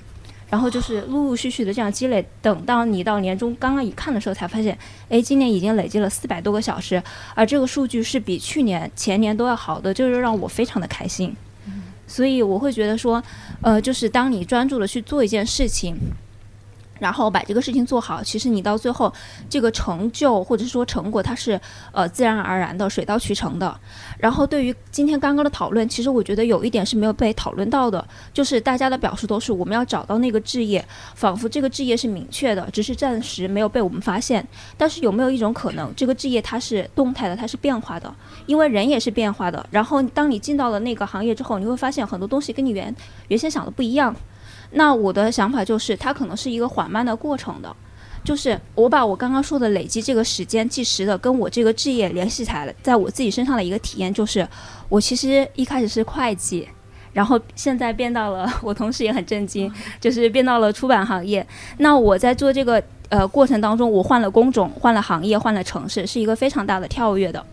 [0.50, 4.76] 然后就是陆陆续续的这样积累，等到你到年终刚刚一看的时候，才发现，
[5.08, 7.02] 哎，今年已经累积了四百多个小时，
[7.34, 11.36] 而这个数据是比去年、前年都要好的，就是让我非常的开心。
[12.06, 13.22] 所以我会觉得说，
[13.60, 15.94] 呃，就是当你专注的去做一件事情，
[16.98, 19.12] 然后把这个事情做好，其实你到最后
[19.48, 21.60] 这个成就或者说成果，它是
[21.92, 23.78] 呃自然而然的、水到渠成的。
[24.18, 30.84] 然后对于今天刚刚的讨论，其实我觉得有一点是没有被讨论到的，就是大家的表述都是我们要找到那个置业，
[31.14, 34.46] 仿佛这个置业是明确的，只是暂时没有被我们发现。
[34.76, 38.12] 但是有没有一种可能，这个置业它是动态的，它是变化的？
[38.46, 39.64] 因为人也是变化的。
[39.70, 42.94] 然后当你进到了那个行业之后，你会发现很多东西跟你原
[43.28, 44.14] 原先想的不一样。
[44.70, 47.74] 那我的想法就是，它可能是一个缓慢的过程的，
[48.22, 54.46] 就是我把我刚刚说的累积这个时间计时的，跟我这个置业联系起来，在我自己身上的一个体验就是，
[54.88, 56.68] 我其实一开始是会计，
[57.12, 61.46] 然后现在变到了，我同时也很震惊，就是变到了出版行业。
[61.78, 67.44] 那我在做这个呃过程当中，我换了工种，换了行业，换了城市，是一个非常大的跳跃的。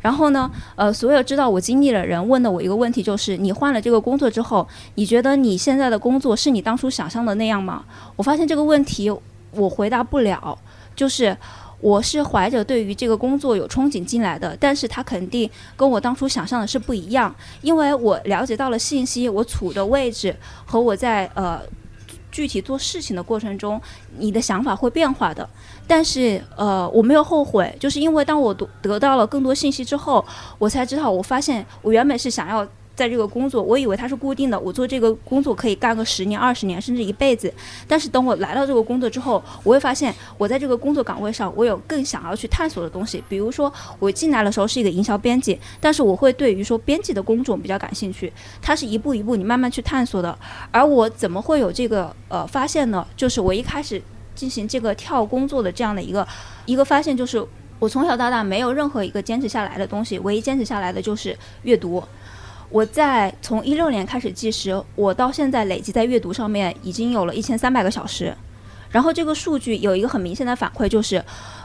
[0.00, 7.84] 然后呢，呃，所有知道我经历的人问的我一个问题就是：你换了这个工作之后，你觉得你现在的工作是你当初想象的那样吗？
[8.16, 9.10] 我发现这个问题
[9.52, 10.58] 我回答不了。
[10.94, 11.36] 就是
[11.80, 21.60] 我是怀着对于这个工作有憧憬进来的，但是他肯定跟我当初想象的是不一样，因为我了解到了信息，我处的位置和我在呃。
[22.30, 23.80] 具体做事情的过程中，
[24.18, 25.48] 你的想法会变化的。
[25.88, 30.24] 但是，呃，我没有后悔，就是因为当我得得到了更多信息之后，
[30.58, 32.64] 我才知道，我发现我原本是想要。
[32.98, 37.54] 在这个工作，我以为它是固定的，我做这个工作可以干个十年、二十年，甚至一辈子。
[37.86, 43.22] 但是等我来到这个工作之后，我会发现，我在这个工作岗位上，我有更想要去探索的东西。
[43.28, 48.32] 比如说，我进来的时候是一个营销编辑，但是我会对于说编辑的工种比较感兴趣。
[48.60, 50.36] 它是一步一步你慢慢去探索的。
[50.72, 53.06] 而我怎么会有这个呃发现呢？
[53.16, 54.02] 就是我一开始
[54.38, 56.26] 进行这个跳工作的这样的一个
[56.64, 57.44] 一个发现，就是
[57.80, 62.00] 我从小到大没有任何一个坚持下来的东西，唯一坚持下来的就是阅读。
[62.70, 68.32] 我在从一六年开始计时，我到现在累计在阅读上面已经有了一千三百个小时。
[68.90, 71.22] 然后这个数据有一个很明显的反馈，就是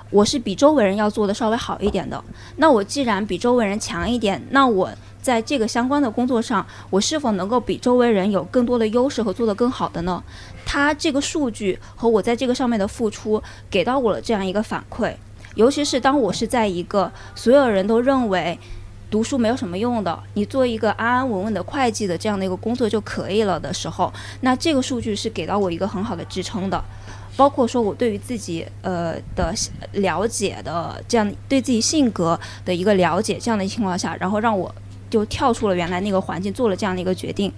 [0.09, 2.21] 我是比周围人要做的稍微好一点的。
[2.57, 4.89] 那我既然比周围人强一点，那我
[5.23, 10.21] 在这个相关的工作上，我是否能够比周围人有更多的优势和做得更好的呢？
[10.63, 13.41] 它这个数据和我在这个上面的付出，
[13.71, 15.15] 给到我了这样一个反馈。
[15.55, 18.59] 尤其是当我是在一个所有人都认为。
[19.11, 26.83] 读书没有什么用的，你做一个安安稳稳的会计的这样的一个工作就可以了的时候，那这个数据是给到我一个很好的支撑的，
[27.37, 29.53] 包括说我对于自己呃的
[29.91, 34.73] 了解的这样对自己性格的一个了解这样的情况下，然后让我
[35.13, 37.51] 就跳出了原来那个环境做了这样的一个决定。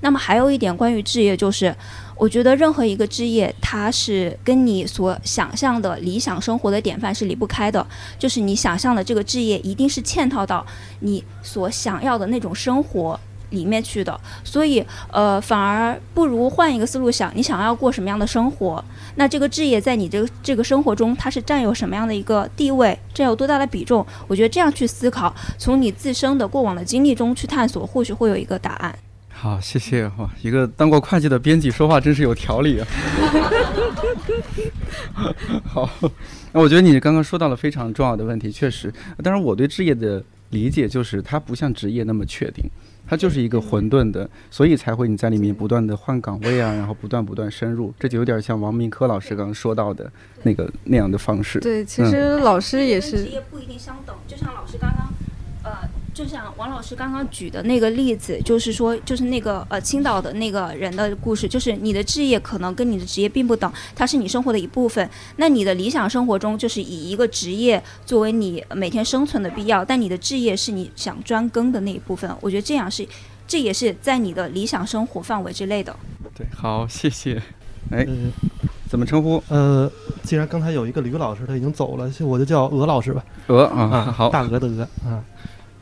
[0.00, 1.74] 那么还有一点关于置业就是。
[2.20, 7.86] 我觉得任何一个置业，它是跟你所想象的理想生活的典范是离不开的。
[8.18, 10.66] 就是你想象的这个置业，一定是嵌套到
[10.98, 13.18] 你所想要的那种生活
[13.50, 14.18] 里面去的。
[14.42, 18.84] 所以，呃，反而不如换一个思路想，你想要过什么样的生活？
[19.16, 24.04] 那这个置业在你这个这个生活中，它是占有什么样的一个地位，占有多大的比重？
[24.26, 28.98] 我觉得这样去思考，从你自身的过往的经历中去探索，或许会有一个答案。
[29.32, 30.28] 好，谢谢哇！
[30.42, 32.86] 一个当过会计的编辑说话真是有条理啊。
[35.64, 35.88] 好，
[36.52, 38.92] 那我觉得你刚刚说到了非常重要的问题，确实。
[39.22, 42.62] 当然，我对置业的理解就是，它不像职业那么确定，
[43.10, 50.08] 它就是一个混沌的，所以才会你在里面不断的换岗位啊，然后不断不断深入，这就有点像王明科老师刚刚说到的
[50.44, 51.58] 那个那样的方式。
[51.58, 53.24] 对，其实老师也是。
[53.24, 55.12] 职业不一定相等，就像老师刚刚，
[55.64, 55.88] 呃。
[56.12, 65.08] 就像王老师刚刚举的那个例子，就是说，就是那个呃青岛的那个人的故事，就是你的置业可能跟你的职业并不等，它是你生活的一部分。
[65.36, 72.30] 那你的理想生活中，就是以一个职业作为你每天生存的必要，但你的置业是你想专更的那一部分。
[72.40, 73.06] 我觉得这样是，
[73.46, 75.94] 这也是在你的理想生活范围之内的。
[76.34, 77.40] 对，好，谢谢。
[77.90, 78.06] 哎，
[78.88, 79.42] 怎么称呼？
[79.48, 79.90] 呃，
[80.22, 83.24] 既然刚才有一个吕老师他已经走了，我就叫鹅老师吧。
[83.46, 85.24] 鹅啊，好，大鹅的鹅啊。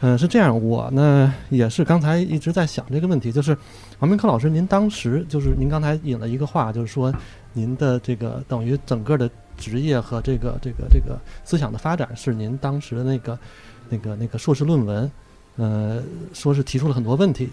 [0.00, 3.56] 嗯，是这样，我呢也是刚才一直在想这个问题，就是
[3.98, 7.12] 王明科老师，您当时就是您刚才引了一个话，就是说
[7.52, 13.36] 您的这个等于整个的职业和这个这个这个思想的发展是您当时的那个
[13.88, 15.10] 那个那个硕士论文，
[15.56, 16.00] 呃，
[16.32, 17.50] 说是提出了很多问题，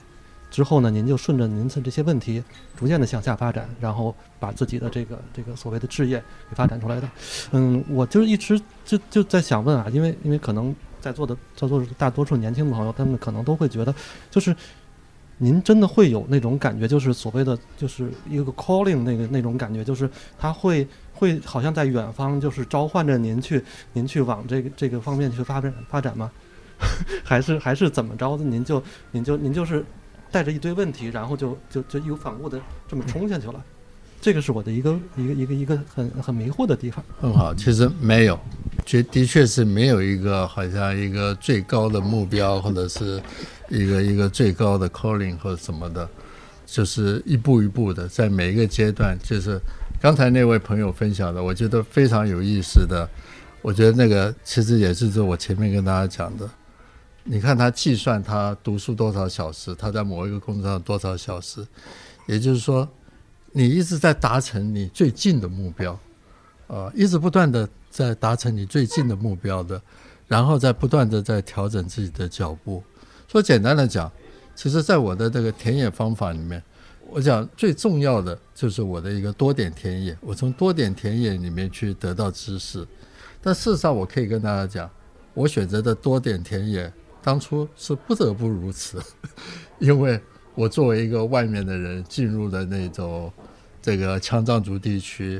[0.51, 2.43] 之后呢，您就顺着您的这些问题
[2.77, 7.09] 逐渐的向下发展，然后把自己的这个这个所谓的置业给发展出来的。
[7.53, 10.75] 嗯，我就一直就就在想问啊，因为因为可能。
[11.05, 13.93] 在座的在座大多数年轻朋友，他们可能都会觉得，
[14.31, 14.55] 就是
[15.37, 20.09] 您真的会有那种感觉，就是所谓的就是一个 calling 那个那种感觉，就是
[20.39, 23.63] 他会会好像在远方，就是召唤着您去
[23.93, 26.31] 您去往这个这个方面去发展发展吗？
[27.23, 28.43] 还是还是怎么着的？
[28.43, 29.85] 您就您就您就是
[30.31, 33.63] 带着一堆问题，然后就就就义无反顾的这么冲下去了？
[34.19, 37.03] 这个是我的一个一个一个一个很很迷惑的地方。
[37.19, 38.39] 很好，其实没有，
[38.85, 43.21] 确的确是没有一个好像一个最高的目标，或者是
[43.69, 46.09] 一个一个最高的 calling 或者什么的，
[46.65, 49.59] 就是一步一步的，在每一个阶段，就是
[50.01, 53.07] 刚才那位朋友分享的，我觉得非常有意思的。
[53.61, 56.47] 我觉得那个其实也是就我前面跟大家讲的，
[57.23, 61.65] 你看他计算他读书多少小时，他在某一个工作上多少小时，
[62.27, 62.87] 也就是说，
[63.57, 65.97] 你一直在达成你最近的目标，
[66.67, 69.81] 啊，一直不断的在达成你最近的目标的，
[70.27, 72.83] 然后再不断的在调整自己的脚步。
[73.29, 74.11] 说简单的讲，
[74.55, 76.61] 其实在我的这个田野方法里面，
[77.09, 82.85] 我讲最重要的就是我的一个多点田野，我从多点田野里面去得到知识。
[83.41, 84.91] 但事实上，我可以跟大家讲，
[85.33, 86.91] 我选择的多点田野
[87.23, 89.01] 当初是不得不如此，
[89.79, 90.19] 因为
[90.55, 93.31] 我作为一个外面的人进入了那种
[93.85, 95.39] 这个羌藏族地区，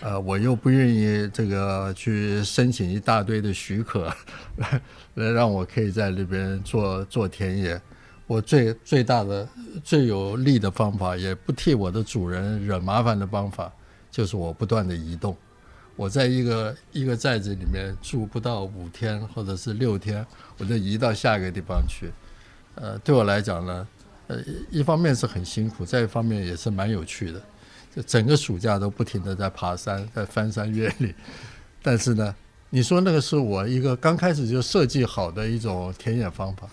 [0.00, 4.10] 呃，我又不愿意这个去申请一大堆的许可，
[4.56, 4.80] 来
[5.16, 7.78] 来让我可以在那边做做田野。
[8.26, 9.46] 我最最大的
[9.84, 13.70] 最有利的方法，也不替我的主人惹麻烦的方法，
[14.10, 15.36] 就是我不断的移动。
[15.94, 22.10] 我在一个一个寨子里面住不到五天或者是六天，我就移到下一个地方去。
[22.76, 23.86] 呃，对我来讲呢，
[24.28, 24.38] 呃，
[24.70, 27.42] 一方面是很辛苦，再一方面也是蛮有趣的。
[27.94, 31.12] 就整个暑假都不停的在爬山，在翻山越岭。
[31.82, 32.34] 但是呢，
[32.70, 36.68] 你说那个是我一个刚开始就设计好的一种田野方法，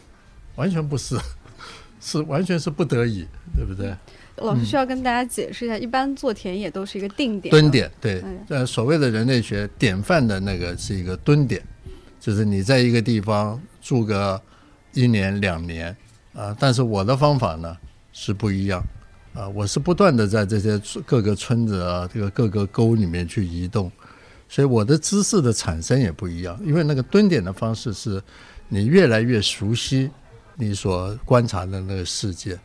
[0.56, 1.18] 完全不是，
[2.00, 3.26] 是完全是不得已，
[3.56, 3.94] 对不对？
[4.38, 11.62] 老师需要跟大家解释一下，一般做田野都是一个定点蹲点，对，呃，所谓的人类学典范的那个是一个蹲点，
[12.22, 14.42] 就是你在一个地方住个
[14.94, 15.94] 一年两年
[16.34, 17.76] 啊，但是我的方法呢
[18.14, 18.82] 是不一样
[19.34, 23.92] 啊，我是不断的在这些各个村子啊，这个各个沟里面去移动，
[24.48, 28.22] 所以我的知识的产生也不一样，因为那个蹲点的方式是
[28.68, 30.10] 你越来越熟悉
[30.56, 32.60] 你所观察的那个世界。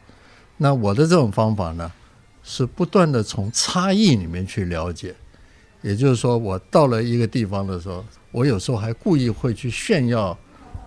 [0.57, 1.91] 那我的这种方法呢，
[2.43, 5.15] 是不断的从差异里面去了解，
[5.82, 10.36] 也就是说，我到了一个地方的时候，我有时候还故意会去炫耀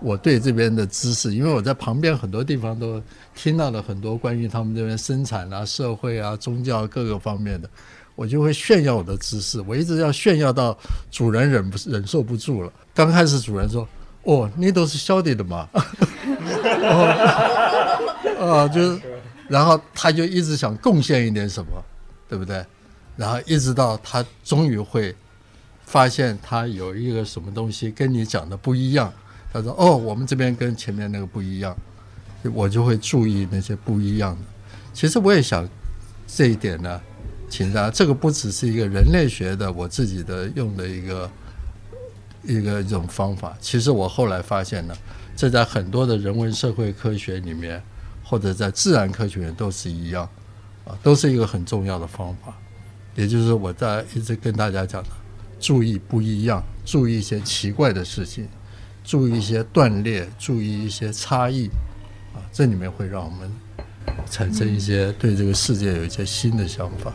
[0.00, 3.02] 我对这边的知识，因为我在旁边很多地方都
[3.34, 7.68] 听到了很多关于他们这边生产啊、社会啊、宗教各个方面的，
[8.14, 9.60] 我就会炫耀我的知识。
[9.62, 10.76] 我一直要炫耀到
[11.10, 12.72] 主人忍不忍受不住了。
[12.94, 13.86] 刚开始主人说
[14.24, 15.68] ：“哦，你都是晓得的嘛。
[18.40, 19.00] ”啊，就是。
[19.48, 21.82] 然后他就一直想贡献一点什么，
[22.28, 22.62] 对不对？
[23.16, 25.16] 然后一直到他终于会
[25.86, 29.10] 发现他有一个什么东西跟你讲的不一样。
[29.52, 31.76] 他说：“哦，我们这边跟前面那个不一样。”
[32.54, 34.42] 我就会注意那些不一样的。
[34.92, 35.68] 其实我也想
[36.26, 37.00] 这一点呢，
[37.48, 41.30] 请大家，这个不只是一个人类学的我自己的用的一个
[42.44, 43.56] 一个一种方法。
[43.60, 44.94] 其实我后来发现呢，
[45.36, 47.82] 这在很多的人文社会科学里面。
[48.30, 50.28] 或者在自然科学里都是一样，
[50.84, 52.54] 啊，都是一个很重要的方法。
[53.14, 55.08] 也就是我在一直跟大家讲的，
[55.58, 58.46] 注意不一样，注意一些奇怪的事情，
[59.08, 61.66] 注意一些断裂，注意一些差异，
[62.34, 63.50] 啊，这里面会让我们
[64.28, 67.10] 产生一些对这个世界有一些新的想法。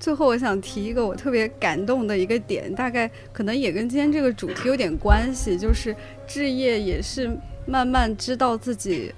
[0.00, 5.94] 最后，我想提一个我特别感动的一个点，大概可能也跟今天这个主题有点关系，就是
[6.26, 7.30] 置业也是
[7.66, 9.14] 慢慢知道自己。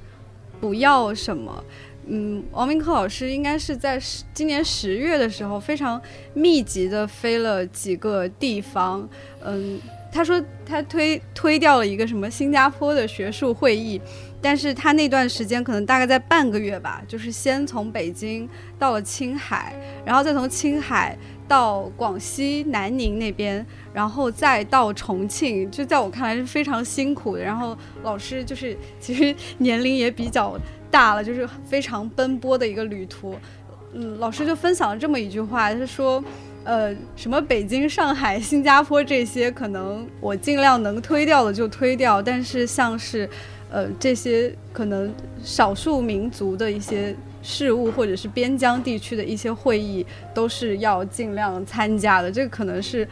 [0.61, 1.65] 不要什么？
[2.07, 6.01] 嗯，王明科老师应该是在十今年十月的时候非常
[6.35, 9.09] 密集的飞了几个地方。
[9.43, 9.81] 嗯，
[10.15, 14.01] 他说他推推掉了一个什么新加坡的学术会议，
[14.41, 19.75] 但是他那段时间可能大概在半个月吧，就是先从北京到了青海，
[20.05, 21.19] 然后再从青海。
[21.47, 27.43] 到广西南宁那边，然后再到重庆，就在我看来是非常辛苦的。
[27.43, 30.59] 然后老师就是其实年龄也比较
[30.91, 33.37] 大了，就是非常奔波的一个旅途。
[33.93, 36.25] 嗯，老师就分享了这么一句话，他说
[36.65, 43.29] ：“呃，什么北京、上海、新加坡这些，可能我尽量能推掉的就推掉，但是像是，
[43.71, 45.13] 呃，这些可能
[45.43, 47.15] 少数民族的一些。”
[47.47, 52.33] 事务或者是边疆地区的一些会议，都是要尽量参加的。
[52.33, 53.07] 这个可能是，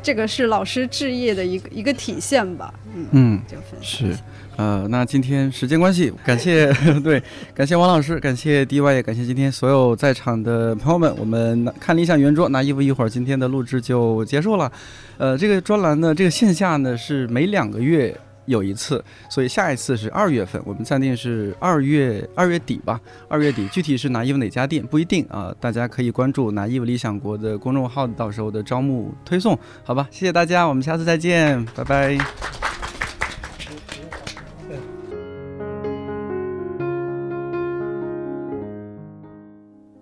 [0.00, 2.72] 这个是老师置业的一个一个体现吧。
[3.10, 3.42] 嗯，
[3.80, 4.16] 是，
[4.56, 6.72] 呃，那今天时间关系，感谢
[7.02, 7.22] 对，
[7.54, 11.14] 感谢王老师，感谢 DY，也感谢今天所有在场的朋友们。
[11.18, 14.70] 我们看理想圆桌拿衣服一会儿，今天的录制就结束了。
[15.18, 18.16] 呃，这个专栏呢，这个线下呢是每两个月。
[18.46, 23.00] 有一次，所以下一次是二月份，我们暂定是二月二月底吧。
[23.28, 30.08] 二月底具体是拿衣服哪家店不一定啊，大家可以关注拿衣服理想国的公众号，到时候的招募推送，好吧？
[30.10, 32.18] 谢谢大家，我们下次再见，拜拜。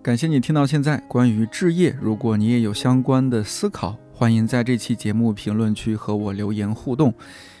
[0.03, 0.97] 感谢你听到现在。
[1.07, 7.13] 关于置业，如果你也有相关的思考，欢迎在这期节目评论区和我留言互动。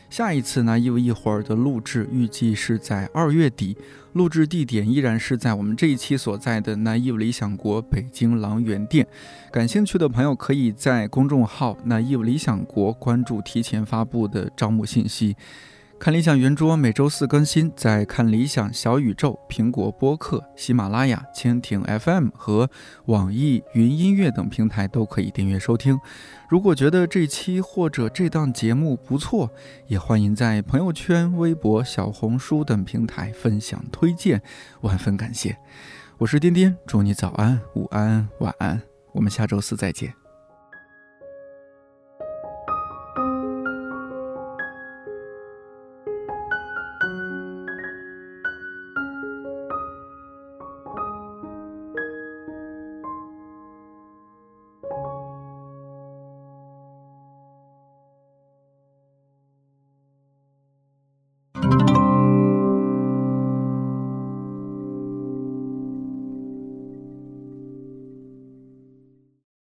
[0.09, 3.77] 下一次拿衣服一会儿的录制预计是在二月底，
[4.13, 9.05] 录制地点依然是在我们这一期所在的拿衣服理想国北京狼园店。
[9.51, 15.35] 感兴趣的朋友可以在公众号“拿衣服理想国”关注提前发布的招募信息。
[16.01, 22.67] 看理想圆桌每周四更新，在看理想小宇宙、苹果播客、喜马拉雅、蜻蜓 FM 和
[23.05, 25.99] 网易云音乐等平台都可以订阅收听。
[26.49, 29.51] 如果觉得这期或者这档节目不错，
[29.85, 34.41] 也欢迎在朋友圈、微博、小红书等平台分享推荐，
[34.81, 35.55] 万分感谢。
[36.17, 40.20] 我是颠颠，祝你早安、午安、晚安，我们下周四再见。